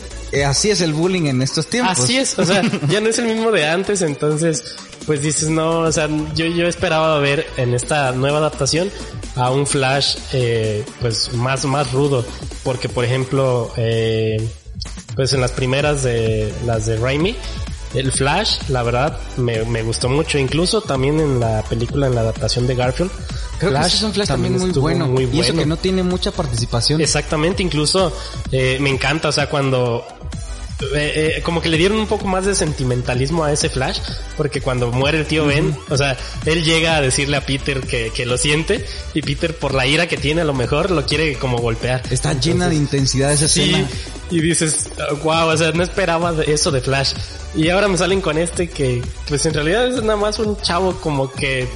así 0.44 0.70
es 0.70 0.80
el 0.80 0.92
bullying 0.92 1.26
en 1.26 1.42
estos 1.42 1.66
tiempos. 1.66 1.98
Así 1.98 2.16
es, 2.16 2.38
o 2.38 2.44
sea, 2.44 2.62
ya 2.88 3.00
no 3.00 3.08
es 3.08 3.18
el 3.18 3.26
mismo 3.26 3.50
de 3.50 3.66
antes, 3.66 4.02
entonces, 4.02 4.76
pues 5.06 5.22
dices, 5.22 5.48
no, 5.48 5.80
o 5.80 5.92
sea, 5.92 6.08
yo, 6.34 6.46
yo 6.46 6.66
esperaba 6.66 7.18
ver 7.18 7.46
en 7.56 7.74
esta 7.74 8.12
nueva 8.12 8.38
adaptación 8.38 8.90
a 9.36 9.50
un 9.50 9.66
Flash, 9.66 10.16
eh, 10.32 10.84
pues 11.00 11.32
más, 11.34 11.64
más 11.64 11.92
rudo, 11.92 12.24
porque 12.64 12.88
por 12.88 13.04
ejemplo, 13.04 13.72
eh, 13.76 14.36
pues 15.14 15.32
en 15.32 15.40
las 15.40 15.52
primeras 15.52 16.02
de 16.02 16.52
las 16.64 16.86
de 16.86 16.96
Raimi, 16.96 17.36
el 17.94 18.12
Flash, 18.12 18.58
la 18.68 18.82
verdad, 18.82 19.18
me, 19.36 19.64
me 19.64 19.82
gustó 19.82 20.08
mucho, 20.08 20.38
incluso 20.38 20.80
también 20.80 21.20
en 21.20 21.40
la 21.40 21.62
película, 21.62 22.06
en 22.06 22.14
la 22.14 22.22
adaptación 22.22 22.66
de 22.66 22.74
Garfield, 22.74 23.10
Creo 23.58 23.72
que 23.72 23.86
es 23.86 24.02
un 24.02 24.12
Flash 24.12 24.28
también, 24.28 24.58
muy, 24.58 24.70
bueno. 24.70 25.06
muy 25.06 25.26
bueno. 25.26 25.36
Y 25.36 25.40
eso 25.40 25.54
que 25.54 25.66
no 25.66 25.76
tiene 25.76 26.02
mucha 26.02 26.30
participación. 26.30 27.00
Exactamente, 27.00 27.62
incluso 27.62 28.12
eh, 28.52 28.78
me 28.80 28.90
encanta, 28.90 29.28
o 29.28 29.32
sea, 29.32 29.48
cuando 29.48 30.04
eh, 30.94 31.36
eh, 31.38 31.42
como 31.42 31.62
que 31.62 31.70
le 31.70 31.78
dieron 31.78 31.98
un 31.98 32.06
poco 32.06 32.26
más 32.26 32.44
de 32.44 32.54
sentimentalismo 32.54 33.44
a 33.44 33.52
ese 33.52 33.70
Flash, 33.70 33.98
porque 34.36 34.60
cuando 34.60 34.92
muere 34.92 35.18
el 35.18 35.26
tío 35.26 35.46
Ben, 35.46 35.74
o 35.88 35.96
sea, 35.96 36.18
él 36.44 36.64
llega 36.64 36.96
a 36.96 37.00
decirle 37.00 37.38
a 37.38 37.46
Peter 37.46 37.80
que, 37.80 38.10
que, 38.10 38.26
lo 38.26 38.36
siente 38.36 38.84
y 39.14 39.22
Peter 39.22 39.56
por 39.56 39.72
la 39.72 39.86
ira 39.86 40.06
que 40.06 40.18
tiene 40.18 40.42
a 40.42 40.44
lo 40.44 40.52
mejor 40.52 40.90
lo 40.90 41.06
quiere 41.06 41.38
como 41.38 41.56
golpear. 41.58 42.02
Está 42.10 42.34
llena 42.34 42.68
de 42.68 42.74
intensidad 42.74 43.32
esa 43.32 43.48
sí, 43.48 43.86
Y 44.30 44.40
dices, 44.42 44.90
wow, 45.24 45.48
o 45.48 45.56
sea, 45.56 45.72
no 45.72 45.82
esperaba 45.82 46.34
eso 46.46 46.70
de 46.70 46.82
Flash. 46.82 47.14
Y 47.54 47.70
ahora 47.70 47.88
me 47.88 47.96
salen 47.96 48.20
con 48.20 48.36
este 48.36 48.68
que, 48.68 49.00
pues 49.28 49.46
en 49.46 49.54
realidad 49.54 49.88
es 49.88 50.02
nada 50.02 50.18
más 50.18 50.38
un 50.38 50.60
chavo 50.60 50.94
como 51.00 51.32
que 51.32 51.66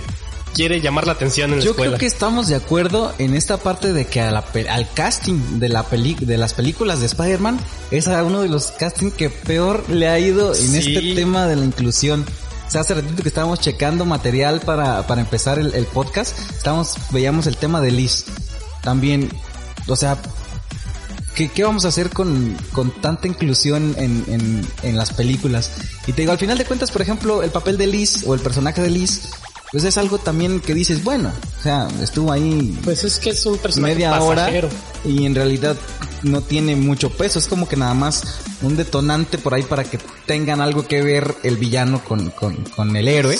quiere 0.55 0.80
llamar 0.80 1.07
la 1.07 1.12
atención 1.12 1.51
en 1.53 1.59
la 1.59 1.64
Yo 1.64 1.70
escuela. 1.72 1.90
creo 1.92 1.98
que 1.98 2.07
estamos 2.07 2.48
de 2.48 2.55
acuerdo 2.55 3.12
en 3.18 3.34
esta 3.34 3.57
parte 3.59 3.92
de 3.92 4.07
que 4.07 4.20
al 4.20 4.92
casting 4.94 5.59
de 5.59 5.68
la 5.68 5.84
peli 5.84 6.14
de 6.14 6.36
las 6.36 6.55
películas 6.55 7.01
de 7.01 7.07
Spider-Man 7.07 7.59
es 7.90 8.07
uno 8.07 8.42
de 8.42 8.48
los 8.48 8.72
castings 8.72 9.14
que 9.14 9.30
peor 9.30 9.88
le 9.88 10.09
ha 10.09 10.18
ido 10.18 10.55
en 10.55 10.74
este 10.74 11.14
tema 11.14 11.46
de 11.46 11.57
la 11.57 11.64
inclusión. 11.64 12.24
O 12.66 12.70
sea, 12.70 12.82
hace 12.82 12.94
ratito 12.94 13.22
que 13.22 13.28
estábamos 13.28 13.59
checando 13.59 14.05
material 14.05 14.61
para, 14.61 15.07
para 15.07 15.20
empezar 15.20 15.59
el, 15.59 15.86
podcast, 15.86 16.38
estábamos, 16.57 16.94
veíamos 17.11 17.46
el 17.46 17.57
tema 17.57 17.80
de 17.80 17.90
Liz. 17.90 18.26
También, 18.82 19.28
o 19.88 19.96
sea, 19.96 20.16
¿qué, 21.34 21.48
qué 21.48 21.64
vamos 21.64 21.84
a 21.84 21.88
hacer 21.88 22.11
con, 22.11 22.57
con 22.72 22.92
tanta 23.01 23.26
inclusión 23.26 23.96
en, 23.98 24.24
en, 24.28 24.66
en 24.84 24.96
las 24.96 25.12
películas? 25.12 25.72
Y 26.07 26.12
te 26.12 26.22
digo, 26.22 26.30
al 26.30 26.38
final 26.38 26.59
de 26.59 26.64
cuentas, 26.64 26.92
por 26.92 27.03
ejemplo, 27.03 27.42
el 27.42 27.51
papel 27.51 27.76
de 27.76 27.88
Liz 27.88 28.22
o 28.24 28.34
el 28.34 28.40
personaje 28.40 28.80
de 28.80 28.90
Liz 28.90 29.30
pues 29.73 29.85
es 29.85 29.97
algo 29.99 30.18
también 30.18 30.61
que 30.61 30.75
dices, 30.75 31.05
bueno, 31.05 31.33
o 31.59 31.62
sea, 31.62 31.89
estuvo 32.03 32.33
ahí. 32.33 32.77
Pues 32.83 33.05
es 33.05 33.18
que 33.18 33.31
es 33.31 33.47
un 33.47 33.59
personaje 33.59 33.95
media 33.95 34.11
pasajero. 34.11 34.68
hora 34.68 34.77
y 35.05 35.27
en 35.27 35.35
realidad 35.35 35.77
no 36.23 36.41
tiene 36.43 36.77
mucho 36.77 37.11
peso, 37.11 37.39
es 37.39 37.47
como 37.47 37.68
que 37.68 37.77
nada 37.77 37.95
más 37.95 38.41
un 38.62 38.77
detonante 38.77 39.39
por 39.39 39.55
ahí 39.55 39.62
para 39.62 39.85
que 39.85 39.99
tengan 40.27 40.61
algo 40.61 40.87
que 40.87 41.03
ver 41.03 41.35
el 41.43 41.57
villano 41.57 42.03
con, 42.05 42.31
con, 42.31 42.57
con 42.77 42.97
el 42.97 43.09
héroe. 43.09 43.39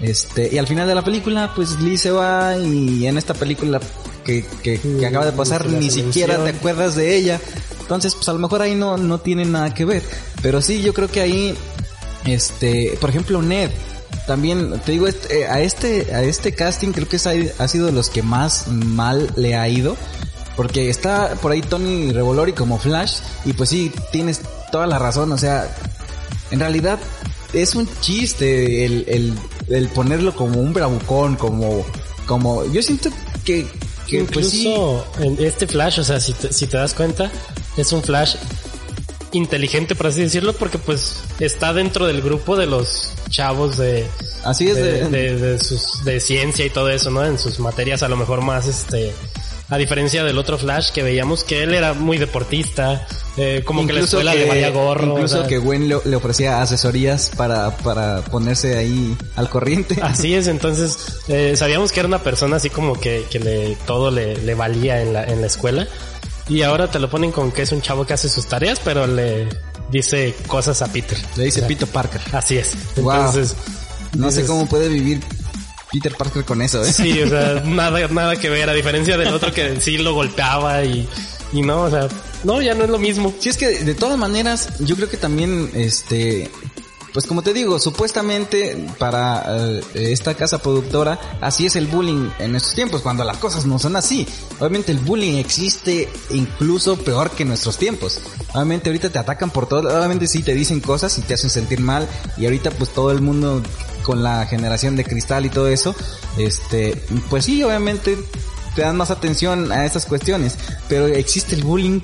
Este, 0.00 0.48
y 0.52 0.58
al 0.58 0.66
final 0.66 0.88
de 0.88 0.94
la 0.94 1.04
película, 1.04 1.52
pues 1.54 1.78
Lee 1.80 1.98
se 1.98 2.10
va 2.10 2.56
y 2.56 3.06
en 3.06 3.18
esta 3.18 3.34
película 3.34 3.80
que, 4.24 4.44
que, 4.62 4.80
que 4.80 5.06
acaba 5.06 5.26
de 5.26 5.32
pasar 5.32 5.66
ni 5.66 5.90
siquiera 5.90 6.42
te 6.42 6.50
acuerdas 6.50 6.96
de 6.96 7.16
ella. 7.16 7.40
Entonces, 7.80 8.14
pues 8.14 8.28
a 8.28 8.32
lo 8.32 8.38
mejor 8.38 8.62
ahí 8.62 8.74
no, 8.74 8.96
no 8.96 9.18
tiene 9.18 9.44
nada 9.44 9.74
que 9.74 9.84
ver. 9.84 10.02
Pero 10.42 10.62
sí, 10.62 10.82
yo 10.82 10.94
creo 10.94 11.08
que 11.08 11.20
ahí, 11.20 11.54
este, 12.24 12.96
por 13.00 13.10
ejemplo, 13.10 13.42
Ned, 13.42 13.70
también 14.30 14.80
te 14.86 14.92
digo 14.92 15.08
este, 15.08 15.48
a 15.48 15.60
este 15.60 16.14
a 16.14 16.22
este 16.22 16.54
casting 16.54 16.92
creo 16.92 17.08
que 17.08 17.16
ha 17.16 17.66
sido 17.66 17.86
de 17.86 17.92
los 17.92 18.10
que 18.10 18.22
más 18.22 18.68
mal 18.68 19.28
le 19.34 19.56
ha 19.56 19.68
ido 19.68 19.96
porque 20.54 20.88
está 20.88 21.34
por 21.42 21.50
ahí 21.50 21.62
Tony 21.62 22.12
Revolori 22.12 22.52
como 22.52 22.78
Flash 22.78 23.14
y 23.44 23.54
pues 23.54 23.70
sí 23.70 23.90
tienes 24.12 24.40
toda 24.70 24.86
la 24.86 25.00
razón 25.00 25.32
o 25.32 25.36
sea 25.36 25.68
en 26.52 26.60
realidad 26.60 27.00
es 27.52 27.74
un 27.74 27.88
chiste 28.00 28.84
el, 28.84 29.36
el, 29.68 29.88
ponerlo 29.88 30.32
como 30.36 30.60
un 30.60 30.72
bravucón 30.72 31.34
como 31.34 31.84
como 32.24 32.64
yo 32.66 32.84
siento 32.84 33.10
que, 33.44 33.66
que 34.06 34.22
pues 34.26 34.54
incluso 34.54 35.06
en 35.18 35.44
este 35.44 35.66
Flash 35.66 35.98
o 35.98 36.04
sea 36.04 36.20
si 36.20 36.36
si 36.50 36.68
te 36.68 36.76
das 36.76 36.94
cuenta 36.94 37.32
es 37.76 37.90
un 37.90 38.00
Flash 38.00 38.36
inteligente, 39.32 39.94
por 39.94 40.08
así 40.08 40.22
decirlo, 40.22 40.52
porque 40.54 40.78
pues 40.78 41.20
está 41.38 41.72
dentro 41.72 42.06
del 42.06 42.22
grupo 42.22 42.56
de 42.56 42.66
los 42.66 43.12
chavos 43.28 43.76
de... 43.76 44.06
Así 44.44 44.68
es 44.68 44.76
de, 44.76 45.08
de, 45.08 45.58
sus, 45.58 46.04
de 46.04 46.20
ciencia 46.20 46.64
y 46.64 46.70
todo 46.70 46.90
eso, 46.90 47.10
¿no? 47.10 47.24
En 47.24 47.38
sus 47.38 47.60
materias 47.60 48.02
a 48.02 48.08
lo 48.08 48.16
mejor 48.16 48.42
más, 48.42 48.66
este... 48.66 49.12
A 49.68 49.78
diferencia 49.78 50.24
del 50.24 50.36
otro 50.36 50.58
Flash 50.58 50.90
que 50.90 51.04
veíamos 51.04 51.44
que 51.44 51.62
él 51.62 51.74
era 51.74 51.94
muy 51.94 52.18
deportista, 52.18 53.06
eh, 53.36 53.62
como 53.64 53.86
que 53.86 53.92
la 53.92 54.00
escuela 54.00 54.34
le 54.34 54.44
valía 54.44 54.70
gorro. 54.70 55.12
Incluso 55.12 55.46
que 55.46 55.58
Gwen 55.58 55.88
le, 55.88 56.16
ofrecía 56.16 56.60
asesorías 56.60 57.30
para, 57.36 57.76
para 57.76 58.22
ponerse 58.22 58.76
ahí 58.76 59.16
al 59.36 59.48
corriente. 59.48 59.96
Así 60.02 60.34
es, 60.34 60.48
entonces 60.48 61.20
eh, 61.28 61.54
sabíamos 61.56 61.92
que 61.92 62.00
era 62.00 62.08
una 62.08 62.20
persona 62.20 62.56
así 62.56 62.68
como 62.68 62.94
que, 62.98 63.26
que 63.30 63.38
le, 63.38 63.76
todo 63.86 64.10
le, 64.10 64.36
le 64.38 64.54
valía 64.56 65.00
en 65.02 65.12
la, 65.12 65.22
en 65.22 65.40
la 65.40 65.46
escuela. 65.46 65.86
Y 66.50 66.62
ahora 66.62 66.90
te 66.90 66.98
lo 66.98 67.08
ponen 67.08 67.30
con 67.30 67.52
que 67.52 67.62
es 67.62 67.70
un 67.70 67.80
chavo 67.80 68.04
que 68.04 68.12
hace 68.12 68.28
sus 68.28 68.46
tareas, 68.46 68.80
pero 68.84 69.06
le 69.06 69.48
dice 69.90 70.34
cosas 70.48 70.82
a 70.82 70.92
Peter. 70.92 71.16
Le 71.36 71.44
dice 71.44 71.62
Peter 71.62 71.86
Parker. 71.86 72.20
Así 72.32 72.58
es. 72.58 72.72
Entonces, 72.96 73.54
no 74.18 74.30
sé 74.32 74.44
cómo 74.44 74.68
puede 74.68 74.88
vivir 74.88 75.20
Peter 75.92 76.12
Parker 76.12 76.44
con 76.44 76.60
eso, 76.60 76.84
¿eh? 76.84 76.92
Sí, 76.92 77.22
o 77.22 77.28
sea, 77.28 77.62
nada, 77.64 78.06
nada 78.08 78.36
que 78.36 78.50
ver, 78.50 78.68
a 78.68 78.74
diferencia 78.74 79.16
del 79.16 79.32
otro 79.32 79.54
que 79.54 79.80
sí 79.80 79.98
lo 79.98 80.12
golpeaba 80.12 80.82
y, 80.84 81.08
y 81.52 81.62
no, 81.62 81.82
o 81.82 81.90
sea, 81.90 82.08
no, 82.42 82.60
ya 82.60 82.74
no 82.74 82.82
es 82.82 82.90
lo 82.90 82.98
mismo. 82.98 83.32
Sí, 83.38 83.48
es 83.48 83.56
que 83.56 83.84
de 83.84 83.94
todas 83.94 84.18
maneras, 84.18 84.70
yo 84.80 84.96
creo 84.96 85.08
que 85.08 85.16
también, 85.16 85.70
este, 85.74 86.50
pues 87.12 87.26
como 87.26 87.42
te 87.42 87.52
digo, 87.52 87.78
supuestamente 87.78 88.88
para 88.98 89.44
eh, 89.48 89.82
esta 89.94 90.34
casa 90.34 90.58
productora 90.58 91.18
así 91.40 91.66
es 91.66 91.76
el 91.76 91.86
bullying 91.86 92.30
en 92.38 92.56
estos 92.56 92.74
tiempos, 92.74 93.02
cuando 93.02 93.24
las 93.24 93.38
cosas 93.38 93.66
no 93.66 93.78
son 93.78 93.96
así. 93.96 94.26
Obviamente 94.58 94.92
el 94.92 94.98
bullying 94.98 95.38
existe 95.38 96.08
incluso 96.30 96.96
peor 96.96 97.30
que 97.30 97.42
en 97.42 97.48
nuestros 97.48 97.78
tiempos. 97.78 98.20
Obviamente 98.54 98.88
ahorita 98.90 99.10
te 99.10 99.18
atacan 99.18 99.50
por 99.50 99.66
todo, 99.66 99.96
obviamente 99.96 100.26
sí 100.26 100.42
te 100.42 100.54
dicen 100.54 100.80
cosas 100.80 101.16
y 101.18 101.22
te 101.22 101.34
hacen 101.34 101.50
sentir 101.50 101.80
mal 101.80 102.08
y 102.36 102.44
ahorita 102.44 102.70
pues 102.70 102.90
todo 102.90 103.10
el 103.10 103.20
mundo 103.20 103.62
con 104.02 104.22
la 104.22 104.46
generación 104.46 104.96
de 104.96 105.04
cristal 105.04 105.46
y 105.46 105.50
todo 105.50 105.68
eso, 105.68 105.94
este, 106.38 107.04
pues 107.28 107.44
sí, 107.44 107.62
obviamente 107.62 108.18
te 108.74 108.82
dan 108.82 108.96
más 108.96 109.10
atención 109.10 109.72
a 109.72 109.84
estas 109.84 110.06
cuestiones, 110.06 110.56
pero 110.88 111.06
existe 111.06 111.54
el 111.54 111.64
bullying 111.64 112.00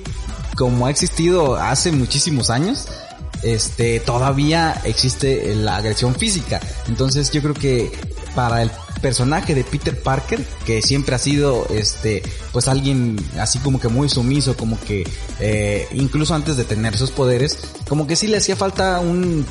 como 0.55 0.87
ha 0.87 0.89
existido 0.89 1.55
hace 1.55 1.91
muchísimos 1.91 2.49
años 2.49 2.87
este, 3.43 3.99
todavía 3.99 4.81
existe 4.83 5.55
la 5.55 5.77
agresión 5.77 6.15
física. 6.15 6.59
Entonces 6.87 7.31
yo 7.31 7.41
creo 7.41 7.53
que 7.53 7.91
para 8.35 8.61
el 8.61 8.71
personaje 9.01 9.55
de 9.55 9.63
Peter 9.63 9.99
Parker, 10.01 10.43
que 10.65 10.81
siempre 10.81 11.15
ha 11.15 11.17
sido, 11.17 11.67
este, 11.69 12.23
pues 12.51 12.67
alguien 12.67 13.17
así 13.39 13.59
como 13.59 13.79
que 13.79 13.87
muy 13.87 14.09
sumiso, 14.09 14.55
como 14.55 14.79
que, 14.79 15.07
eh, 15.39 15.87
incluso 15.93 16.35
antes 16.35 16.57
de 16.57 16.63
tener 16.63 16.97
sus 16.97 17.11
poderes, 17.11 17.57
como 17.87 18.07
que 18.07 18.15
sí 18.15 18.27
le 18.27 18.37
hacía 18.37 18.55
falta 18.55 18.99
un, 18.99 19.45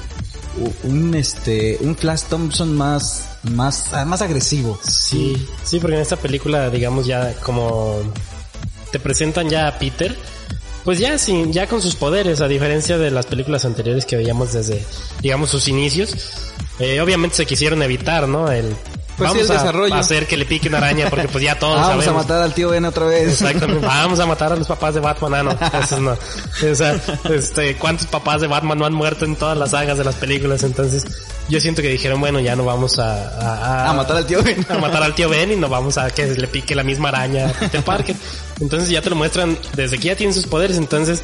un, 0.85 1.15
este, 1.15 1.79
un 1.81 1.97
Flash 1.97 2.23
Thompson 2.29 2.77
más, 2.77 3.39
más, 3.43 3.91
más 4.07 4.23
agresivo. 4.23 4.79
Sí, 4.83 5.47
sí, 5.65 5.79
porque 5.81 5.97
en 5.97 6.03
esta 6.03 6.17
película, 6.17 6.71
digamos 6.71 7.07
ya 7.07 7.35
como 7.41 8.01
te 8.91 8.99
presentan 8.99 9.49
ya 9.49 9.69
a 9.69 9.79
Peter, 9.79 10.17
pues 10.87 11.01
ya 11.01 11.19
sin, 11.19 11.53
ya 11.53 11.67
con 11.67 11.83
sus 11.83 11.97
poderes, 11.97 12.41
a 12.41 12.47
diferencia 12.47 12.97
de 12.97 13.11
las 13.11 13.27
películas 13.27 13.65
anteriores 13.65 14.07
que 14.07 14.17
veíamos 14.17 14.53
desde, 14.53 14.87
digamos, 15.21 15.51
sus 15.51 15.67
inicios, 15.67 16.15
eh, 16.79 17.01
obviamente 17.01 17.35
se 17.35 17.45
quisieron 17.45 17.83
evitar, 17.83 18.29
¿no? 18.29 18.51
El 18.53 18.77
pues 19.17 19.31
vamos 19.31 19.51
el 19.51 19.57
desarrollo. 19.57 19.95
A 19.95 19.99
hacer 19.99 20.29
que 20.29 20.37
le 20.37 20.45
pique 20.45 20.69
una 20.69 20.79
araña 20.79 21.11
porque 21.11 21.27
pues 21.27 21.43
ya 21.43 21.55
todos 21.59 21.81
vamos 21.81 22.07
a 22.07 22.13
matar 22.13 22.41
al 22.41 22.55
tío 22.55 22.69
Ben 22.69 22.85
otra 22.85 23.07
vez. 23.07 23.33
Exactamente. 23.33 23.85
Vamos 23.87 24.21
a 24.21 24.27
matar 24.27 24.53
a 24.53 24.57
los 24.57 24.69
papás 24.69 24.95
de 24.95 25.01
Batman. 25.01 25.49
Ah, 25.61 25.71
no. 25.73 25.81
Eso 25.81 26.01
no. 26.01 26.13
O 26.13 26.75
sea, 26.75 27.01
este, 27.31 27.77
¿cuántos 27.77 28.07
papás 28.07 28.41
de 28.43 28.47
Batman 28.47 28.79
no 28.79 28.87
han 28.87 28.95
muerto 28.95 29.25
en 29.25 29.35
todas 29.35 29.59
las 29.59 29.73
sagas 29.73 29.99
de 29.99 30.05
las 30.05 30.15
películas? 30.15 30.63
Entonces, 30.63 31.05
yo 31.49 31.61
siento 31.61 31.83
que 31.83 31.89
dijeron, 31.89 32.21
bueno, 32.21 32.41
ya 32.41 32.57
no 32.57 32.65
vamos 32.65 32.99
a... 32.99 33.87
A, 33.87 33.91
a 33.91 33.93
matar 33.93 34.17
al 34.17 34.27
tío 34.27 34.43
Ben. 34.43 34.65
A 34.69 34.79
matar 34.79 35.03
al 35.03 35.15
tío 35.15 35.29
Ben 35.29 35.53
y 35.53 35.57
no 35.57 35.69
vamos 35.69 35.97
a 35.99 36.11
que 36.11 36.27
le 36.27 36.49
pique 36.49 36.75
la 36.75 36.83
misma 36.83 37.09
araña 37.09 37.53
Peter 37.59 37.83
Parker. 37.83 38.17
Entonces 38.61 38.89
ya 38.89 39.01
te 39.03 39.11
lo 39.11 39.17
muestran 39.17 39.57
desde 39.75 39.99
que 39.99 40.09
ya 40.09 40.17
tienen 40.17 40.35
sus 40.35 40.47
poderes. 40.47 40.77
Entonces, 40.77 41.23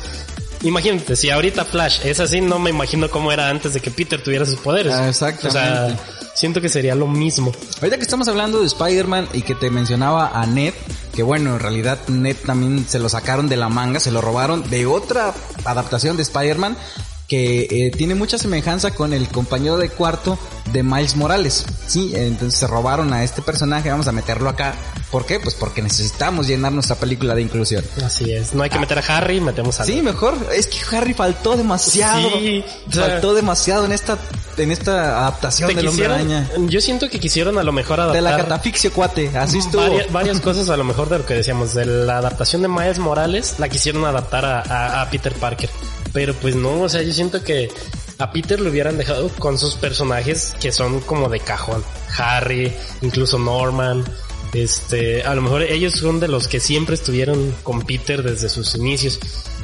imagínate, 0.62 1.16
si 1.16 1.30
ahorita 1.30 1.64
Flash 1.64 2.00
es 2.04 2.20
así, 2.20 2.40
no 2.40 2.58
me 2.58 2.70
imagino 2.70 3.10
cómo 3.10 3.32
era 3.32 3.48
antes 3.48 3.74
de 3.74 3.80
que 3.80 3.90
Peter 3.90 4.22
tuviera 4.22 4.46
sus 4.46 4.56
poderes. 4.56 4.92
Ah, 4.94 5.08
exactamente. 5.08 5.48
O 5.48 5.50
sea, 5.50 5.96
siento 6.34 6.60
que 6.60 6.68
sería 6.68 6.94
lo 6.94 7.08
mismo. 7.08 7.52
Ahorita 7.80 7.96
que 7.96 8.02
estamos 8.02 8.28
hablando 8.28 8.60
de 8.60 8.66
Spider-Man 8.66 9.28
y 9.32 9.42
que 9.42 9.54
te 9.54 9.70
mencionaba 9.70 10.40
a 10.40 10.46
Ned, 10.46 10.74
que 11.14 11.22
bueno, 11.22 11.54
en 11.54 11.60
realidad 11.60 11.98
Ned 12.08 12.36
también 12.46 12.86
se 12.88 12.98
lo 12.98 13.08
sacaron 13.08 13.48
de 13.48 13.56
la 13.56 13.68
manga, 13.68 13.98
se 13.98 14.12
lo 14.12 14.20
robaron 14.20 14.68
de 14.70 14.86
otra 14.86 15.34
adaptación 15.64 16.16
de 16.16 16.22
Spider-Man 16.22 16.76
que 17.32 17.66
eh, 17.70 17.90
tiene 17.90 18.14
mucha 18.14 18.36
semejanza 18.36 18.90
con 18.90 19.14
el 19.14 19.26
compañero 19.26 19.78
de 19.78 19.88
cuarto 19.88 20.38
de 20.70 20.82
Miles 20.82 21.16
Morales. 21.16 21.64
Sí, 21.86 22.12
entonces 22.14 22.60
se 22.60 22.66
robaron 22.66 23.10
a 23.14 23.24
este 23.24 23.40
personaje, 23.40 23.88
vamos 23.88 24.06
a 24.06 24.12
meterlo 24.12 24.50
acá. 24.50 24.74
¿Por 25.10 25.24
qué? 25.24 25.40
Pues 25.40 25.54
porque 25.54 25.80
necesitamos 25.80 26.46
llenar 26.46 26.72
nuestra 26.72 26.94
película 26.96 27.34
de 27.34 27.40
inclusión. 27.40 27.82
Así 28.04 28.30
es, 28.34 28.52
no 28.52 28.62
hay 28.62 28.68
que 28.68 28.78
meter 28.78 28.98
a 28.98 29.16
Harry, 29.16 29.40
metemos 29.40 29.80
a... 29.80 29.84
Sí, 29.86 30.02
mejor, 30.02 30.34
es 30.54 30.66
que 30.66 30.94
Harry 30.94 31.14
faltó 31.14 31.56
demasiado. 31.56 32.28
Sí, 32.38 32.62
faltó 32.90 33.32
demasiado 33.32 33.86
en 33.86 33.92
esta 33.92 34.18
en 34.58 34.70
esta 34.70 35.20
adaptación 35.20 35.74
del 35.74 35.88
Hombre 35.88 36.04
Araña. 36.04 36.50
Yo 36.68 36.82
siento 36.82 37.08
que 37.08 37.18
quisieron 37.18 37.56
a 37.56 37.62
lo 37.62 37.72
mejor 37.72 37.98
adaptar... 37.98 38.22
De 38.22 38.30
la 38.30 38.36
catafixio, 38.36 38.92
cuate, 38.92 39.30
así 39.38 39.56
estuvo. 39.56 39.82
Varias, 40.10 40.40
cosas 40.42 40.68
a 40.68 40.76
lo 40.76 40.84
mejor 40.84 41.08
de 41.08 41.16
lo 41.16 41.24
que 41.24 41.32
decíamos, 41.32 41.72
de 41.72 41.86
la 41.86 42.18
adaptación 42.18 42.60
de 42.60 42.68
Miles 42.68 42.98
Morales, 42.98 43.54
la 43.58 43.70
quisieron 43.70 44.04
adaptar 44.04 44.44
a, 44.44 45.00
a 45.00 45.08
Peter 45.08 45.32
Parker. 45.32 45.70
Pero 46.12 46.34
pues 46.34 46.54
no, 46.54 46.82
o 46.82 46.88
sea, 46.88 47.02
yo 47.02 47.12
siento 47.12 47.42
que 47.42 47.70
a 48.18 48.30
Peter 48.32 48.60
lo 48.60 48.70
hubieran 48.70 48.98
dejado 48.98 49.28
con 49.30 49.58
sus 49.58 49.74
personajes 49.74 50.54
que 50.60 50.72
son 50.72 51.00
como 51.00 51.28
de 51.28 51.40
cajón. 51.40 51.82
Harry, 52.16 52.72
incluso 53.00 53.38
Norman. 53.38 54.04
Este, 54.52 55.22
a 55.22 55.34
lo 55.34 55.40
mejor 55.40 55.62
ellos 55.62 55.94
son 55.94 56.20
de 56.20 56.28
los 56.28 56.46
que 56.46 56.60
siempre 56.60 56.94
estuvieron 56.94 57.54
con 57.62 57.82
Peter 57.82 58.22
desde 58.22 58.48
sus 58.48 58.74
inicios. 58.74 59.18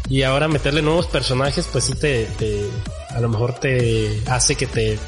Y 0.08 0.22
ahora 0.22 0.48
meterle 0.48 0.80
nuevos 0.80 1.06
personajes, 1.06 1.66
pues 1.70 1.84
sí 1.84 1.94
te, 1.94 2.24
te 2.38 2.66
a 3.10 3.20
lo 3.20 3.28
mejor 3.28 3.54
te 3.58 4.22
hace 4.26 4.54
que 4.54 4.66
te 4.66 4.98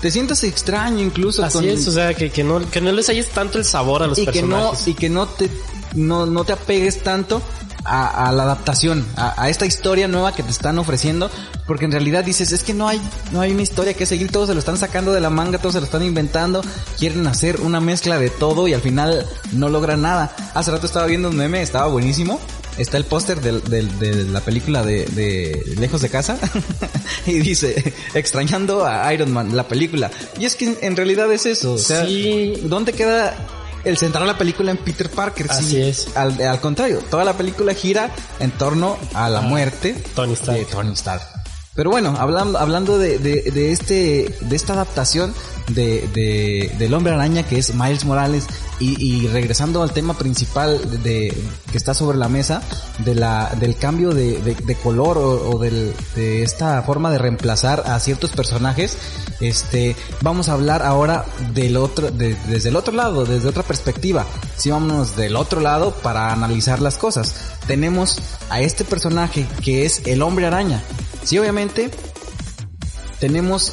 te 0.00 0.10
sientas 0.10 0.44
extraño 0.44 1.02
incluso 1.02 1.42
Así 1.42 1.68
es, 1.68 1.88
o 1.88 1.92
sea, 1.92 2.12
que, 2.14 2.30
que, 2.30 2.44
no, 2.44 2.70
que 2.70 2.80
no 2.80 2.92
les 2.92 3.08
hayas 3.08 3.28
tanto 3.28 3.58
el 3.58 3.64
sabor 3.64 4.02
a 4.02 4.06
los 4.06 4.18
y 4.18 4.24
personajes. 4.24 4.80
Que 4.80 4.90
no, 4.90 4.90
y 4.90 4.94
que 4.94 5.08
no 5.08 5.26
te, 5.26 5.50
no, 5.94 6.26
no 6.26 6.44
te 6.44 6.52
apegues 6.52 7.02
tanto 7.02 7.42
a, 7.86 8.28
a 8.28 8.32
la 8.32 8.42
adaptación, 8.44 9.06
a, 9.16 9.40
a, 9.42 9.48
esta 9.48 9.66
historia 9.66 10.08
nueva 10.08 10.34
que 10.34 10.42
te 10.42 10.50
están 10.50 10.78
ofreciendo, 10.78 11.30
porque 11.66 11.84
en 11.84 11.92
realidad 11.92 12.24
dices, 12.24 12.52
es 12.52 12.62
que 12.62 12.74
no 12.74 12.88
hay, 12.88 13.00
no 13.32 13.40
hay 13.40 13.52
una 13.52 13.62
historia 13.62 13.94
que 13.94 14.06
seguir, 14.06 14.30
todos 14.30 14.48
se 14.48 14.54
lo 14.54 14.60
están 14.60 14.76
sacando 14.78 15.12
de 15.12 15.20
la 15.20 15.30
manga, 15.30 15.58
todos 15.58 15.74
se 15.74 15.80
lo 15.80 15.86
están 15.86 16.02
inventando, 16.02 16.62
quieren 16.98 17.26
hacer 17.26 17.60
una 17.60 17.80
mezcla 17.80 18.18
de 18.18 18.30
todo 18.30 18.68
y 18.68 18.74
al 18.74 18.80
final 18.80 19.26
no 19.52 19.68
logran 19.68 20.02
nada. 20.02 20.34
Hace 20.54 20.70
rato 20.70 20.86
estaba 20.86 21.06
viendo 21.06 21.28
un 21.28 21.36
meme, 21.36 21.62
estaba 21.62 21.86
buenísimo, 21.86 22.40
está 22.78 22.96
el 22.98 23.04
póster 23.04 23.40
de, 23.40 23.60
de, 23.60 23.82
de, 23.84 24.24
la 24.24 24.40
película 24.40 24.82
de, 24.82 25.06
de 25.06 25.74
Lejos 25.78 26.02
de 26.02 26.08
Casa 26.10 26.38
y 27.26 27.38
dice, 27.38 27.94
extrañando 28.14 28.84
a 28.86 29.12
Iron 29.14 29.32
Man, 29.32 29.56
la 29.56 29.66
película. 29.66 30.10
Y 30.38 30.44
es 30.44 30.56
que 30.56 30.78
en 30.82 30.96
realidad 30.96 31.30
es 31.32 31.46
eso. 31.46 31.74
O 31.74 31.78
sea, 31.78 32.04
Sí. 32.06 32.54
¿dónde 32.64 32.92
queda 32.92 33.34
el 33.86 33.96
centrar 33.98 34.26
la 34.26 34.36
película 34.36 34.70
en 34.70 34.76
Peter 34.78 35.08
Parker? 35.10 35.46
Así 35.50 35.64
Sí, 35.64 35.80
es. 35.82 36.16
Al, 36.16 36.40
al 36.40 36.60
contrario, 36.60 37.00
toda 37.10 37.24
la 37.24 37.36
película 37.36 37.72
gira 37.74 38.10
en 38.40 38.50
torno 38.52 38.96
a 39.14 39.28
la 39.28 39.38
Ah, 39.38 39.42
muerte 39.42 39.94
Tony 40.14 40.32
Stark. 40.34 40.58
de 40.58 40.64
Tony 40.66 40.92
Stark. 40.92 41.22
Pero 41.74 41.90
bueno, 41.90 42.14
hablando, 42.18 42.58
hablando 42.58 42.98
de, 42.98 43.18
de, 43.18 43.42
de 43.50 43.70
este, 43.72 44.34
de 44.40 44.56
esta 44.56 44.72
adaptación 44.72 45.34
de, 45.68 46.08
de, 46.14 46.74
del 46.78 46.94
hombre 46.94 47.12
araña 47.12 47.42
que 47.42 47.58
es 47.58 47.74
Miles 47.74 48.04
Morales 48.06 48.44
y, 48.78 49.26
regresando 49.28 49.82
al 49.82 49.92
tema 49.92 50.18
principal 50.18 51.02
de, 51.02 51.34
que 51.70 51.78
está 51.78 51.94
sobre 51.94 52.18
la 52.18 52.28
mesa, 52.28 52.60
de 52.98 53.14
la, 53.14 53.50
del 53.58 53.76
cambio 53.76 54.10
de, 54.12 54.38
de, 54.40 54.74
color 54.76 55.16
o, 55.18 55.58
del, 55.58 55.94
de 56.14 56.42
esta 56.42 56.82
forma 56.82 57.10
de 57.10 57.18
reemplazar 57.18 57.84
a 57.86 57.98
ciertos 58.00 58.32
personajes, 58.32 58.98
este, 59.40 59.96
vamos 60.20 60.48
a 60.48 60.52
hablar 60.52 60.82
ahora 60.82 61.24
del 61.54 61.76
otro, 61.76 62.10
de- 62.10 62.34
desde 62.48 62.68
el 62.68 62.76
otro 62.76 62.92
lado, 62.94 63.24
desde 63.24 63.48
otra 63.48 63.62
perspectiva. 63.62 64.26
Si 64.56 64.70
vámonos 64.70 65.16
del 65.16 65.36
otro 65.36 65.60
lado 65.60 65.92
para 66.02 66.32
analizar 66.32 66.80
las 66.82 66.98
cosas. 66.98 67.34
Tenemos 67.66 68.18
a 68.50 68.60
este 68.60 68.84
personaje 68.84 69.46
que 69.62 69.86
es 69.86 70.02
el 70.06 70.22
hombre 70.22 70.46
araña. 70.46 70.82
Sí, 71.24 71.38
obviamente, 71.38 71.90
tenemos 73.18 73.72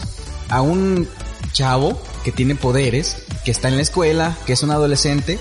a 0.50 0.62
un 0.62 1.08
chavo 1.52 2.02
que 2.24 2.32
tiene 2.32 2.56
poderes, 2.56 3.18
que 3.44 3.52
está 3.52 3.68
en 3.68 3.76
la 3.76 3.82
escuela, 3.82 4.38
que 4.46 4.54
es 4.54 4.64
un 4.64 4.72
adolescente, 4.72 5.40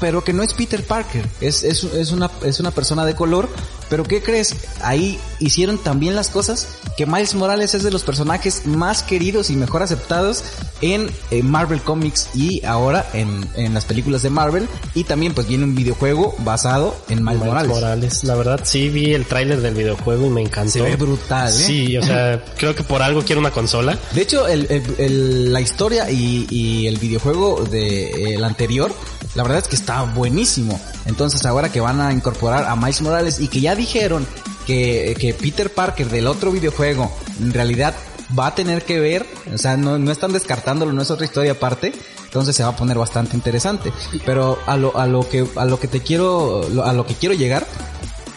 pero 0.00 0.24
que 0.24 0.32
no 0.32 0.42
es 0.42 0.54
Peter 0.54 0.84
Parker, 0.84 1.26
es, 1.40 1.62
es, 1.62 1.84
es, 1.84 2.12
una, 2.12 2.30
es 2.42 2.60
una 2.60 2.70
persona 2.70 3.04
de 3.04 3.14
color, 3.14 3.48
pero 3.88 4.04
¿qué 4.04 4.22
crees? 4.22 4.54
Ahí 4.82 5.18
hicieron 5.40 5.78
también 5.78 6.14
las 6.16 6.28
cosas 6.28 6.68
que 6.96 7.06
Miles 7.06 7.34
Morales 7.34 7.74
es 7.74 7.82
de 7.82 7.90
los 7.90 8.02
personajes 8.02 8.66
más 8.66 9.02
queridos 9.02 9.50
y 9.50 9.56
mejor 9.56 9.82
aceptados 9.82 10.44
en, 10.80 11.10
eh, 11.30 11.42
Marvel 11.42 11.80
Comics 11.80 12.28
y 12.34 12.64
ahora 12.64 13.08
en, 13.14 13.46
en 13.56 13.74
las 13.74 13.84
películas 13.84 14.22
de 14.22 14.30
Marvel 14.30 14.68
y 14.94 15.04
también 15.04 15.34
pues 15.34 15.46
viene 15.48 15.64
un 15.64 15.74
videojuego 15.74 16.34
basado 16.40 16.94
en 17.08 17.18
Miles, 17.24 17.34
Miles 17.40 17.46
Morales. 17.46 17.68
Morales. 17.70 18.24
La 18.24 18.34
verdad 18.34 18.60
sí 18.64 18.88
vi 18.90 19.12
el 19.14 19.26
tráiler 19.26 19.60
del 19.60 19.74
videojuego 19.74 20.26
y 20.26 20.30
me 20.30 20.42
encantó. 20.42 20.72
Se 20.72 20.82
ve 20.82 20.96
brutal, 20.96 21.48
¿eh? 21.48 21.52
Sí, 21.52 21.96
o 21.96 22.02
sea, 22.02 22.44
creo 22.58 22.74
que 22.74 22.82
por 22.84 23.02
algo 23.02 23.22
quiero 23.24 23.40
una 23.40 23.50
consola. 23.50 23.98
De 24.12 24.22
hecho, 24.22 24.46
el, 24.46 24.66
el- 24.70 24.94
el- 24.98 25.52
la 25.52 25.60
historia 25.60 26.10
y, 26.10 26.46
y 26.50 26.86
el 26.86 26.98
videojuego 26.98 27.64
de 27.64 28.34
el 28.34 28.44
anterior, 28.44 28.92
la 29.34 29.42
verdad 29.42 29.58
es 29.58 29.68
que 29.68 29.76
está 29.76 30.02
buenísimo. 30.02 30.80
Entonces 31.06 31.44
ahora 31.46 31.70
que 31.70 31.80
van 31.80 32.00
a 32.00 32.12
incorporar 32.12 32.64
a 32.64 32.76
Miles 32.76 33.02
Morales 33.02 33.40
y 33.40 33.48
que 33.48 33.60
ya 33.60 33.74
dijeron 33.74 34.26
que, 34.66 35.16
que 35.18 35.34
Peter 35.34 35.72
Parker 35.72 36.08
del 36.08 36.26
otro 36.26 36.50
videojuego 36.50 37.12
en 37.40 37.52
realidad 37.52 37.94
va 38.36 38.48
a 38.48 38.54
tener 38.54 38.84
que 38.84 39.00
ver, 39.00 39.26
o 39.52 39.58
sea, 39.58 39.76
no, 39.76 39.98
no 39.98 40.10
están 40.10 40.32
descartándolo, 40.32 40.92
no 40.92 41.02
es 41.02 41.10
otra 41.10 41.26
historia 41.26 41.52
aparte. 41.52 41.92
Entonces 42.24 42.56
se 42.56 42.64
va 42.64 42.70
a 42.70 42.76
poner 42.76 42.98
bastante 42.98 43.36
interesante. 43.36 43.92
Pero 44.26 44.58
a 44.66 44.76
lo, 44.76 44.96
a 44.98 45.06
lo 45.06 45.28
que, 45.28 45.46
a 45.56 45.64
lo 45.64 45.78
que 45.78 45.86
te 45.86 46.00
quiero, 46.00 46.62
a 46.82 46.92
lo 46.92 47.06
que 47.06 47.14
quiero 47.14 47.34
llegar 47.34 47.64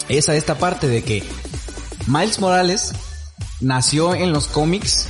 es 0.08 0.30
a 0.30 0.36
esta 0.36 0.56
parte 0.56 0.88
de 0.88 1.04
que 1.04 1.24
Miles 2.06 2.40
Morales 2.40 2.94
nació 3.60 4.14
en 4.14 4.32
los 4.32 4.48
cómics 4.48 5.08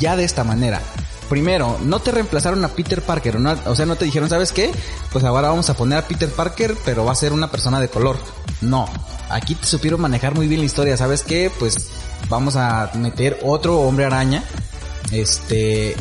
ya 0.00 0.16
de 0.16 0.24
esta 0.24 0.42
manera. 0.42 0.82
Primero, 1.28 1.78
no 1.82 1.98
te 2.00 2.12
reemplazaron 2.12 2.64
a 2.64 2.68
Peter 2.68 3.02
Parker, 3.02 3.40
no- 3.40 3.56
o 3.66 3.74
sea, 3.74 3.84
no 3.86 3.96
te 3.96 4.04
dijeron, 4.04 4.28
¿sabes 4.28 4.52
qué? 4.52 4.70
Pues 5.12 5.24
ahora 5.24 5.48
vamos 5.48 5.68
a 5.70 5.74
poner 5.74 5.98
a 5.98 6.06
Peter 6.06 6.28
Parker, 6.30 6.76
pero 6.84 7.04
va 7.04 7.12
a 7.12 7.16
ser 7.16 7.32
una 7.32 7.50
persona 7.50 7.80
de 7.80 7.88
color. 7.88 8.16
No, 8.60 8.88
aquí 9.28 9.54
te 9.56 9.66
supieron 9.66 10.00
manejar 10.00 10.34
muy 10.34 10.46
bien 10.46 10.60
la 10.60 10.66
historia, 10.66 10.96
¿sabes 10.96 11.22
qué? 11.24 11.50
Pues 11.58 11.88
vamos 12.28 12.54
a 12.56 12.90
meter 12.94 13.40
otro 13.42 13.80
hombre 13.80 14.04
araña, 14.04 14.44
este, 15.10 15.96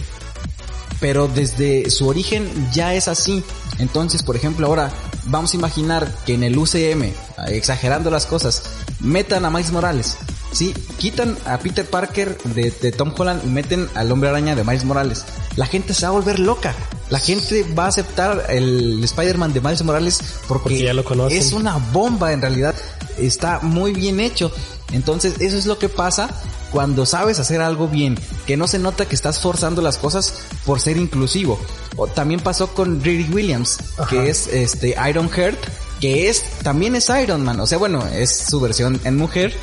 pero 0.99 1.27
desde 1.27 1.89
su 1.89 2.07
origen 2.07 2.69
ya 2.71 2.93
es 2.93 3.07
así. 3.07 3.43
Entonces, 3.79 4.21
por 4.23 4.35
ejemplo, 4.35 4.67
ahora 4.67 4.91
vamos 5.25 5.53
a 5.53 5.57
imaginar 5.57 6.07
que 6.25 6.33
en 6.33 6.43
el 6.43 6.57
UCM, 6.57 7.11
exagerando 7.47 8.09
las 8.09 8.25
cosas, 8.25 8.63
metan 8.99 9.45
a 9.45 9.49
Miles 9.49 9.71
Morales. 9.71 10.17
Sí, 10.51 10.73
quitan 10.97 11.37
a 11.45 11.57
Peter 11.59 11.85
Parker 11.85 12.37
de, 12.43 12.71
de 12.71 12.91
Tom 12.93 13.13
Holland 13.17 13.41
y 13.43 13.47
meten 13.49 13.89
al 13.93 14.09
hombre 14.11 14.29
araña 14.29 14.55
de 14.55 14.63
Miles 14.63 14.85
Morales. 14.85 15.25
La 15.57 15.65
gente 15.65 15.93
se 15.93 16.03
va 16.03 16.09
a 16.09 16.11
volver 16.11 16.39
loca. 16.39 16.73
La 17.09 17.19
gente 17.19 17.65
va 17.77 17.85
a 17.85 17.87
aceptar 17.89 18.45
el 18.49 19.03
Spider-Man 19.03 19.53
de 19.53 19.61
Miles 19.61 19.83
Morales 19.83 20.19
porque, 20.47 20.63
Porque 20.63 20.83
ya 20.83 20.93
lo 20.93 21.03
conocen. 21.03 21.37
es 21.37 21.51
una 21.51 21.75
bomba 21.91 22.31
en 22.31 22.41
realidad. 22.41 22.73
Está 23.17 23.59
muy 23.59 23.93
bien 23.93 24.19
hecho. 24.19 24.51
Entonces, 24.91 25.35
eso 25.39 25.57
es 25.57 25.65
lo 25.65 25.77
que 25.77 25.89
pasa 25.89 26.29
cuando 26.75 27.05
sabes 27.05 27.39
hacer 27.39 27.61
algo 27.61 27.87
bien, 27.87 28.19
que 28.45 28.57
no 28.57 28.67
se 28.67 28.79
nota 28.79 29.05
que 29.07 29.15
estás 29.15 29.39
forzando 29.39 29.81
las 29.81 29.97
cosas 29.97 30.33
por 30.65 30.81
ser 30.81 30.97
inclusivo. 30.97 31.57
O 31.95 32.07
también 32.07 32.41
pasó 32.41 32.67
con 32.73 33.01
Riri 33.01 33.29
Williams, 33.33 33.77
Ajá. 33.97 34.09
que 34.09 34.29
es 34.29 34.47
este 34.47 34.93
Iron 35.09 35.29
Heart, 35.29 35.57
que 36.01 36.27
es 36.27 36.43
también 36.63 36.93
es 36.97 37.09
Iron 37.23 37.45
Man, 37.45 37.61
o 37.61 37.65
sea, 37.65 37.77
bueno, 37.77 38.05
es 38.07 38.29
su 38.49 38.59
versión 38.59 38.99
en 39.05 39.15
mujer, 39.15 39.53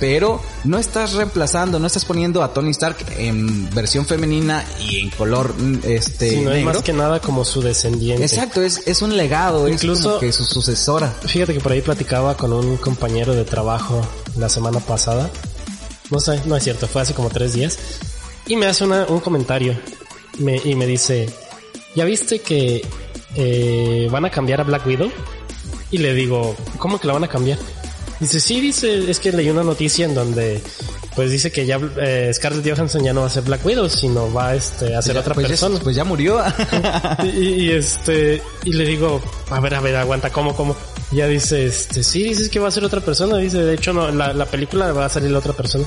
pero 0.00 0.42
no 0.64 0.76
estás 0.78 1.12
reemplazando, 1.12 1.78
no 1.78 1.86
estás 1.86 2.04
poniendo 2.04 2.42
a 2.42 2.52
Tony 2.52 2.70
Stark 2.72 2.96
en 3.16 3.70
versión 3.72 4.04
femenina 4.04 4.64
y 4.80 4.98
en 5.02 5.10
color 5.10 5.54
este 5.84 6.30
Sí, 6.30 6.36
no 6.40 6.50
es 6.50 6.64
más 6.64 6.78
que 6.82 6.92
nada 6.92 7.20
como 7.20 7.44
su 7.44 7.62
descendiente. 7.62 8.24
Exacto, 8.24 8.60
es, 8.60 8.82
es 8.88 9.02
un 9.02 9.16
legado, 9.16 9.68
es 9.68 9.74
Incluso- 9.74 10.08
como 10.08 10.18
que 10.18 10.32
su 10.32 10.44
sucesora. 10.44 11.14
Fíjate 11.24 11.54
que 11.54 11.60
por 11.60 11.70
ahí 11.70 11.80
platicaba 11.80 12.36
con 12.36 12.52
un 12.52 12.76
compañero 12.78 13.34
de 13.34 13.44
trabajo 13.44 14.04
la 14.36 14.48
semana 14.48 14.80
pasada. 14.80 15.30
No 16.10 16.20
sé, 16.20 16.40
no 16.46 16.56
es 16.56 16.64
cierto, 16.64 16.86
fue 16.86 17.02
hace 17.02 17.14
como 17.14 17.30
tres 17.30 17.52
días. 17.54 17.78
Y 18.46 18.56
me 18.56 18.66
hace 18.66 18.84
una- 18.84 19.06
un 19.06 19.20
comentario. 19.20 19.76
Me- 20.38 20.60
y 20.64 20.74
me 20.74 20.86
dice, 20.86 21.28
¿ya 21.94 22.04
viste 22.04 22.40
que 22.40 22.82
eh, 23.38 24.08
van 24.10 24.24
a 24.24 24.30
cambiar 24.30 24.60
a 24.60 24.64
Black 24.64 24.86
Widow? 24.86 25.10
Y 25.90 25.98
le 25.98 26.14
digo, 26.14 26.54
¿cómo 26.78 26.98
que 27.00 27.06
la 27.06 27.12
van 27.14 27.24
a 27.24 27.28
cambiar? 27.28 27.58
Dice, 28.20 28.40
sí, 28.40 28.60
dice, 28.60 29.10
es 29.10 29.18
que 29.20 29.30
leí 29.32 29.50
una 29.50 29.62
noticia 29.62 30.06
en 30.06 30.14
donde 30.14 30.60
pues 31.14 31.30
dice 31.30 31.50
que 31.50 31.64
ya 31.66 31.78
eh, 32.00 32.30
Scarlett 32.34 32.66
Johansson 32.74 33.02
ya 33.02 33.12
no 33.14 33.22
va 33.22 33.26
a 33.26 33.30
ser 33.30 33.42
Black 33.42 33.64
Widow, 33.64 33.88
sino 33.88 34.30
va 34.32 34.54
este, 34.54 34.94
a 34.94 35.00
ser 35.02 35.16
otra 35.18 35.32
pues, 35.34 35.44
ya- 35.44 35.48
persona. 35.50 35.78
pues 35.82 35.96
ya 35.96 36.04
murió. 36.04 36.38
Y, 37.24 37.28
y, 37.66 37.70
este, 37.72 38.42
y 38.64 38.72
le 38.72 38.84
digo, 38.84 39.20
a 39.50 39.60
ver, 39.60 39.74
a 39.74 39.80
ver, 39.80 39.96
aguanta, 39.96 40.30
¿cómo, 40.30 40.54
cómo? 40.54 40.76
Ya 41.12 41.28
dice, 41.28 41.66
este, 41.66 42.02
sí, 42.02 42.24
dices 42.24 42.48
que 42.48 42.58
va 42.58 42.68
a 42.68 42.70
ser 42.70 42.84
otra 42.84 43.00
persona. 43.00 43.38
Dice, 43.38 43.62
de 43.62 43.74
hecho, 43.74 43.92
no, 43.92 44.10
la, 44.10 44.32
la 44.32 44.46
película 44.46 44.92
va 44.92 45.06
a 45.06 45.08
salir 45.08 45.30
la 45.30 45.38
otra 45.38 45.52
persona. 45.52 45.84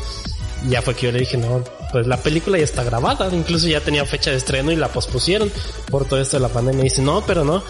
Y 0.65 0.70
ya 0.70 0.82
fue 0.82 0.95
que 0.95 1.07
yo 1.07 1.11
le 1.11 1.20
dije, 1.20 1.38
no, 1.38 1.63
pues 1.91 2.07
la 2.07 2.17
película 2.17 2.57
ya 2.57 2.63
está 2.63 2.84
grabada. 2.84 3.30
Incluso 3.34 3.67
ya 3.67 3.82
tenía 3.82 4.05
fecha 4.05 4.32
de 4.32 4.38
estreno 4.38 4.72
y 4.72 4.76
la 4.76 4.88
pospusieron 4.88 5.51
por 5.89 6.05
todo 6.05 6.22
esto 6.22 6.38
de 6.38 6.41
la 6.41 6.49
pandemia. 6.49 6.84
Dice, 6.84 7.01
no, 7.01 7.26
pero 7.26 7.43
no. 7.43 7.63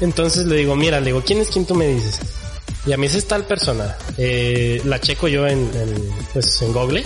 Entonces 0.00 0.46
le 0.46 0.56
digo, 0.56 0.76
mira, 0.76 1.00
le 1.00 1.06
digo, 1.06 1.22
¿quién 1.24 1.40
es 1.40 1.48
quien 1.48 1.66
tú 1.66 1.74
me 1.74 1.88
dices? 1.88 2.20
Y 2.86 2.92
a 2.92 2.96
mí 2.96 3.06
es 3.06 3.26
tal 3.26 3.44
persona. 3.44 3.96
Eh, 4.18 4.82
la 4.84 5.00
checo 5.00 5.28
yo 5.28 5.46
en, 5.46 5.58
en, 5.74 6.10
pues, 6.32 6.60
en 6.60 6.72
Google. 6.72 7.04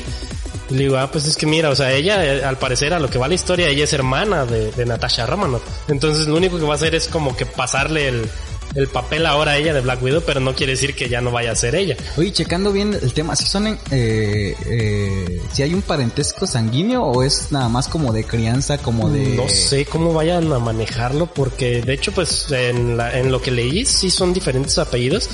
Y 0.71 0.75
le 0.75 0.85
digo, 0.85 0.99
ah, 0.99 1.11
pues 1.11 1.27
es 1.27 1.37
que 1.37 1.47
mira, 1.47 1.71
o 1.71 1.77
sea, 1.77 1.93
ella, 1.93 2.25
eh, 2.25 2.45
al 2.45 2.59
parecer, 2.59 2.93
a 2.93 2.99
lo 2.99 3.09
que 3.09 3.19
va 3.19 3.29
la 3.29 3.35
historia, 3.35 3.69
ella 3.69 3.85
es 3.85 3.93
hermana 3.93 4.45
de, 4.45 4.73
de 4.73 4.85
Natasha 4.85 5.25
Romanoff. 5.25 5.63
Entonces, 5.89 6.27
lo 6.27 6.37
único 6.37 6.59
que 6.59 6.65
va 6.65 6.73
a 6.73 6.77
hacer 6.77 6.95
es 6.95 7.07
como 7.09 7.37
que 7.37 7.47
pasarle 7.47 8.09
el, 8.09 8.29
el 8.75 8.87
papel 8.89 9.27
ahora 9.27 9.57
ella 9.57 9.73
de 9.75 9.81
Black 9.81 10.03
Widow, 10.03 10.23
pero 10.27 10.41
no 10.41 10.55
quiere 10.55 10.73
decir 10.73 10.95
que 10.95 11.09
ya 11.09 11.21
no 11.21 11.31
vaya 11.31 11.53
a 11.53 11.55
ser 11.57 11.75
ella. 11.75 11.97
Oye, 12.17 12.33
checando 12.33 12.71
bien 12.73 12.95
el 13.01 13.13
tema, 13.13 13.35
si 13.37 13.45
son 13.47 13.67
en, 13.67 13.79
eh, 13.91 14.55
eh, 14.67 15.41
si 15.53 15.63
hay 15.63 15.75
un 15.75 15.83
parentesco 15.83 16.47
sanguíneo 16.47 17.03
o 17.03 17.23
es 17.23 17.51
nada 17.51 17.69
más 17.69 17.89
como 17.89 18.13
de 18.13 18.25
crianza, 18.25 18.79
como 18.79 19.09
de... 19.11 19.29
No 19.37 19.49
sé 19.49 19.85
cómo 19.87 20.13
vayan 20.13 20.53
a 20.53 20.59
manejarlo, 20.59 21.27
porque 21.27 21.83
de 21.83 21.95
hecho, 21.95 22.13
pues, 22.13 22.51
en, 22.53 22.97
la, 22.97 23.19
en 23.19 23.33
lo 23.33 23.41
que 23.43 23.51
leí, 23.51 23.85
sí 23.85 24.11
son 24.11 24.33
diferentes 24.33 24.77
apellidos, 24.79 25.29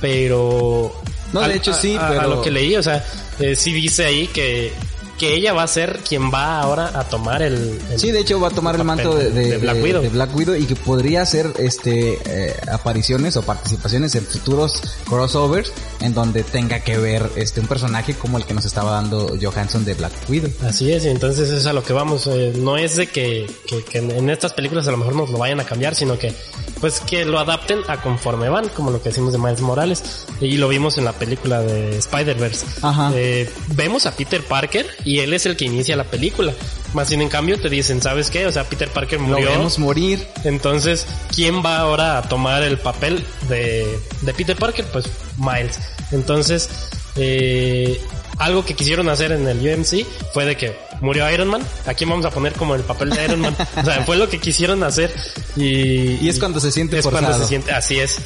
pero... 0.00 0.92
No, 1.32 1.40
de 1.46 1.56
hecho, 1.56 1.72
sí, 1.72 1.96
a- 1.98 2.08
pero- 2.08 2.20
A 2.20 2.26
lo 2.26 2.42
que 2.42 2.50
leí, 2.50 2.76
o 2.76 2.82
sea, 2.82 3.04
eh, 3.40 3.56
sí 3.56 3.72
dice 3.72 4.04
ahí 4.04 4.28
que 4.28 4.72
que 5.18 5.34
ella 5.34 5.52
va 5.52 5.62
a 5.62 5.66
ser 5.66 6.00
quien 6.06 6.32
va 6.32 6.60
ahora 6.60 6.98
a 6.98 7.04
tomar 7.04 7.42
el, 7.42 7.80
sí 7.96 8.10
de 8.10 8.20
hecho 8.20 8.40
va 8.40 8.48
a 8.48 8.50
tomar 8.50 8.76
el, 8.76 8.84
manto 8.84 9.14
de, 9.14 9.56
Black 9.58 10.34
Widow. 10.34 10.56
y 10.56 10.66
que 10.66 10.76
podría 10.76 11.22
hacer 11.22 11.52
este 11.58 12.18
eh, 12.26 12.56
apariciones 12.70 13.36
o 13.36 13.42
participaciones 13.42 14.14
en 14.14 14.24
futuros 14.24 14.82
crossovers 15.08 15.72
en 16.00 16.14
donde 16.14 16.42
tenga 16.44 16.80
que 16.80 16.98
ver 16.98 17.30
este 17.36 17.60
un 17.60 17.66
personaje 17.66 18.14
como 18.14 18.38
el 18.38 18.44
que 18.44 18.54
nos 18.54 18.64
estaba 18.64 18.92
dando 18.92 19.36
Johansson 19.40 19.84
de 19.84 19.94
Black 19.94 20.12
Widow. 20.28 20.50
Así 20.66 20.92
es 20.92 21.04
entonces 21.04 21.50
es 21.50 21.66
a 21.66 21.72
lo 21.72 21.82
que 21.82 21.92
vamos 21.92 22.26
eh, 22.26 22.52
no 22.56 22.76
es 22.76 22.96
de 22.96 23.06
que, 23.06 23.50
que, 23.90 23.98
en 23.98 24.30
estas 24.30 24.52
películas 24.52 24.86
a 24.88 24.90
lo 24.90 24.98
mejor 24.98 25.14
nos 25.14 25.30
lo 25.30 25.38
vayan 25.38 25.60
a 25.60 25.64
cambiar 25.64 25.94
sino 25.94 26.18
que 26.18 26.34
pues 26.80 27.00
que 27.00 27.24
lo 27.24 27.38
adapten 27.38 27.80
a 27.88 28.02
conforme 28.02 28.48
van 28.48 28.68
como 28.68 28.90
lo 28.90 29.02
que 29.02 29.08
decimos 29.08 29.32
de 29.32 29.38
Miles 29.38 29.60
Morales 29.60 30.26
y 30.40 30.56
lo 30.58 30.68
vimos 30.68 30.98
en 30.98 31.04
la 31.04 31.12
película 31.12 31.62
de 31.62 31.96
Spider-Verse. 31.98 32.66
Eh, 33.14 33.50
vemos 33.74 34.06
a 34.06 34.12
Peter 34.12 34.42
Parker 34.42 34.86
y 35.06 35.20
él 35.20 35.32
es 35.32 35.46
el 35.46 35.56
que 35.56 35.64
inicia 35.64 35.96
la 35.96 36.04
película. 36.04 36.52
Más 36.92 37.08
bien 37.08 37.22
en 37.22 37.28
cambio 37.28 37.58
te 37.60 37.70
dicen, 37.70 38.02
¿sabes 38.02 38.28
qué? 38.28 38.44
O 38.46 38.52
sea, 38.52 38.64
Peter 38.64 38.88
Parker 38.90 39.20
murió. 39.20 39.46
Lo 39.46 39.52
vemos 39.52 39.78
morir. 39.78 40.26
Entonces, 40.44 41.06
¿quién 41.34 41.64
va 41.64 41.78
ahora 41.78 42.18
a 42.18 42.22
tomar 42.22 42.64
el 42.64 42.76
papel 42.76 43.24
de, 43.48 43.98
de 44.22 44.34
Peter 44.34 44.56
Parker? 44.56 44.84
Pues 44.86 45.06
Miles. 45.38 45.78
Entonces, 46.10 46.68
eh, 47.14 48.00
algo 48.38 48.64
que 48.64 48.74
quisieron 48.74 49.08
hacer 49.08 49.30
en 49.30 49.46
el 49.46 49.58
UMC 49.58 50.04
fue 50.34 50.44
de 50.44 50.56
que 50.56 50.76
murió 51.00 51.30
Iron 51.30 51.48
Man, 51.48 51.62
¿a 51.86 51.94
quién 51.94 52.10
vamos 52.10 52.26
a 52.26 52.30
poner 52.30 52.54
como 52.54 52.74
el 52.74 52.82
papel 52.82 53.10
de 53.10 53.24
Iron 53.24 53.40
Man? 53.40 53.56
O 53.76 53.84
sea, 53.84 54.04
fue 54.04 54.16
lo 54.16 54.28
que 54.28 54.40
quisieron 54.40 54.82
hacer 54.82 55.14
y... 55.54 56.16
Y 56.24 56.28
es 56.28 56.40
cuando 56.40 56.58
se 56.58 56.72
siente 56.72 56.98
Es 56.98 57.06
cuando 57.06 57.32
se 57.38 57.46
siente, 57.46 57.70
así 57.70 58.00
es 58.00 58.18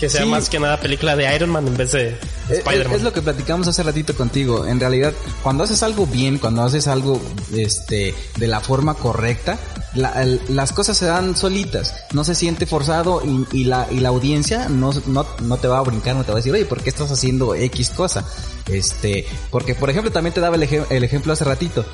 que 0.00 0.08
sea 0.08 0.24
más 0.24 0.48
que 0.48 0.58
nada 0.58 0.80
película 0.80 1.14
de 1.14 1.32
Iron 1.34 1.50
Man 1.50 1.68
en 1.68 1.76
vez 1.76 1.92
de 1.92 2.16
Spider-Man. 2.48 2.96
Es, 2.96 3.02
lo 3.02 3.12
que 3.12 3.20
platicamos 3.20 3.68
hace 3.68 3.82
ratito 3.82 4.16
contigo. 4.16 4.66
En 4.66 4.80
realidad, 4.80 5.12
cuando 5.42 5.62
haces 5.62 5.82
algo 5.82 6.06
bien, 6.06 6.38
cuando 6.38 6.62
haces 6.62 6.88
algo 6.88 7.20
este 7.54 8.14
de 8.38 8.46
la 8.46 8.60
forma 8.60 8.94
correcta, 8.94 9.58
las 9.94 10.72
cosas 10.72 10.96
se 10.96 11.04
dan 11.04 11.36
solitas. 11.36 11.94
No 12.14 12.24
se 12.24 12.34
siente 12.34 12.64
forzado 12.64 13.22
y, 13.52 13.64
la, 13.64 13.86
y 13.90 14.00
la 14.00 14.08
audiencia 14.08 14.70
no, 14.70 14.90
no, 15.06 15.26
no 15.42 15.56
te 15.58 15.68
va 15.68 15.78
a 15.78 15.82
brincar, 15.82 16.16
no 16.16 16.24
te 16.24 16.32
va 16.32 16.38
a 16.38 16.40
decir, 16.40 16.54
oye, 16.54 16.64
¿por 16.64 16.82
qué 16.82 16.88
estás 16.88 17.12
haciendo 17.12 17.54
X 17.54 17.90
cosa? 17.90 18.24
Este, 18.66 19.26
porque 19.50 19.74
por 19.74 19.90
ejemplo 19.90 20.10
también 20.10 20.32
te 20.32 20.40
daba 20.40 20.56
el, 20.56 20.62
el 20.62 21.04
ejemplo 21.04 21.32
hace 21.32 21.44
ratito 21.44 21.84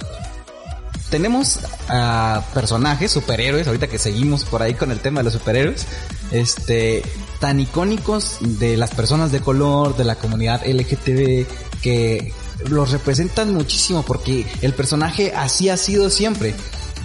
tenemos 1.11 1.61
a 1.89 2.43
personajes, 2.53 3.13
superhéroes, 3.13 3.67
ahorita 3.67 3.87
que 3.87 3.99
seguimos 3.99 4.45
por 4.45 4.63
ahí 4.63 4.75
con 4.75 4.91
el 4.91 5.01
tema 5.01 5.21
de 5.21 5.25
los 5.25 5.35
superhéroes, 5.35 5.87
este, 6.33 7.03
tan 7.41 7.61
icónicos 7.61 8.39
de 8.41 8.77
las 8.77 8.91
personas 8.91 9.33
de 9.33 9.41
color, 9.41 9.97
de 9.97 10.05
la 10.05 10.17
comunidad 10.17 10.67
LGTB, 10.67 11.47
que 11.83 12.33
los 12.69 12.91
representan 12.91 13.53
muchísimo 13.53 14.03
porque 14.03 14.47
el 14.63 14.73
personaje 14.73 15.33
así 15.35 15.69
ha 15.69 15.77
sido 15.77 16.11
siempre. 16.11 16.55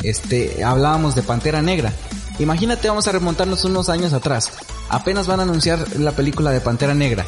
Este, 0.04 0.64
hablábamos 0.64 1.16
de 1.16 1.24
Pantera 1.24 1.62
Negra. 1.62 1.94
Imagínate, 2.40 2.88
vamos 2.88 3.08
a 3.08 3.12
remontarnos 3.12 3.66
unos 3.66 3.90
años 3.90 4.14
atrás. 4.14 4.52
Apenas 4.90 5.28
van 5.28 5.40
a 5.42 5.44
anunciar 5.44 6.00
la 6.00 6.12
película 6.12 6.52
de 6.52 6.62
Pantera 6.62 6.94
Negra 6.94 7.26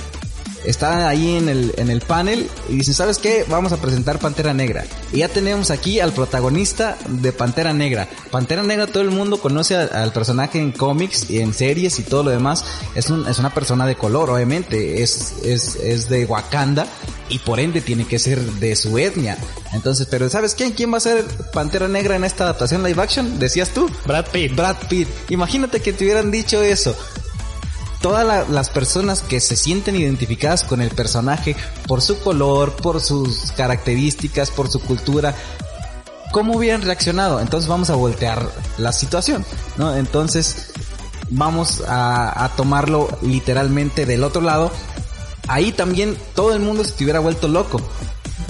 está 0.65 1.07
ahí 1.07 1.35
en 1.37 1.49
el, 1.49 1.73
en 1.77 1.89
el 1.89 2.01
panel 2.01 2.49
y 2.69 2.75
dicen, 2.75 2.93
¿sabes 2.93 3.17
qué? 3.17 3.45
Vamos 3.49 3.71
a 3.71 3.77
presentar 3.77 4.19
Pantera 4.19 4.53
Negra. 4.53 4.85
Y 5.11 5.19
ya 5.19 5.29
tenemos 5.29 5.71
aquí 5.71 5.99
al 5.99 6.13
protagonista 6.13 6.97
de 7.07 7.31
Pantera 7.31 7.73
Negra. 7.73 8.07
Pantera 8.31 8.63
Negra 8.63 8.87
todo 8.87 9.03
el 9.03 9.11
mundo 9.11 9.39
conoce 9.39 9.75
al 9.75 10.11
personaje 10.13 10.59
en 10.59 10.71
cómics 10.71 11.29
y 11.29 11.39
en 11.39 11.53
series 11.53 11.99
y 11.99 12.03
todo 12.03 12.23
lo 12.23 12.31
demás. 12.31 12.65
Es, 12.95 13.09
un, 13.09 13.27
es 13.27 13.39
una 13.39 13.53
persona 13.53 13.85
de 13.85 13.95
color, 13.95 14.29
obviamente. 14.29 15.03
Es, 15.03 15.33
es, 15.43 15.75
es 15.75 16.09
de 16.09 16.25
Wakanda 16.25 16.87
y 17.29 17.39
por 17.39 17.59
ende 17.59 17.81
tiene 17.81 18.05
que 18.05 18.19
ser 18.19 18.39
de 18.39 18.75
su 18.75 18.97
etnia. 18.97 19.37
Entonces, 19.73 20.07
pero 20.09 20.29
¿sabes 20.29 20.55
quién? 20.55 20.71
¿Quién 20.71 20.93
va 20.93 20.97
a 20.97 21.01
ser 21.01 21.23
Pantera 21.51 21.87
Negra 21.87 22.15
en 22.15 22.23
esta 22.23 22.43
adaptación 22.45 22.83
live 22.83 23.01
action? 23.01 23.39
Decías 23.39 23.69
tú. 23.69 23.89
Brad 24.05 24.27
Pitt. 24.27 24.55
Brad 24.55 24.77
Pitt. 24.89 25.07
Imagínate 25.29 25.79
que 25.79 25.93
te 25.93 26.03
hubieran 26.03 26.31
dicho 26.31 26.61
eso 26.61 26.95
todas 28.03 28.49
las 28.49 28.69
personas 28.69 29.21
que 29.21 29.39
se 29.39 29.55
sienten 29.55 29.95
identificadas 29.95 30.65
con 30.65 30.81
el 30.81 30.89
personaje 30.89 31.55
por 31.87 32.01
su 32.01 32.19
color, 32.19 32.75
por 32.75 32.99
sus 32.99 33.53
características, 33.53 34.51
por 34.51 34.69
su 34.69 34.81
cultura, 34.81 35.33
¿cómo 36.33 36.57
hubieran 36.57 36.81
reaccionado? 36.81 37.39
Entonces 37.39 37.69
vamos 37.69 37.89
a 37.89 37.95
voltear 37.95 38.45
la 38.77 38.91
situación, 38.91 39.45
¿no? 39.77 39.95
Entonces 39.95 40.73
vamos 41.29 41.81
a, 41.87 42.51
tomarlo 42.57 43.07
literalmente 43.21 44.05
del 44.05 44.25
otro 44.25 44.41
lado. 44.41 44.69
Ahí 45.47 45.71
también 45.71 46.17
todo 46.35 46.53
el 46.53 46.59
mundo 46.59 46.83
se 46.83 46.91
te 46.91 47.05
hubiera 47.05 47.21
vuelto 47.21 47.47
loco. 47.47 47.79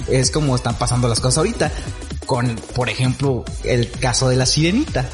Es 0.08 0.32
como 0.32 0.56
están 0.56 0.74
pasando 0.74 1.06
las 1.06 1.20
cosas 1.20 1.38
ahorita 1.38 1.70
con, 2.26 2.56
por 2.74 2.88
ejemplo, 2.88 3.44
el 3.64 3.90
caso 3.90 4.28
de 4.28 4.36
la 4.36 4.46
sirenita. 4.46 5.08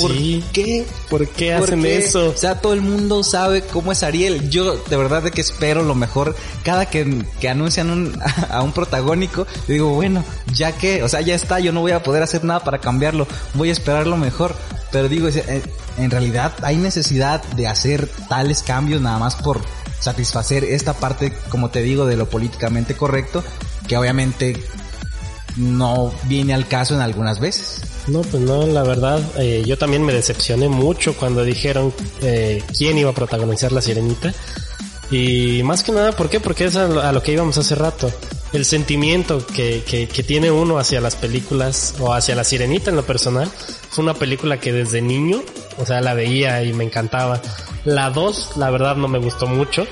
¿por 0.00 0.12
qué? 0.52 0.86
¿Por 1.08 1.28
qué 1.28 1.54
hacen 1.54 1.84
eso? 1.86 2.30
O 2.30 2.36
sea, 2.36 2.60
todo 2.60 2.72
el 2.72 2.80
mundo 2.80 3.22
sabe 3.22 3.62
cómo 3.62 3.92
es 3.92 4.02
Ariel. 4.02 4.50
Yo 4.50 4.76
de 4.76 4.96
verdad 4.96 5.22
de 5.22 5.30
que 5.30 5.40
espero 5.40 5.82
lo 5.82 5.94
mejor. 5.94 6.36
Cada 6.64 6.86
que, 6.86 7.24
que 7.40 7.48
anuncian 7.48 7.90
un, 7.90 8.18
a 8.50 8.62
un 8.62 8.72
protagónico, 8.72 9.46
yo 9.66 9.72
digo, 9.72 9.94
bueno, 9.94 10.24
ya 10.54 10.72
que, 10.72 11.02
o 11.02 11.08
sea, 11.08 11.20
ya 11.20 11.34
está, 11.34 11.60
yo 11.60 11.72
no 11.72 11.80
voy 11.80 11.92
a 11.92 12.02
poder 12.02 12.22
hacer 12.22 12.44
nada 12.44 12.60
para 12.60 12.78
cambiarlo. 12.78 13.26
Voy 13.54 13.70
a 13.70 13.72
esperar 13.72 14.06
lo 14.06 14.16
mejor. 14.16 14.54
Pero 14.92 15.08
digo, 15.08 15.28
eh, 15.28 15.62
en 15.98 16.10
realidad 16.10 16.52
hay 16.62 16.76
necesidad 16.76 17.42
de 17.54 17.68
hacer 17.68 18.08
tales 18.28 18.62
cambios 18.62 19.00
nada 19.00 19.18
más 19.18 19.36
por 19.36 19.60
satisfacer 20.00 20.64
esta 20.64 20.94
parte, 20.94 21.32
como 21.50 21.70
te 21.70 21.82
digo, 21.82 22.06
de 22.06 22.16
lo 22.16 22.28
políticamente 22.28 22.96
correcto, 22.96 23.44
que 23.86 23.96
obviamente 23.96 24.64
no 25.60 26.12
viene 26.24 26.54
al 26.54 26.66
caso 26.66 26.94
en 26.94 27.00
algunas 27.00 27.38
veces. 27.38 27.82
No, 28.06 28.22
pues 28.22 28.42
no, 28.42 28.66
la 28.66 28.82
verdad, 28.82 29.20
eh, 29.38 29.62
yo 29.66 29.78
también 29.78 30.02
me 30.02 30.12
decepcioné 30.12 30.68
mucho 30.68 31.14
cuando 31.14 31.44
dijeron 31.44 31.92
eh, 32.22 32.62
quién 32.76 32.98
iba 32.98 33.10
a 33.10 33.14
protagonizar 33.14 33.70
la 33.70 33.82
sirenita. 33.82 34.32
Y 35.10 35.62
más 35.64 35.82
que 35.82 35.92
nada, 35.92 36.12
¿por 36.12 36.30
qué? 36.30 36.40
Porque 36.40 36.64
es 36.64 36.76
a 36.76 37.12
lo, 37.12 37.22
que 37.22 37.32
íbamos 37.32 37.58
hace 37.58 37.74
rato. 37.74 38.10
El 38.52 38.64
sentimiento 38.64 39.44
que, 39.46 39.82
que, 39.86 40.08
que, 40.08 40.22
tiene 40.22 40.50
uno 40.50 40.78
hacia 40.78 41.00
las 41.00 41.16
películas 41.16 41.94
o 42.00 42.12
hacia 42.12 42.34
la 42.34 42.44
sirenita 42.44 42.90
en 42.90 42.96
lo 42.96 43.04
personal. 43.04 43.48
Fue 43.90 44.04
una 44.04 44.14
película 44.14 44.58
que 44.58 44.72
desde 44.72 45.02
niño, 45.02 45.42
o 45.78 45.86
sea, 45.86 46.00
la 46.00 46.14
veía 46.14 46.62
y 46.62 46.72
me 46.72 46.84
encantaba. 46.84 47.40
La 47.84 48.10
2, 48.10 48.56
la 48.56 48.70
verdad, 48.70 48.96
no 48.96 49.08
me 49.08 49.18
gustó 49.18 49.46
mucho. 49.46 49.86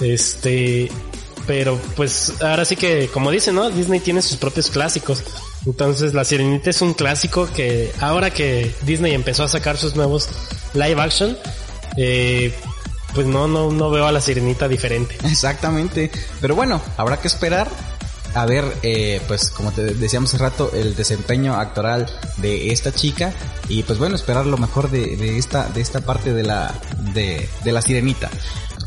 Este, 0.00 0.90
pero 1.48 1.80
pues 1.96 2.34
ahora 2.42 2.66
sí 2.66 2.76
que, 2.76 3.08
como 3.08 3.30
dicen, 3.30 3.54
¿no? 3.54 3.70
Disney 3.70 4.00
tiene 4.00 4.20
sus 4.20 4.36
propios 4.36 4.68
clásicos. 4.68 5.24
Entonces 5.64 6.12
La 6.12 6.22
Sirenita 6.22 6.68
es 6.68 6.82
un 6.82 6.92
clásico 6.92 7.48
que 7.50 7.90
ahora 8.00 8.30
que 8.30 8.74
Disney 8.82 9.14
empezó 9.14 9.44
a 9.44 9.48
sacar 9.48 9.78
sus 9.78 9.96
nuevos 9.96 10.28
live 10.74 11.00
action, 11.00 11.38
eh, 11.96 12.54
pues 13.14 13.26
no, 13.26 13.48
no, 13.48 13.72
no 13.72 13.90
veo 13.90 14.06
a 14.06 14.12
La 14.12 14.20
Sirenita 14.20 14.68
diferente. 14.68 15.16
Exactamente. 15.24 16.10
Pero 16.42 16.54
bueno, 16.54 16.82
habrá 16.98 17.18
que 17.18 17.28
esperar 17.28 17.68
a 18.34 18.44
ver, 18.44 18.64
eh, 18.82 19.22
pues 19.26 19.48
como 19.48 19.72
te 19.72 19.94
decíamos 19.94 20.34
hace 20.34 20.42
rato, 20.42 20.70
el 20.74 20.94
desempeño 20.94 21.54
actoral 21.54 22.06
de 22.36 22.72
esta 22.72 22.92
chica 22.92 23.32
y 23.70 23.84
pues 23.84 23.98
bueno, 23.98 24.16
esperar 24.16 24.44
lo 24.44 24.58
mejor 24.58 24.90
de, 24.90 25.16
de 25.16 25.38
esta, 25.38 25.66
de 25.70 25.80
esta 25.80 26.02
parte 26.02 26.34
de 26.34 26.42
la, 26.42 26.74
de, 27.14 27.48
de 27.64 27.72
la 27.72 27.80
sirenita. 27.80 28.28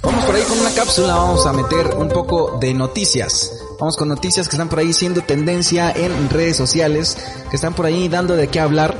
Vamos 0.04 0.26
por 0.26 0.36
ahí 0.36 0.41
con 0.43 0.60
una 0.60 0.74
cápsula, 0.74 1.16
vamos 1.16 1.45
a 1.45 1.54
meter 1.54 1.95
un 1.95 2.10
poco 2.10 2.58
de 2.60 2.74
noticias. 2.74 3.64
Vamos 3.80 3.95
con 3.97 4.10
noticias 4.10 4.47
que 4.47 4.56
están 4.56 4.68
por 4.68 4.80
ahí 4.80 4.93
siendo 4.93 5.22
tendencia 5.22 5.91
en 5.91 6.28
redes 6.30 6.58
sociales, 6.58 7.18
que 7.49 7.56
están 7.56 7.76
por 7.76 7.86
ahí 7.86 8.10
dando 8.10 8.36
de 8.36 8.47
qué 8.47 8.60
hablar. 8.60 8.97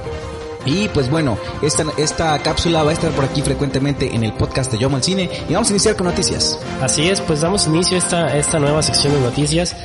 Y 0.64 0.90
pues 0.90 1.10
bueno, 1.10 1.40
esta, 1.64 1.86
esta 1.98 2.38
cápsula 2.44 2.84
va 2.84 2.92
a 2.92 2.94
estar 2.94 3.12
por 3.14 3.26
aquí 3.26 3.42
frecuentemente 3.42 4.14
en 4.14 4.24
el 4.24 4.34
podcast 4.34 4.72
de 4.72 4.78
Yo 4.78 4.94
al 4.94 5.04
Cine 5.04 5.28
y 5.50 5.54
vamos 5.54 5.70
a 5.70 5.72
iniciar 5.72 5.96
con 5.96 6.06
noticias. 6.06 6.60
Así 6.82 7.10
es, 7.10 7.20
pues 7.22 7.42
damos 7.42 7.66
inicio 7.66 7.96
a 7.96 8.00
esta, 8.00 8.38
esta 8.38 8.60
nueva 8.60 8.84
sección 8.84 9.14
de 9.14 9.22
noticias. 9.22 9.76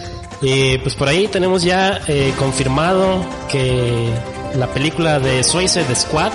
Eh, 0.43 0.79
pues 0.83 0.95
por 0.97 1.09
ahí 1.09 1.29
tenemos 1.29 1.63
ya 1.63 1.99
eh, 2.09 2.35
confirmado 2.39 3.25
que 3.49 4.13
la 4.55 4.67
película 4.67 5.19
de 5.19 5.43
Suicide 5.43 5.95
Squad, 5.95 6.33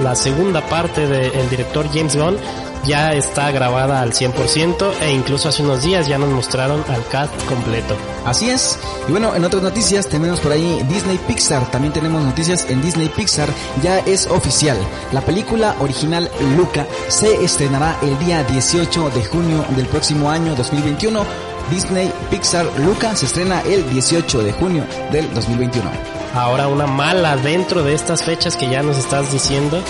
la 0.00 0.14
segunda 0.14 0.60
parte 0.68 1.08
del 1.08 1.50
director 1.50 1.88
James 1.92 2.14
Gunn, 2.14 2.36
ya 2.84 3.12
está 3.12 3.50
grabada 3.50 4.00
al 4.00 4.12
100% 4.12 4.92
e 5.02 5.12
incluso 5.12 5.48
hace 5.48 5.62
unos 5.62 5.82
días 5.82 6.06
ya 6.08 6.18
nos 6.18 6.30
mostraron 6.30 6.84
al 6.88 7.06
cast 7.08 7.32
completo. 7.46 7.96
Así 8.24 8.50
es. 8.50 8.78
Y 9.08 9.10
bueno, 9.10 9.34
en 9.34 9.44
otras 9.44 9.62
noticias 9.62 10.08
tenemos 10.08 10.40
por 10.40 10.52
ahí 10.52 10.82
Disney 10.88 11.18
Pixar. 11.26 11.70
También 11.70 11.92
tenemos 11.92 12.22
noticias 12.22 12.66
en 12.68 12.82
Disney 12.82 13.08
Pixar. 13.08 13.48
Ya 13.82 13.98
es 14.00 14.26
oficial. 14.26 14.76
La 15.12 15.20
película 15.20 15.74
original 15.80 16.30
Luca 16.56 16.86
se 17.08 17.44
estrenará 17.44 17.96
el 18.02 18.18
día 18.18 18.44
18 18.44 19.10
de 19.10 19.24
junio 19.24 19.64
del 19.76 19.86
próximo 19.86 20.30
año 20.30 20.54
2021. 20.54 21.24
Disney 21.70 22.12
Pixar 22.30 22.66
Luca 22.80 23.14
se 23.14 23.26
estrena 23.26 23.60
el 23.62 23.88
18 23.90 24.42
de 24.42 24.52
junio 24.52 24.84
del 25.12 25.32
2021. 25.34 26.19
Ahora 26.34 26.68
una 26.68 26.86
mala 26.86 27.36
dentro 27.36 27.82
de 27.82 27.94
estas 27.94 28.22
fechas 28.24 28.56
que 28.56 28.68
ya 28.68 28.82
nos 28.82 28.98
estás 28.98 29.32
diciendo. 29.32 29.82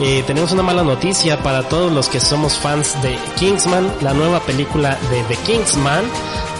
Eh, 0.00 0.22
tenemos 0.26 0.52
una 0.52 0.62
mala 0.62 0.84
noticia 0.84 1.42
para 1.42 1.68
todos 1.68 1.90
los 1.90 2.08
que 2.08 2.20
somos 2.20 2.56
fans 2.58 3.00
de 3.02 3.18
Kingsman, 3.36 3.90
la 4.00 4.14
nueva 4.14 4.40
película 4.40 4.96
de 5.10 5.22
The 5.24 5.36
Kingsman. 5.42 6.04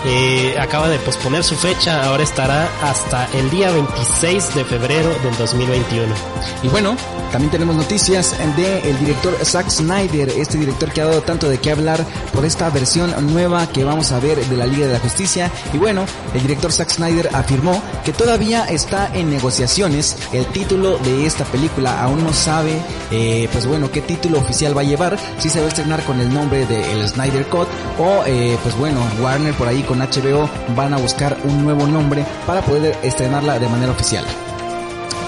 Eh, 0.04 0.56
acaba 0.58 0.88
de 0.88 0.98
posponer 0.98 1.42
su 1.42 1.56
fecha, 1.56 2.04
ahora 2.04 2.22
estará 2.22 2.68
hasta 2.82 3.26
el 3.32 3.50
día 3.50 3.70
26 3.70 4.54
de 4.54 4.64
febrero 4.64 5.08
del 5.22 5.36
2021. 5.36 6.14
Y 6.62 6.68
bueno, 6.68 6.96
también 7.32 7.50
tenemos 7.50 7.76
noticias 7.76 8.34
de 8.56 8.88
el 8.88 8.98
director 8.98 9.36
Zack 9.44 9.68
Snyder, 9.68 10.30
este 10.30 10.56
director 10.56 10.90
que 10.90 11.02
ha 11.02 11.06
dado 11.06 11.22
tanto 11.22 11.48
de 11.48 11.58
qué 11.58 11.70
hablar 11.72 12.04
por 12.32 12.44
esta 12.44 12.70
versión 12.70 13.12
nueva 13.32 13.66
que 13.68 13.84
vamos 13.84 14.12
a 14.12 14.20
ver 14.20 14.38
de 14.38 14.56
la 14.56 14.66
Liga 14.66 14.86
de 14.86 14.94
la 14.94 14.98
Justicia. 14.98 15.50
Y 15.72 15.78
bueno, 15.78 16.06
el 16.34 16.42
director 16.42 16.72
Zack 16.72 16.90
Snyder 16.90 17.30
afirmó 17.34 17.82
que 18.04 18.12
todavía 18.12 18.64
está 18.64 19.10
en 19.14 19.30
negociaciones 19.30 20.16
el 20.32 20.46
título 20.46 20.98
de 20.98 21.26
esta 21.26 21.44
película. 21.44 22.02
Aún 22.02 22.24
no 22.24 22.32
sabe, 22.32 22.80
eh, 23.10 23.48
pues 23.52 23.66
bueno, 23.66 23.90
qué 23.90 24.00
título 24.00 24.38
oficial 24.38 24.76
va 24.76 24.80
a 24.80 24.84
llevar, 24.84 25.18
si 25.38 25.50
se 25.50 25.60
va 25.60 25.66
a 25.66 25.68
estrenar 25.68 26.02
con 26.04 26.20
el 26.20 26.32
nombre 26.32 26.66
de 26.66 26.92
el 26.92 27.06
Snyder 27.06 27.46
Cut 27.46 27.68
o 27.98 28.22
eh, 28.26 28.56
pues 28.62 28.76
bueno, 28.76 29.00
Warner 29.20 29.54
por 29.54 29.68
ahí 29.68 29.82
con 29.88 29.98
HBO 29.98 30.48
van 30.76 30.94
a 30.94 30.98
buscar 30.98 31.36
un 31.44 31.64
nuevo 31.64 31.86
nombre 31.86 32.24
para 32.46 32.62
poder 32.62 32.96
estrenarla 33.02 33.58
de 33.58 33.68
manera 33.68 33.90
oficial. 33.90 34.24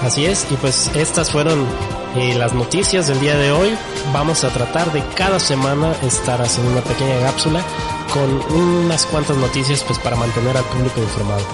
Así 0.03 0.25
es, 0.25 0.47
y 0.49 0.55
pues 0.55 0.89
estas 0.95 1.31
fueron 1.31 1.65
eh, 2.15 2.33
las 2.35 2.53
noticias 2.53 3.07
del 3.07 3.19
día 3.19 3.35
de 3.37 3.51
hoy. 3.51 3.77
Vamos 4.13 4.43
a 4.43 4.49
tratar 4.49 4.91
de 4.93 5.03
cada 5.15 5.39
semana 5.39 5.93
estar 6.03 6.41
haciendo 6.41 6.71
una 6.71 6.81
pequeña 6.81 7.19
cápsula 7.21 7.63
con 8.13 8.57
unas 8.57 9.05
cuantas 9.05 9.37
noticias 9.37 9.83
pues 9.85 9.99
para 9.99 10.15
mantener 10.15 10.55
al 10.57 10.63
público 10.65 11.01
informado. 11.01 11.45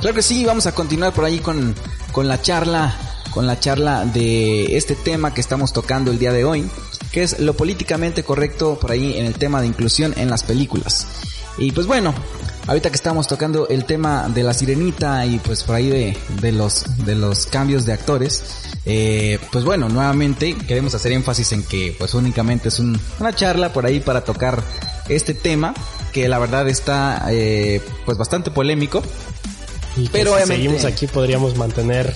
Claro 0.00 0.14
que 0.14 0.22
sí, 0.22 0.44
vamos 0.44 0.66
a 0.66 0.74
continuar 0.74 1.12
por 1.12 1.24
ahí 1.24 1.38
con, 1.38 1.74
con 2.10 2.28
la 2.28 2.40
charla, 2.40 2.94
con 3.30 3.46
la 3.46 3.60
charla 3.60 4.04
de 4.04 4.76
este 4.76 4.94
tema 4.94 5.32
que 5.32 5.40
estamos 5.40 5.72
tocando 5.72 6.10
el 6.10 6.18
día 6.18 6.32
de 6.32 6.44
hoy, 6.44 6.68
que 7.12 7.22
es 7.22 7.38
lo 7.38 7.54
políticamente 7.54 8.24
correcto 8.24 8.78
por 8.80 8.90
ahí 8.90 9.16
en 9.16 9.26
el 9.26 9.34
tema 9.34 9.60
de 9.60 9.68
inclusión 9.68 10.12
en 10.16 10.28
las 10.28 10.42
películas. 10.42 11.06
Y 11.56 11.70
pues 11.70 11.86
bueno, 11.86 12.14
ahorita 12.66 12.90
que 12.90 12.96
estamos 12.96 13.26
tocando 13.26 13.68
el 13.68 13.84
tema 13.84 14.28
de 14.28 14.42
la 14.42 14.54
sirenita 14.54 15.26
y 15.26 15.38
pues 15.38 15.64
por 15.64 15.76
ahí 15.76 15.88
de, 15.88 16.16
de 16.40 16.52
los, 16.52 16.84
de 17.04 17.14
los 17.14 17.46
cambios 17.46 17.84
de 17.84 17.92
actores, 17.92 18.42
eh, 18.84 19.38
pues 19.50 19.64
bueno, 19.64 19.88
nuevamente 19.88 20.56
queremos 20.56 20.94
hacer 20.94 21.12
énfasis 21.12 21.52
en 21.52 21.62
que 21.62 21.94
pues 21.98 22.14
únicamente 22.14 22.68
es 22.68 22.78
una 22.78 23.34
charla 23.34 23.72
por 23.72 23.86
ahí 23.86 24.00
para 24.00 24.24
tocar 24.24 24.62
este 25.08 25.34
tema 25.34 25.74
que 26.12 26.28
la 26.28 26.38
verdad 26.38 26.68
está 26.68 27.26
eh, 27.30 27.80
pues 28.04 28.18
bastante 28.18 28.50
polémico. 28.50 29.02
Y 29.96 30.08
pero 30.08 30.38
si 30.38 30.46
seguimos 30.46 30.84
aquí 30.84 31.06
podríamos 31.06 31.56
mantener 31.56 32.14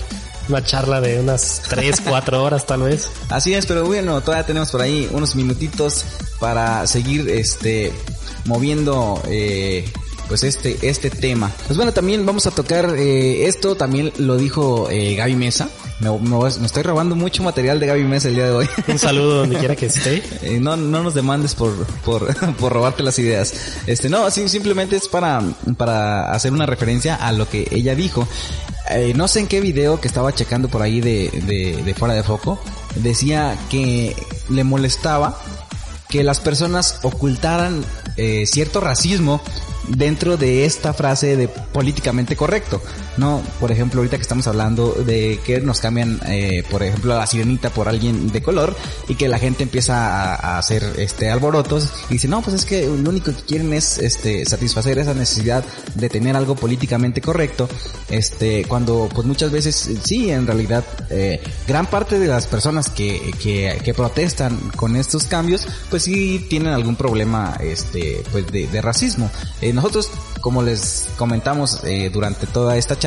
una 0.49 0.63
charla 0.63 1.01
de 1.01 1.19
unas 1.19 1.61
3, 1.69 2.01
4 2.07 2.43
horas 2.43 2.65
tal 2.65 2.83
vez. 2.83 3.09
Así 3.29 3.53
es, 3.53 3.65
pero 3.65 3.85
bueno, 3.85 4.21
todavía 4.21 4.45
tenemos 4.45 4.71
por 4.71 4.81
ahí 4.81 5.09
unos 5.11 5.35
minutitos 5.35 6.05
para 6.39 6.87
seguir 6.87 7.29
este 7.29 7.91
moviendo 8.45 9.21
eh, 9.27 9.91
pues 10.27 10.43
este 10.43 10.77
este 10.87 11.09
tema. 11.09 11.51
Pues 11.65 11.77
bueno, 11.77 11.93
también 11.93 12.25
vamos 12.25 12.47
a 12.47 12.51
tocar 12.51 12.95
eh, 12.97 13.47
esto, 13.47 13.75
también 13.75 14.11
lo 14.17 14.37
dijo 14.37 14.89
eh, 14.89 15.15
Gaby 15.15 15.35
Mesa. 15.35 15.69
Me, 15.99 16.11
me, 16.11 16.47
estoy 16.47 16.83
robando 16.83 17.15
mucho 17.15 17.41
material 17.41 17.79
de 17.79 17.87
Gaby 17.87 18.03
Mesa 18.03 18.27
el 18.27 18.35
día 18.35 18.45
de 18.45 18.51
hoy. 18.51 18.69
Un 18.87 18.99
saludo 18.99 19.39
donde 19.39 19.57
quiera 19.57 19.75
que 19.75 19.87
esté. 19.87 20.23
Eh, 20.41 20.59
no, 20.59 20.77
no 20.77 21.03
nos 21.03 21.13
demandes 21.13 21.55
por, 21.55 21.73
por, 22.05 22.55
por 22.57 22.71
robarte 22.71 23.01
las 23.01 23.17
ideas. 23.17 23.53
Este, 23.87 24.07
no, 24.07 24.29
simplemente 24.29 24.95
es 24.95 25.07
para, 25.07 25.41
para 25.77 26.31
hacer 26.31 26.53
una 26.53 26.65
referencia 26.65 27.15
a 27.15 27.31
lo 27.31 27.49
que 27.49 27.67
ella 27.71 27.95
dijo. 27.95 28.27
Eh, 28.89 29.13
no 29.15 29.27
sé 29.27 29.41
en 29.41 29.47
qué 29.47 29.59
video 29.59 29.99
que 29.99 30.07
estaba 30.07 30.33
checando 30.33 30.69
por 30.69 30.81
ahí 30.81 31.01
de, 31.01 31.29
de, 31.45 31.81
de 31.83 31.93
fuera 31.95 32.13
de 32.13 32.23
foco, 32.23 32.59
decía 32.95 33.57
que 33.69 34.15
le 34.49 34.63
molestaba 34.63 35.39
que 36.07 36.23
las 36.23 36.39
personas 36.39 36.99
ocultaran 37.03 37.83
eh, 38.15 38.45
cierto 38.45 38.79
racismo 38.79 39.41
dentro 39.87 40.37
de 40.37 40.65
esta 40.65 40.93
frase 40.93 41.35
de 41.35 41.47
políticamente 41.47 42.35
correcto, 42.35 42.81
¿no? 43.17 43.41
Por 43.59 43.71
ejemplo, 43.71 43.99
ahorita 43.99 44.17
que 44.17 44.21
estamos 44.21 44.47
hablando 44.47 44.93
de 44.93 45.39
que 45.45 45.59
nos 45.61 45.79
cambian, 45.79 46.19
eh, 46.27 46.63
por 46.69 46.83
ejemplo, 46.83 47.13
a 47.13 47.17
la 47.17 47.27
sirenita 47.27 47.69
por 47.69 47.89
alguien 47.89 48.31
de 48.31 48.41
color 48.41 48.75
y 49.07 49.15
que 49.15 49.27
la 49.27 49.39
gente 49.39 49.63
empieza 49.63 50.35
a, 50.35 50.57
hacer 50.57 50.83
este 50.97 51.29
alborotos 51.29 51.89
y 52.09 52.13
dice, 52.13 52.27
no, 52.27 52.41
pues 52.41 52.55
es 52.55 52.65
que 52.65 52.87
lo 52.87 53.09
único 53.09 53.31
que 53.31 53.41
quieren 53.43 53.73
es 53.73 53.97
este 53.97 54.45
satisfacer 54.45 54.97
esa 54.99 55.13
necesidad 55.13 55.63
de 55.95 56.09
tener 56.09 56.35
algo 56.35 56.55
políticamente 56.55 57.21
correcto, 57.21 57.67
este, 58.09 58.65
cuando 58.65 59.09
pues 59.13 59.25
muchas 59.27 59.51
veces 59.51 59.89
sí, 60.03 60.31
en 60.31 60.47
realidad, 60.47 60.83
eh, 61.09 61.41
gran 61.67 61.85
parte 61.85 62.19
de 62.19 62.27
las 62.27 62.47
personas 62.47 62.89
que, 62.89 63.31
que, 63.41 63.79
que 63.83 63.93
protestan 63.93 64.57
con 64.75 64.95
estos 64.95 65.25
cambios, 65.25 65.67
pues 65.89 66.03
sí 66.03 66.45
tienen 66.49 66.73
algún 66.73 66.95
problema, 66.95 67.57
este, 67.59 68.23
pues 68.31 68.47
de, 68.51 68.67
de 68.67 68.81
racismo. 68.81 69.29
Eh, 69.61 69.73
nosotros, 69.73 70.09
como 70.41 70.61
les 70.61 71.09
comentamos 71.17 71.83
eh, 71.83 72.09
durante 72.11 72.47
toda 72.47 72.77
esta 72.77 72.97
charla, 72.97 73.06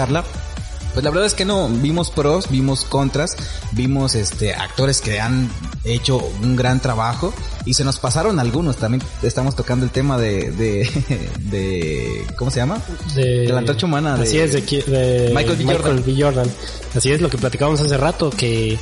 pues 0.93 1.05
la 1.05 1.11
verdad 1.11 1.27
es 1.27 1.35
que 1.35 1.45
no, 1.45 1.69
vimos 1.69 2.11
pros, 2.11 2.51
vimos 2.51 2.85
contras, 2.85 3.37
vimos 3.73 4.15
este 4.17 4.55
actores 4.55 5.01
que 5.01 5.21
han 5.21 5.49
hecho 5.85 6.19
un 6.43 6.57
gran 6.57 6.81
trabajo 6.81 7.33
y 7.65 7.75
se 7.75 7.85
nos 7.85 7.99
pasaron 7.99 8.41
algunos, 8.41 8.77
también 8.77 9.03
estamos 9.23 9.55
tocando 9.55 9.85
el 9.85 9.93
tema 9.93 10.19
de, 10.19 10.51
de, 10.51 11.31
de 11.39 12.27
¿cómo 12.37 12.51
se 12.51 12.59
llama? 12.59 12.83
De, 13.15 13.49
la 13.49 13.59
antorcha 13.59 13.87
humana. 13.87 14.15
Así 14.15 14.39
es, 14.39 14.53
de, 14.53 14.61
de 14.61 15.33
Michael 15.35 15.57
B. 15.57 15.65
Jordan. 15.65 16.03
B. 16.05 16.17
Jordan. 16.19 16.51
Así 16.95 17.13
es 17.13 17.21
lo 17.21 17.31
que 17.31 17.39
platicábamos 17.39 17.81
hace 17.81 17.97
rato, 17.97 18.31
que 18.31 18.77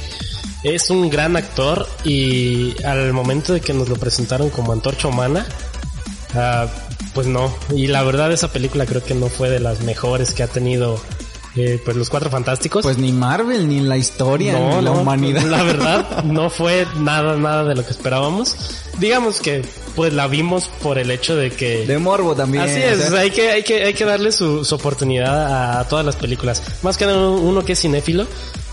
es 0.64 0.91
un 0.91 1.11
gran 1.11 1.37
actor 1.37 1.87
y 2.05 2.75
al 2.85 3.12
momento 3.12 3.53
de 3.53 3.61
que 3.61 3.75
nos 3.75 3.89
lo 3.89 3.97
presentaron 3.97 4.49
como 4.49 4.73
antorcha 4.73 5.09
humana, 5.09 5.47
uh, 6.35 6.88
pues 7.19 7.27
no. 7.27 7.53
Y 7.75 7.89
la 7.89 8.05
verdad 8.05 8.31
esa 8.31 8.53
película 8.53 8.87
creo 8.87 9.03
que 9.03 9.16
no 9.16 9.27
fue 9.27 9.51
de 9.51 9.59
las 9.59 9.81
mejores 9.81 10.31
que 10.31 10.45
ha 10.45 10.47
tenido 10.47 11.01
eh, 11.57 11.83
pues 11.85 11.97
los 11.97 12.11
cuatro 12.11 12.31
fantásticos. 12.31 12.85
Pues 12.85 12.97
ni 12.97 13.11
Marvel, 13.11 13.69
ni 13.69 13.81
la 13.81 13.97
historia, 13.97 14.53
no, 14.53 14.69
ni 14.77 14.85
la 14.85 14.91
no, 14.93 15.01
humanidad. 15.01 15.43
La 15.43 15.64
verdad 15.64 16.23
no 16.25 16.49
fue 16.49 16.87
nada, 17.01 17.37
nada 17.37 17.64
de 17.64 17.75
lo 17.75 17.85
que 17.85 17.91
esperábamos. 17.91 18.57
Digamos 19.01 19.41
que 19.41 19.64
pues 19.97 20.12
la 20.12 20.29
vimos 20.29 20.71
por 20.81 20.97
el 20.97 21.11
hecho 21.11 21.35
de 21.35 21.51
que... 21.51 21.89
De 21.89 21.99
morbo 21.99 22.37
también. 22.37 22.62
Así 22.62 22.81
es, 22.81 23.05
o 23.05 23.11
sea, 23.11 23.19
hay, 23.19 23.33
que, 23.33 23.51
hay, 23.51 23.64
que, 23.64 23.83
hay 23.83 23.95
que 23.95 24.05
darle 24.05 24.31
su, 24.31 24.64
su 24.64 24.77
oportunidad 24.77 25.81
a, 25.81 25.89
todas 25.89 26.07
las 26.07 26.14
películas. 26.14 26.62
Más 26.83 26.97
que 26.97 27.05
uno 27.05 27.64
que 27.64 27.73
es 27.73 27.81
cinéfilo. 27.81 28.29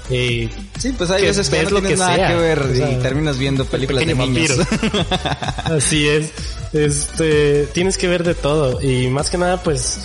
Eh, 0.09 0.49
sí, 0.77 0.93
pues 0.97 1.09
hay 1.09 1.23
veces 1.23 1.49
que 1.49 1.63
no 1.63 1.69
lo 1.71 1.81
que 1.81 1.95
nada 1.95 2.15
sea. 2.15 2.27
que 2.27 2.35
ver 2.35 2.59
o 2.59 2.75
sea, 2.75 2.91
y 2.91 2.95
terminas 3.01 3.37
viendo 3.37 3.65
películas 3.65 4.05
de 4.05 4.13
niños. 4.13 4.51
Así 5.63 6.07
es. 6.07 6.31
Este, 6.73 7.67
tienes 7.67 7.97
que 7.97 8.07
ver 8.07 8.23
de 8.23 8.35
todo 8.35 8.81
y 8.81 9.07
más 9.07 9.29
que 9.29 9.37
nada 9.37 9.63
pues 9.63 9.99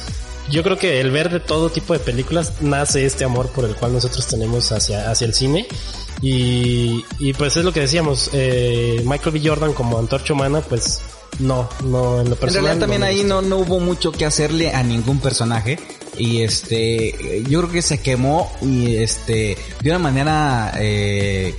yo 0.51 0.63
creo 0.63 0.79
que 0.79 1.01
el 1.01 1.11
ver 1.11 1.31
de 1.31 1.41
todo 1.41 1.71
tipo 1.71 1.93
de 1.93 1.99
películas 1.99 2.55
nace 2.61 3.05
este 3.05 3.25
amor 3.25 3.49
por 3.51 3.65
el 3.65 3.75
cual 3.75 3.93
nosotros 3.93 4.27
tenemos 4.27 4.71
hacia, 4.73 5.11
hacia 5.11 5.27
el 5.27 5.35
cine 5.35 5.67
y, 6.23 7.05
y 7.19 7.33
pues 7.33 7.57
es 7.57 7.65
lo 7.65 7.73
que 7.73 7.81
decíamos, 7.81 8.31
eh, 8.33 9.03
Michael 9.05 9.33
B. 9.33 9.49
Jordan 9.49 9.73
como 9.73 9.99
antorcha 9.99 10.33
humana 10.33 10.61
pues 10.61 11.01
no, 11.39 11.69
no 11.85 12.21
en 12.21 12.31
lo 12.31 12.37
personal. 12.37 12.73
En 12.73 12.81
realidad 12.81 12.81
también 12.81 13.01
no 13.01 13.07
ahí 13.07 13.23
no, 13.25 13.43
no 13.43 13.59
hubo 13.59 13.81
mucho 13.81 14.13
que 14.13 14.25
hacerle 14.25 14.73
a 14.73 14.83
ningún 14.83 15.21
personaje 15.21 15.79
y 16.19 16.43
este 16.43 17.43
yo 17.49 17.61
creo 17.61 17.73
que 17.73 17.83
se 17.83 17.99
quemó 17.99 18.51
y 18.61 18.97
este 18.97 19.57
de 19.83 19.91
una 19.91 19.99
manera 19.99 20.73
eh, 20.79 21.55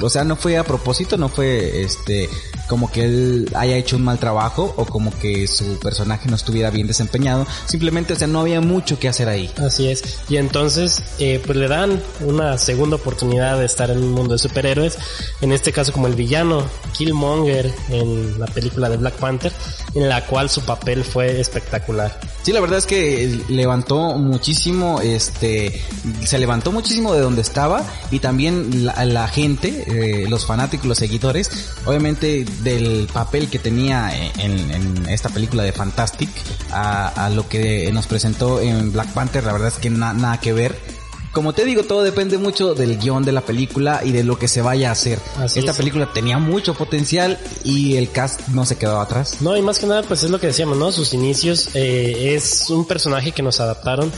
o 0.00 0.10
sea 0.10 0.24
no 0.24 0.36
fue 0.36 0.56
a 0.56 0.64
propósito 0.64 1.16
no 1.16 1.28
fue 1.28 1.82
este 1.82 2.28
como 2.68 2.92
que 2.92 3.04
él 3.04 3.50
haya 3.54 3.76
hecho 3.76 3.96
un 3.96 4.04
mal 4.04 4.18
trabajo 4.18 4.72
o 4.76 4.84
como 4.84 5.10
que 5.18 5.48
su 5.48 5.78
personaje 5.80 6.28
no 6.28 6.36
estuviera 6.36 6.70
bien 6.70 6.86
desempeñado. 6.86 7.46
Simplemente 7.66 8.12
o 8.12 8.16
sea 8.16 8.28
no 8.28 8.40
había 8.40 8.60
mucho 8.60 8.98
que 8.98 9.08
hacer 9.08 9.28
ahí. 9.28 9.50
Así 9.56 9.88
es. 9.88 10.20
Y 10.28 10.36
entonces 10.36 11.02
eh, 11.18 11.42
pues 11.44 11.58
le 11.58 11.66
dan 11.66 12.00
una 12.20 12.58
segunda 12.58 12.96
oportunidad 12.96 13.58
de 13.58 13.64
estar 13.64 13.90
en 13.90 13.98
un 13.98 14.12
mundo 14.12 14.34
de 14.34 14.38
superhéroes 14.38 14.98
en 15.40 15.52
este 15.52 15.72
caso 15.72 15.92
como 15.92 16.06
el 16.06 16.14
villano 16.14 16.64
Killmonger 16.92 17.72
en 17.88 18.38
la 18.38 18.46
película 18.46 18.88
de 18.88 18.98
Black 18.98 19.14
Panther 19.14 19.52
en 19.94 20.08
la 20.08 20.26
cual 20.26 20.50
su 20.50 20.60
papel 20.62 21.02
fue 21.02 21.40
espectacular. 21.40 22.20
Sí 22.42 22.52
la 22.52 22.60
verdad 22.60 22.78
es 22.78 22.86
que 22.86 23.40
levantó 23.58 24.14
muchísimo, 24.14 25.00
este, 25.00 25.82
se 26.24 26.38
levantó 26.38 26.72
muchísimo 26.72 27.12
de 27.12 27.20
donde 27.20 27.42
estaba 27.42 27.84
y 28.10 28.20
también 28.20 28.86
la, 28.86 29.04
la 29.04 29.28
gente, 29.28 29.84
eh, 29.88 30.28
los 30.28 30.46
fanáticos, 30.46 30.86
los 30.86 30.98
seguidores, 30.98 31.72
obviamente 31.84 32.46
del 32.62 33.08
papel 33.12 33.48
que 33.48 33.58
tenía 33.58 34.10
en, 34.38 35.08
esta 35.08 35.28
película 35.28 35.64
de 35.64 35.72
Fantastic 35.72 36.30
a, 36.70 37.08
a, 37.08 37.30
lo 37.30 37.48
que 37.48 37.90
nos 37.92 38.06
presentó 38.06 38.60
en 38.60 38.92
Black 38.92 39.08
Panther, 39.12 39.44
la 39.44 39.52
verdad 39.52 39.68
es 39.68 39.78
que 39.78 39.90
na, 39.90 40.12
nada 40.12 40.38
que 40.38 40.52
ver 40.52 40.97
como 41.38 41.52
te 41.52 41.64
digo, 41.64 41.84
todo 41.84 42.02
depende 42.02 42.36
mucho 42.36 42.74
del 42.74 42.98
guion 42.98 43.24
de 43.24 43.30
la 43.30 43.42
película 43.42 44.00
y 44.02 44.10
de 44.10 44.24
lo 44.24 44.36
que 44.40 44.48
se 44.48 44.60
vaya 44.60 44.88
a 44.88 44.92
hacer. 44.92 45.20
Así 45.36 45.60
Esta 45.60 45.70
es. 45.70 45.76
película 45.76 46.12
tenía 46.12 46.38
mucho 46.38 46.74
potencial 46.74 47.38
y 47.62 47.94
el 47.94 48.10
cast 48.10 48.48
no 48.48 48.66
se 48.66 48.76
quedó 48.76 49.00
atrás. 49.00 49.36
No, 49.40 49.56
y 49.56 49.62
más 49.62 49.78
que 49.78 49.86
nada, 49.86 50.02
pues 50.02 50.24
es 50.24 50.30
lo 50.30 50.40
que 50.40 50.48
decíamos, 50.48 50.76
¿no? 50.78 50.90
Sus 50.90 51.14
inicios 51.14 51.68
eh, 51.74 52.34
es 52.34 52.68
un 52.70 52.88
personaje 52.88 53.30
que 53.30 53.44
nos 53.44 53.60
adaptaron 53.60 54.10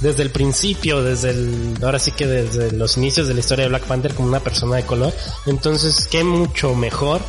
desde 0.00 0.22
el 0.22 0.30
principio, 0.30 1.02
desde 1.02 1.30
el, 1.30 1.78
ahora 1.82 1.98
sí 1.98 2.12
que 2.12 2.28
desde 2.28 2.70
los 2.70 2.96
inicios 2.96 3.26
de 3.26 3.34
la 3.34 3.40
historia 3.40 3.64
de 3.64 3.70
Black 3.70 3.82
Panther 3.82 4.14
como 4.14 4.28
una 4.28 4.38
persona 4.38 4.76
de 4.76 4.84
color. 4.84 5.12
Entonces, 5.46 6.06
qué 6.08 6.22
mucho 6.22 6.76
mejor 6.76 7.20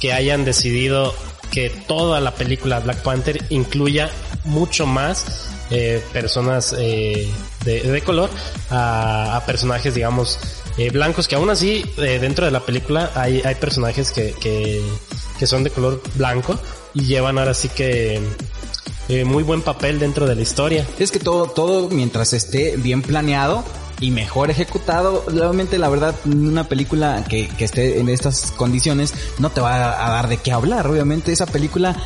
que 0.00 0.14
hayan 0.14 0.46
decidido 0.46 1.14
que 1.50 1.68
toda 1.68 2.20
la 2.20 2.30
película 2.30 2.80
Black 2.80 3.02
Panther 3.02 3.44
incluya 3.50 4.10
mucho 4.44 4.86
más 4.86 5.26
eh, 5.70 6.02
personas 6.12 6.74
eh, 6.78 7.30
de, 7.64 7.80
de, 7.80 8.02
color 8.02 8.30
a, 8.70 9.36
a, 9.36 9.46
personajes, 9.46 9.94
digamos, 9.94 10.38
eh, 10.76 10.90
blancos, 10.90 11.28
que 11.28 11.36
aún 11.36 11.50
así 11.50 11.84
eh, 11.98 12.18
dentro 12.20 12.44
de 12.44 12.50
la 12.50 12.60
película 12.60 13.10
hay, 13.14 13.40
hay 13.44 13.54
personajes 13.54 14.10
que, 14.10 14.34
que, 14.40 15.46
son 15.46 15.62
de 15.62 15.70
color 15.70 16.02
blanco 16.14 16.58
y 16.94 17.04
llevan 17.04 17.38
ahora 17.38 17.52
sí 17.52 17.68
que 17.68 18.18
eh, 19.08 19.24
muy 19.24 19.42
buen 19.42 19.60
papel 19.60 19.98
dentro 19.98 20.26
de 20.26 20.34
la 20.34 20.40
historia. 20.42 20.86
Es 20.98 21.10
que 21.10 21.18
todo, 21.18 21.48
todo 21.48 21.90
mientras 21.90 22.32
esté 22.32 22.76
bien 22.78 23.02
planeado 23.02 23.62
y 24.00 24.10
mejor 24.10 24.50
ejecutado, 24.50 25.24
realmente 25.28 25.78
la 25.78 25.88
verdad 25.88 26.14
una 26.24 26.64
película 26.64 27.24
que, 27.28 27.48
que 27.48 27.64
esté 27.64 28.00
en 28.00 28.08
estas 28.08 28.52
condiciones 28.52 29.14
no 29.38 29.50
te 29.50 29.60
va 29.60 30.04
a 30.04 30.10
dar 30.10 30.28
de 30.28 30.38
qué 30.38 30.52
hablar, 30.52 30.86
obviamente 30.86 31.32
esa 31.32 31.46
película, 31.46 31.96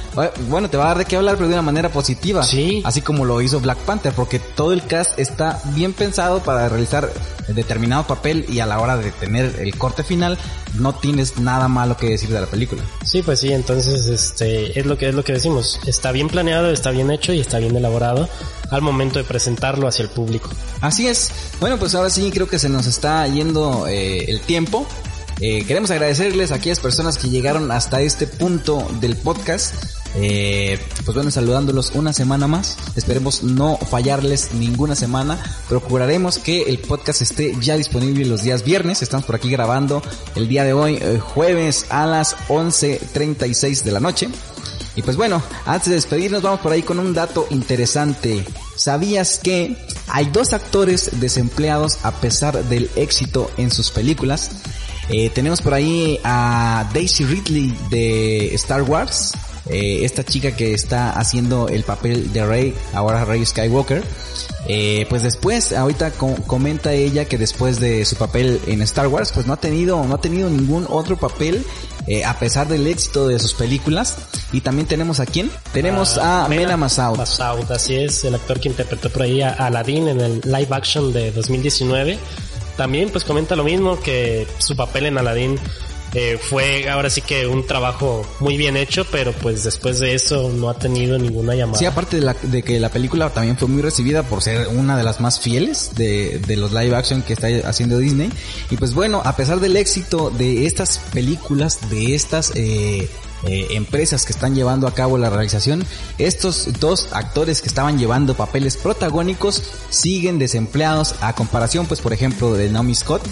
bueno, 0.49 0.71
te 0.71 0.77
va 0.77 0.85
a 0.85 0.89
dar 0.89 0.99
de 0.99 1.05
qué 1.05 1.17
hablar 1.17 1.37
pero 1.37 1.49
de 1.49 1.55
una 1.55 1.63
manera 1.63 1.91
positiva, 1.91 2.43
sí. 2.43 2.83
así 2.85 3.01
como 3.01 3.25
lo 3.25 3.41
hizo 3.43 3.61
Black 3.61 3.79
Panther, 3.79 4.13
porque 4.13 4.39
todo 4.39 4.73
el 4.73 4.85
cast 4.85 5.19
está 5.19 5.61
bien 5.75 5.93
pensado 5.93 6.41
para 6.41 6.69
realizar 6.69 7.11
determinado 7.49 8.07
papel 8.07 8.47
y 8.49 8.61
a 8.61 8.67
la 8.67 8.81
hora 8.81 8.97
de 8.97 9.11
tener 9.11 9.57
el 9.61 9.77
corte 9.77 10.03
final 10.03 10.39
no 10.75 10.95
tienes 10.95 11.39
nada 11.39 11.69
malo 11.69 11.97
que 11.97 12.11
decir 12.11 12.29
de 12.31 12.41
la 12.41 12.47
película. 12.47 12.83
Sí, 13.05 13.23
pues 13.23 13.41
sí, 13.41 13.53
entonces 13.53 14.07
este 14.07 14.79
es 14.79 14.87
lo 14.87 14.97
que 14.99 15.09
es 15.09 15.15
lo 15.15 15.25
que 15.25 15.33
decimos, 15.33 15.81
está 15.87 16.13
bien 16.13 16.29
planeado, 16.29 16.71
está 16.71 16.91
bien 16.91 17.11
hecho 17.11 17.33
y 17.33 17.41
está 17.41 17.59
bien 17.59 17.77
elaborado 17.77 18.29
al 18.71 18.83
momento 18.83 19.19
de 19.19 19.25
presentarlo 19.25 19.89
hacia 19.89 20.03
el 20.05 20.11
público. 20.11 20.51
Así 20.81 21.07
es. 21.07 21.31
Bueno, 21.61 21.79
pues 21.79 21.95
ahora 21.95 22.11
sí 22.11 22.31
creo 22.33 22.49
que 22.49 22.59
se 22.59 22.69
nos 22.69 22.87
está 22.87 23.27
yendo 23.27 23.87
eh, 23.87 24.31
el 24.31 24.41
tiempo. 24.41 24.87
Eh, 25.41 25.65
queremos 25.67 25.91
agradecerles 25.91 26.51
a 26.51 26.57
aquellas 26.57 26.81
personas 26.81 27.17
que 27.17 27.29
llegaron 27.29 27.71
hasta 27.71 28.01
este 28.01 28.27
punto 28.27 28.87
del 29.01 29.17
podcast. 29.17 29.75
Eh, 30.21 30.81
pues 31.05 31.15
bueno, 31.15 31.31
saludándolos 31.31 31.93
una 31.95 32.13
semana 32.13 32.49
más. 32.49 32.77
Esperemos 32.97 33.45
no 33.45 33.77
fallarles 33.77 34.53
ninguna 34.53 34.97
semana. 34.97 35.39
Procuraremos 35.69 36.39
que 36.39 36.63
el 36.63 36.79
podcast 36.79 37.23
esté 37.23 37.55
ya 37.61 37.77
disponible 37.77 38.25
los 38.25 38.43
días 38.43 38.65
viernes. 38.65 39.01
Estamos 39.03 39.25
por 39.25 39.37
aquí 39.37 39.49
grabando 39.49 40.03
el 40.35 40.49
día 40.49 40.65
de 40.65 40.73
hoy, 40.73 40.99
eh, 41.01 41.21
jueves 41.21 41.87
a 41.91 42.05
las 42.07 42.37
11.36 42.49 43.85
de 43.85 43.93
la 43.93 44.01
noche. 44.01 44.29
Y 44.97 45.03
pues 45.03 45.17
bueno, 45.17 45.41
antes 45.65 45.91
de 45.91 45.95
despedirnos 45.95 46.43
vamos 46.43 46.59
por 46.59 46.73
ahí 46.73 46.83
con 46.83 46.99
un 46.99 47.15
dato 47.15 47.47
interesante. 47.51 48.45
¿Sabías 48.75 49.39
que 49.39 49.77
hay 50.09 50.27
dos 50.27 50.53
actores 50.53 51.21
desempleados 51.21 52.01
a 52.03 52.11
pesar 52.21 52.65
del 52.65 52.91
éxito 52.97 53.53
en 53.57 53.71
sus 53.71 53.93
películas? 53.93 54.51
Eh, 55.09 55.31
tenemos 55.31 55.63
por 55.63 55.73
ahí 55.73 56.21
a 56.23 56.91
Daisy 56.93 57.25
Ridley 57.25 57.75
de 57.91 58.55
Star 58.57 58.83
Wars, 58.83 59.33
eh, 59.71 60.05
esta 60.05 60.25
chica 60.25 60.57
que 60.57 60.75
está 60.75 61.11
haciendo 61.11 61.69
el 61.69 61.83
papel 61.85 62.33
de 62.33 62.47
Rey, 62.47 62.75
ahora 62.95 63.25
Rey 63.25 63.45
Skywalker. 63.45 64.03
Eh, 64.67 65.07
pues 65.09 65.23
después, 65.23 65.73
ahorita 65.73 66.11
com 66.13 66.35
comenta 66.35 66.93
ella 66.93 67.25
que 67.25 67.39
después 67.39 67.81
de 67.81 68.05
su 68.05 68.17
papel 68.17 68.61
en 68.67 68.83
Star 68.83 69.07
Wars, 69.09 69.33
pues 69.33 69.47
no 69.47 69.55
ha 69.55 69.57
tenido, 69.61 70.05
no 70.05 70.15
ha 70.15 70.21
tenido 70.21 70.51
ningún 70.51 70.87
otro 70.89 71.17
papel 71.17 71.65
eh, 72.07 72.25
a 72.25 72.39
pesar 72.39 72.69
del 72.69 72.87
éxito 72.87 73.29
de 73.29 73.39
sus 73.39 73.55
películas. 73.55 74.17
Y 74.53 74.63
también 74.63 74.89
tenemos 74.89 75.21
a 75.21 75.27
quién? 75.27 75.51
Tenemos 75.73 76.19
Ah, 76.19 76.47
a 76.47 76.49
Mena 76.49 76.77
Massoud. 76.77 77.19
Massoud, 77.19 77.71
así 77.71 77.97
es, 77.97 78.25
el 78.25 78.35
actor 78.35 78.61
que 78.61 78.69
interpretó 78.69 79.11
por 79.11 79.23
ahí 79.23 79.43
a 79.43 79.51
Aladdin 79.51 80.09
en 80.09 80.21
el 80.21 80.41
live 80.45 80.69
action 80.71 81.13
de 81.13 81.33
2019. 81.33 82.19
También 82.77 83.11
pues 83.11 83.25
comenta 83.25 83.57
lo 83.57 83.65
mismo 83.65 84.01
que 84.01 84.47
su 84.59 84.77
papel 84.77 85.07
en 85.07 85.19
Aladdin 85.19 85.59
eh, 86.15 86.39
fue 86.41 86.89
ahora 86.89 87.11
sí 87.11 87.21
que 87.21 87.47
un 87.47 87.67
trabajo 87.67 88.27
muy 88.41 88.57
bien 88.57 88.77
hecho, 88.77 89.05
pero 89.11 89.33
pues 89.33 89.65
después 89.65 89.99
de 90.01 90.15
eso 90.15 90.51
no 90.51 90.71
ha 90.71 90.75
tenido 90.75 91.19
ninguna 91.19 91.55
llamada. 91.55 91.79
Sí, 91.79 91.85
aparte 91.85 92.17
de, 92.17 92.23
la, 92.23 92.35
que 92.35 92.81
la 92.81 92.89
película 92.89 93.31
también 93.31 93.57
fue 93.59 93.69
muy 93.69 93.83
recibida 93.83 94.23
por 94.23 94.43
ser 94.43 94.69
una 94.69 94.97
de 94.97 95.05
las 95.05 95.21
más 95.21 95.41
fieles 95.41 95.93
de, 95.95 96.39
de 96.39 96.57
los 96.57 96.73
live 96.73 96.97
action 96.97 97.23
que 97.23 97.35
está 97.35 97.49
haciendo 97.69 97.99
Disney. 97.99 98.31
Y 98.71 98.77
pues 98.77 98.95
bueno, 98.95 99.21
a 99.25 99.37
pesar 99.37 99.61
del 99.61 99.77
éxito 99.77 100.31
de 100.31 100.67
estas 100.67 100.99
películas, 101.13 101.91
de 101.91 102.15
estas 102.15 102.53
eh, 102.55 103.09
eh, 103.47 103.67
empresas 103.71 104.25
que 104.25 104.33
están 104.33 104.55
llevando 104.55 104.87
a 104.87 104.95
cabo 104.95 105.19
la 105.19 105.31
realización, 105.31 105.85
estos 106.19 106.81
dos 106.81 107.09
actores 107.13 107.61
que 107.61 107.69
estaban 107.69 107.99
llevando 107.99 108.35
papeles 108.35 108.77
protagónicos 108.77 109.63
siguen 109.91 110.39
desempleados 110.39 111.15
a 111.21 111.35
comparación, 111.35 111.87
pues 111.87 112.01
por 112.01 112.13
ejemplo, 112.13 112.55
de 112.55 112.69
Naomi 112.71 112.95
Scott, 112.95 113.23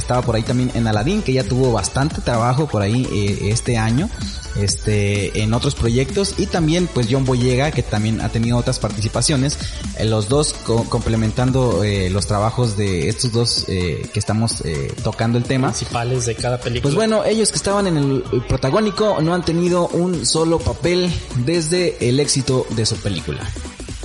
estaba 0.00 0.22
por 0.22 0.36
ahí 0.36 0.42
también 0.42 0.70
en 0.74 0.86
Aladdin, 0.86 1.22
que 1.22 1.32
ya 1.32 1.44
tuvo 1.44 1.72
bastante 1.72 2.20
trabajo 2.20 2.66
por 2.66 2.82
ahí 2.82 3.06
eh, 3.12 3.50
este 3.50 3.76
año, 3.78 4.08
este, 4.56 5.42
en 5.42 5.54
otros 5.54 5.74
proyectos, 5.74 6.34
y 6.38 6.46
también 6.46 6.88
pues 6.92 7.08
John 7.10 7.24
Boyega, 7.24 7.70
que 7.70 7.82
también 7.82 8.20
ha 8.20 8.28
tenido 8.28 8.56
otras 8.56 8.78
participaciones, 8.78 9.58
eh, 9.98 10.04
los 10.04 10.28
dos 10.28 10.54
co 10.64 10.84
complementando 10.84 11.84
eh, 11.84 12.10
los 12.10 12.26
trabajos 12.26 12.76
de 12.76 13.08
estos 13.08 13.32
dos 13.32 13.64
eh, 13.68 14.08
que 14.12 14.18
estamos 14.18 14.60
eh, 14.64 14.92
tocando 15.02 15.38
el 15.38 15.44
tema. 15.44 15.68
Principales 15.68 16.26
de 16.26 16.34
cada 16.34 16.58
película. 16.58 16.82
Pues 16.82 16.94
bueno, 16.94 17.24
ellos 17.24 17.50
que 17.50 17.56
estaban 17.56 17.86
en 17.86 17.96
el, 17.96 18.24
el 18.32 18.42
protagónico 18.46 19.20
no 19.20 19.34
han 19.34 19.44
tenido 19.44 19.88
un 19.88 20.24
solo 20.26 20.58
papel 20.58 21.12
desde 21.44 22.08
el 22.08 22.20
éxito 22.20 22.66
de 22.70 22.86
su 22.86 22.96
película. 22.96 23.40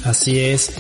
Así 0.04 0.40
es. 0.40 0.72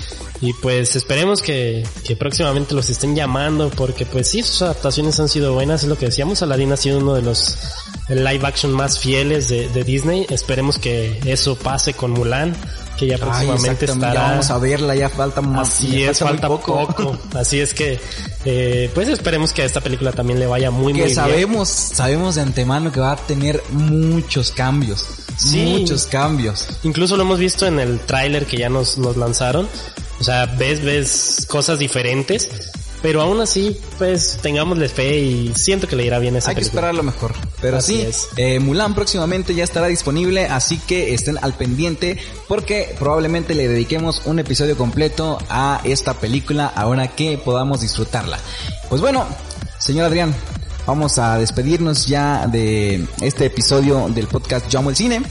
Y 0.42 0.54
pues 0.54 0.96
esperemos 0.96 1.42
que, 1.42 1.86
que, 2.04 2.16
próximamente 2.16 2.74
los 2.74 2.90
estén 2.90 3.16
llamando 3.16 3.70
porque 3.70 4.08
pues 4.08 4.28
sí, 4.28 4.42
sus 4.42 4.64
adaptaciones 4.64 5.20
han 5.20 5.30
sido 5.30 5.54
buenas, 5.54 5.84
es 5.84 5.90
lo 5.90 5.98
que 5.98 6.08
decíamos, 6.08 6.42
Aladdin 6.42 6.72
ha 6.72 6.78
sido 6.78 6.98
uno 6.98 7.14
de 7.14 7.22
los 7.22 7.58
live 8.10 8.46
action 8.46 8.72
más 8.72 8.98
fieles 8.98 9.50
de, 9.50 9.70
de 9.70 9.84
Disney, 9.84 10.26
esperemos 10.30 10.80
que 10.80 11.20
eso 11.26 11.56
pase 11.56 11.94
con 11.94 12.12
Mulan, 12.12 12.56
que 12.98 13.08
ya 13.08 13.18
próximamente 13.18 13.86
Ay, 13.86 13.94
estará. 13.94 14.14
Ya 14.14 14.30
vamos 14.30 14.50
a 14.52 14.58
verla, 14.58 14.96
ya 14.96 15.10
falta 15.10 15.42
más. 15.42 15.70
Así 15.70 16.04
es, 16.04 16.20
falta, 16.20 16.48
falta 16.48 16.48
poco. 16.48 16.88
poco. 16.88 17.18
Así 17.38 17.60
es 17.60 17.74
que, 17.74 18.00
eh, 18.46 18.90
pues 18.94 19.08
esperemos 19.08 19.54
que 19.54 19.62
a 19.62 19.66
esta 19.66 19.82
película 19.82 20.12
también 20.12 20.40
le 20.40 20.48
vaya 20.48 20.72
muy, 20.72 20.94
que 20.94 21.04
muy 21.04 21.14
sabemos, 21.14 21.68
bien. 21.88 21.96
sabemos 21.98 22.36
de 22.36 22.42
antemano 22.42 22.92
que 22.92 23.00
va 23.00 23.14
a 23.14 23.16
tener 23.16 23.62
muchos 23.72 24.52
cambios. 24.52 25.06
Sí. 25.38 25.78
Muchos 25.80 26.06
cambios. 26.06 26.68
Incluso 26.84 27.18
lo 27.18 27.24
hemos 27.24 27.40
visto 27.40 27.66
en 27.66 27.80
el 27.80 28.00
tráiler 28.00 28.46
que 28.46 28.58
ya 28.58 28.70
nos, 28.70 28.98
nos 28.98 29.18
lanzaron. 29.18 29.68
O 30.22 30.24
sea, 30.24 30.46
ves, 30.46 30.82
ves 30.86 31.46
cosas 31.50 31.78
diferentes. 31.80 32.48
Pero 33.02 33.24
aún 33.24 33.42
así, 33.42 33.76
pues 33.98 34.38
tengámosle 34.44 34.88
fe 34.88 35.18
y 35.18 35.52
siento 35.56 35.88
que 35.88 35.96
le 35.96 36.06
irá 36.06 36.20
bien 36.20 36.36
esa 36.36 36.50
Hay 36.52 36.56
película. 36.58 36.72
que 36.72 36.78
esperar 36.78 36.94
lo 36.96 37.02
mejor. 37.02 37.34
Pero 37.60 37.78
Así 37.78 37.96
sí, 37.96 38.02
es. 38.04 38.28
eh, 38.38 38.60
Mulan 38.60 38.94
próximamente 38.94 39.56
ya 39.56 39.64
estará 39.64 39.88
disponible, 39.88 40.46
así 40.46 40.78
que 40.78 41.16
estén 41.16 41.40
al 41.42 41.56
pendiente 41.56 42.20
porque 42.48 42.94
probablemente 43.00 43.56
le 43.56 43.68
dediquemos 43.68 44.22
un 44.26 44.38
episodio 44.38 44.78
completo 44.78 45.40
a 45.50 45.82
esta 45.84 46.14
película 46.14 46.68
ahora 46.68 47.08
que 47.08 47.40
podamos 47.40 47.82
disfrutarla. 47.82 48.38
Pues 48.88 49.02
bueno, 49.02 49.26
señor 49.80 50.06
Adrián, 50.06 50.36
vamos 50.86 51.18
a 51.18 51.40
despedirnos 51.40 52.06
ya 52.06 52.46
de 52.46 53.08
este 53.22 53.48
episodio 53.48 54.10
del 54.10 54.28
podcast 54.28 54.70
Yo 54.70 54.78
Amo 54.78 54.92
el 54.92 54.96
Cine. 54.96 55.24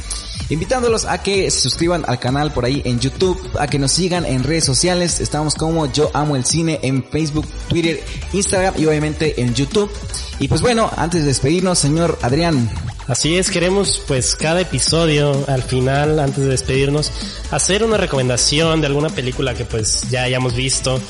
Invitándolos 0.48 1.04
a 1.04 1.22
que 1.22 1.50
se 1.50 1.60
suscriban 1.60 2.04
al 2.08 2.18
canal 2.18 2.52
por 2.52 2.64
ahí 2.64 2.82
en 2.84 2.98
YouTube, 2.98 3.40
a 3.58 3.66
que 3.68 3.78
nos 3.78 3.92
sigan 3.92 4.24
en 4.24 4.42
redes 4.42 4.64
sociales. 4.64 5.20
Estamos 5.20 5.54
como 5.54 5.90
Yo 5.92 6.10
Amo 6.14 6.36
el 6.36 6.44
Cine 6.44 6.80
en 6.82 7.04
Facebook, 7.04 7.46
Twitter, 7.68 8.02
Instagram 8.32 8.74
y 8.76 8.86
obviamente 8.86 9.40
en 9.40 9.54
YouTube. 9.54 9.90
Y 10.38 10.48
pues 10.48 10.60
bueno, 10.60 10.90
antes 10.96 11.22
de 11.22 11.28
despedirnos, 11.28 11.78
señor 11.78 12.18
Adrián. 12.22 12.70
Así 13.06 13.36
es, 13.36 13.50
queremos 13.50 14.02
pues 14.06 14.36
cada 14.36 14.60
episodio 14.60 15.44
al 15.48 15.62
final, 15.62 16.20
antes 16.20 16.44
de 16.44 16.50
despedirnos, 16.50 17.10
hacer 17.50 17.82
una 17.82 17.96
recomendación 17.96 18.80
de 18.80 18.86
alguna 18.86 19.08
película 19.08 19.54
que 19.54 19.64
pues 19.64 20.08
ya 20.10 20.22
hayamos 20.22 20.54
visto. 20.54 21.00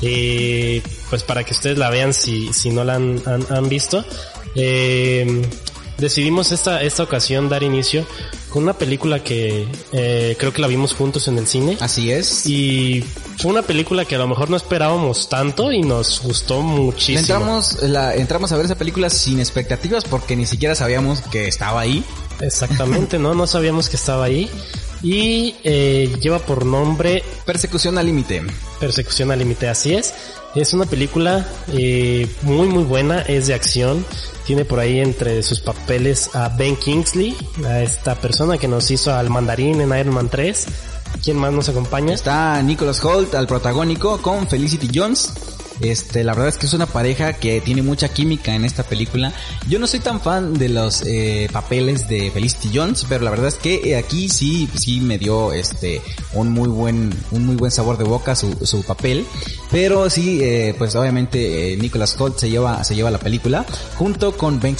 Eh, 0.00 0.82
pues 1.10 1.24
para 1.24 1.42
que 1.42 1.52
ustedes 1.52 1.76
la 1.76 1.90
vean 1.90 2.14
si, 2.14 2.52
si 2.52 2.70
no 2.70 2.84
la 2.84 2.94
han, 2.94 3.20
han, 3.26 3.44
han 3.50 3.68
visto. 3.68 4.04
Eh, 4.54 5.42
decidimos 5.98 6.52
esta, 6.52 6.82
esta 6.82 7.02
ocasión 7.02 7.48
dar 7.48 7.62
inicio 7.62 8.06
con 8.48 8.62
una 8.62 8.72
película 8.72 9.22
que 9.22 9.66
eh, 9.92 10.36
creo 10.38 10.52
que 10.52 10.62
la 10.62 10.68
vimos 10.68 10.94
juntos 10.94 11.28
en 11.28 11.38
el 11.38 11.46
cine. 11.46 11.76
Así 11.80 12.10
es. 12.10 12.46
Y 12.46 13.04
fue 13.36 13.50
una 13.50 13.62
película 13.62 14.04
que 14.04 14.14
a 14.14 14.18
lo 14.18 14.26
mejor 14.26 14.48
no 14.48 14.56
esperábamos 14.56 15.28
tanto 15.28 15.70
y 15.72 15.82
nos 15.82 16.22
gustó 16.22 16.62
muchísimo. 16.62 17.18
Entramos, 17.20 17.82
la, 17.82 18.14
entramos 18.14 18.50
a 18.52 18.56
ver 18.56 18.64
esa 18.64 18.76
película 18.76 19.10
sin 19.10 19.38
expectativas 19.38 20.04
porque 20.04 20.36
ni 20.36 20.46
siquiera 20.46 20.74
sabíamos 20.74 21.20
que 21.20 21.46
estaba 21.48 21.80
ahí. 21.80 22.04
Exactamente, 22.40 23.18
¿no? 23.18 23.34
No 23.34 23.46
sabíamos 23.46 23.88
que 23.88 23.96
estaba 23.96 24.24
ahí. 24.24 24.48
Y 25.02 25.54
eh, 25.64 26.16
lleva 26.20 26.38
por 26.40 26.66
nombre 26.66 27.22
Persecución 27.44 27.98
al 27.98 28.06
límite. 28.06 28.42
Persecución 28.80 29.30
al 29.30 29.38
límite, 29.38 29.68
así 29.68 29.94
es. 29.94 30.12
Es 30.54 30.72
una 30.72 30.86
película 30.86 31.46
eh, 31.72 32.28
muy 32.42 32.68
muy 32.68 32.84
buena, 32.84 33.20
es 33.22 33.46
de 33.46 33.54
acción. 33.54 34.04
Tiene 34.44 34.64
por 34.64 34.80
ahí 34.80 35.00
entre 35.00 35.42
sus 35.42 35.60
papeles 35.60 36.34
a 36.34 36.48
Ben 36.48 36.74
Kingsley, 36.76 37.36
a 37.64 37.80
esta 37.80 38.14
persona 38.16 38.58
que 38.58 38.66
nos 38.66 38.90
hizo 38.90 39.14
al 39.14 39.30
mandarín 39.30 39.80
en 39.80 39.98
Iron 39.98 40.14
Man 40.14 40.28
3. 40.28 40.66
¿Quién 41.22 41.36
más 41.36 41.52
nos 41.52 41.68
acompaña? 41.68 42.14
Está 42.14 42.60
Nicholas 42.62 43.04
Holt 43.04 43.34
al 43.34 43.46
protagónico 43.46 44.20
con 44.22 44.48
Felicity 44.48 44.88
Jones. 44.94 45.32
Este, 45.80 46.24
la 46.24 46.32
verdad 46.32 46.48
es 46.48 46.58
que 46.58 46.66
es 46.66 46.74
una 46.74 46.86
pareja 46.86 47.34
que 47.34 47.60
tiene 47.60 47.82
mucha 47.82 48.08
química 48.08 48.54
en 48.54 48.64
esta 48.64 48.82
película. 48.82 49.32
Yo 49.68 49.78
no 49.78 49.86
soy 49.86 50.00
tan 50.00 50.20
fan 50.20 50.54
de 50.54 50.68
los 50.68 51.02
eh, 51.02 51.48
papeles 51.52 52.08
de 52.08 52.30
Felicity 52.30 52.70
Jones, 52.74 53.06
pero 53.08 53.24
la 53.24 53.30
verdad 53.30 53.48
es 53.48 53.54
que 53.54 53.96
aquí 53.96 54.28
sí, 54.28 54.68
sí 54.74 55.00
me 55.00 55.18
dio 55.18 55.52
este 55.52 56.02
un 56.32 56.50
muy 56.50 56.68
buen, 56.68 57.12
un 57.30 57.46
muy 57.46 57.56
buen 57.56 57.70
sabor 57.70 57.98
de 57.98 58.04
boca 58.04 58.34
su, 58.34 58.54
su 58.64 58.82
papel. 58.82 59.26
Pero 59.70 60.08
sí, 60.10 60.40
eh, 60.42 60.74
pues 60.78 60.94
obviamente 60.96 61.72
eh, 61.72 61.76
Nicholas 61.76 62.18
Holt 62.18 62.38
se 62.38 62.50
lleva, 62.50 62.82
se 62.84 62.94
lleva 62.94 63.10
la 63.10 63.18
película 63.18 63.66
junto 63.96 64.36
con 64.36 64.60
Ben, 64.60 64.76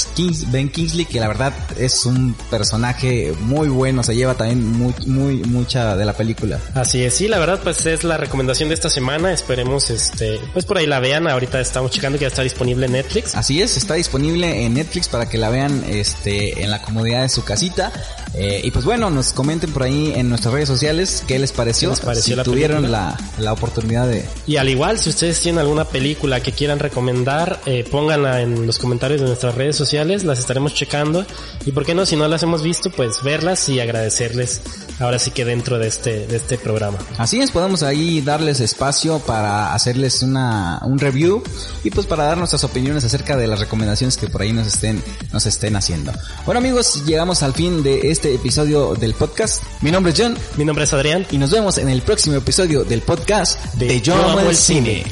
ben 0.49 0.69
Kingsley, 0.71 1.05
que 1.05 1.21
la 1.21 1.29
verdad 1.29 1.53
es 1.79 2.07
un 2.07 2.35
personaje 2.51 3.35
muy 3.41 3.69
bueno, 3.69 4.03
se 4.03 4.17
lleva 4.17 4.35
también 4.35 4.67
muy, 4.67 4.95
muy, 5.07 5.37
mucha 5.45 5.97
de 5.97 6.05
la 6.05 6.15
película. 6.15 6.59
Así 6.75 7.05
es, 7.05 7.15
sí, 7.15 7.29
la 7.29 7.39
verdad 7.39 7.61
pues 7.63 7.85
es 7.87 8.05
la 8.05 8.17
recomendación 8.17 8.69
de 8.71 8.75
esta 8.75 8.91
semana, 8.91 9.33
esperemos 9.33 9.91
este, 9.91 10.41
pues 10.53 10.65
por 10.65 10.79
ahí 10.79 10.87
la 10.89 11.01
vean, 11.01 11.29
ahorita 11.29 11.61
estamos 11.61 11.91
checando 11.91 12.19
que 12.19 12.23
ya 12.23 12.29
está 12.29 12.43
disponible 12.43 12.87
en 12.87 12.93
Netflix. 12.93 13.35
Así 13.35 13.63
es, 13.63 13.77
está 13.77 13.95
disponible 13.95 14.65
en 14.65 14.75
Netflix 14.75 15.09
para 15.09 15.29
que 15.29 15.39
la 15.39 15.51
vean 15.51 15.85
este, 15.89 16.63
en 16.63 16.71
la 16.71 16.83
comodidad 16.83 17.23
de 17.23 17.29
su 17.29 17.45
casita. 17.45 17.93
Eh, 18.35 18.61
y 18.65 18.71
pues 18.71 18.85
bueno, 18.85 19.11
nos 19.11 19.33
comenten 19.33 19.73
por 19.73 19.85
ahí 19.85 20.13
en 20.15 20.29
nuestras 20.29 20.53
redes 20.55 20.69
sociales 20.69 21.25
qué 21.27 21.39
les 21.39 21.53
pareció, 21.53 21.91
les 21.91 22.01
pareció 22.01 22.35
si 22.35 22.37
la 22.37 22.45
tuvieron 22.45 22.91
la, 22.91 23.17
la, 23.39 23.53
oportunidad 23.53 24.07
de... 24.07 24.25
Y 24.47 24.57
al 24.57 24.69
igual, 24.69 24.99
si 24.99 25.11
ustedes 25.11 25.41
tienen 25.41 25.61
alguna 25.61 25.85
película 25.85 26.41
que 26.41 26.53
quieran 26.53 26.79
recomendar, 26.79 27.61
eh, 27.67 27.85
pónganla 27.91 28.43
en 28.43 28.67
los 28.67 28.79
comentarios 28.79 29.21
de 29.21 29.27
nuestras 29.27 29.55
redes 29.55 29.77
sociales, 29.77 30.25
las 30.25 30.39
estaremos 30.39 30.75
checando. 30.75 31.25
Y 31.65 31.73
por 31.73 31.85
qué 31.85 31.95
no, 31.95 32.07
si 32.07 32.17
no 32.17 32.29
las 32.29 32.43
hemos 32.43 32.63
visto, 32.63 32.91
pues 32.91 33.23
verlas 33.23 33.69
y 33.69 33.81
agradecerles 33.81 34.61
ahora 35.01 35.19
sí 35.19 35.31
que 35.31 35.45
dentro 35.45 35.79
de 35.79 35.89
este, 35.89 36.27
de 36.27 36.37
este 36.37 36.59
programa. 36.59 36.99
Así 37.19 37.41
es, 37.41 37.51
podemos 37.51 37.83
ahí 37.83 38.21
darles 38.21 38.61
espacio 38.61 39.21
para 39.21 39.75
hacerles 39.75 40.23
una, 40.23 40.81
un 40.85 40.99
review 40.99 41.43
y 41.85 41.91
pues 41.91 42.07
para 42.07 42.25
dar 42.25 42.39
nuestras 42.39 42.65
opiniones 42.65 43.05
acerca 43.05 43.37
de 43.37 43.47
las 43.47 43.61
recomendaciones 43.61 44.17
que 44.17 44.29
por 44.29 44.43
ahí 44.43 44.53
nos 44.53 44.67
estén, 44.67 45.03
nos 45.33 45.47
estén 45.47 45.77
haciendo. 45.77 46.13
Bueno 46.45 46.59
amigos, 46.59 47.05
llegamos 47.07 47.43
al 47.43 47.55
fin 47.55 47.83
de 47.83 48.11
este 48.11 48.18
episodio 48.25 48.95
del 48.95 49.15
podcast. 49.15 49.63
Mi 49.81 49.91
nombre 49.91 50.13
es 50.13 50.21
John. 50.21 50.37
Mi 50.57 50.65
nombre 50.65 50.85
es 50.85 50.93
Adrián. 50.93 51.27
Y 51.31 51.39
nos 51.39 51.51
vemos 51.51 51.79
en 51.79 51.89
el 51.89 52.03
próximo 52.03 52.37
episodio 52.37 52.85
del 52.85 53.03
podcast 53.03 53.75
de, 53.75 53.87
de 53.87 54.01
Yo 54.01 54.15
Amo 54.15 54.41
el 54.41 54.57
cine. 54.57 55.05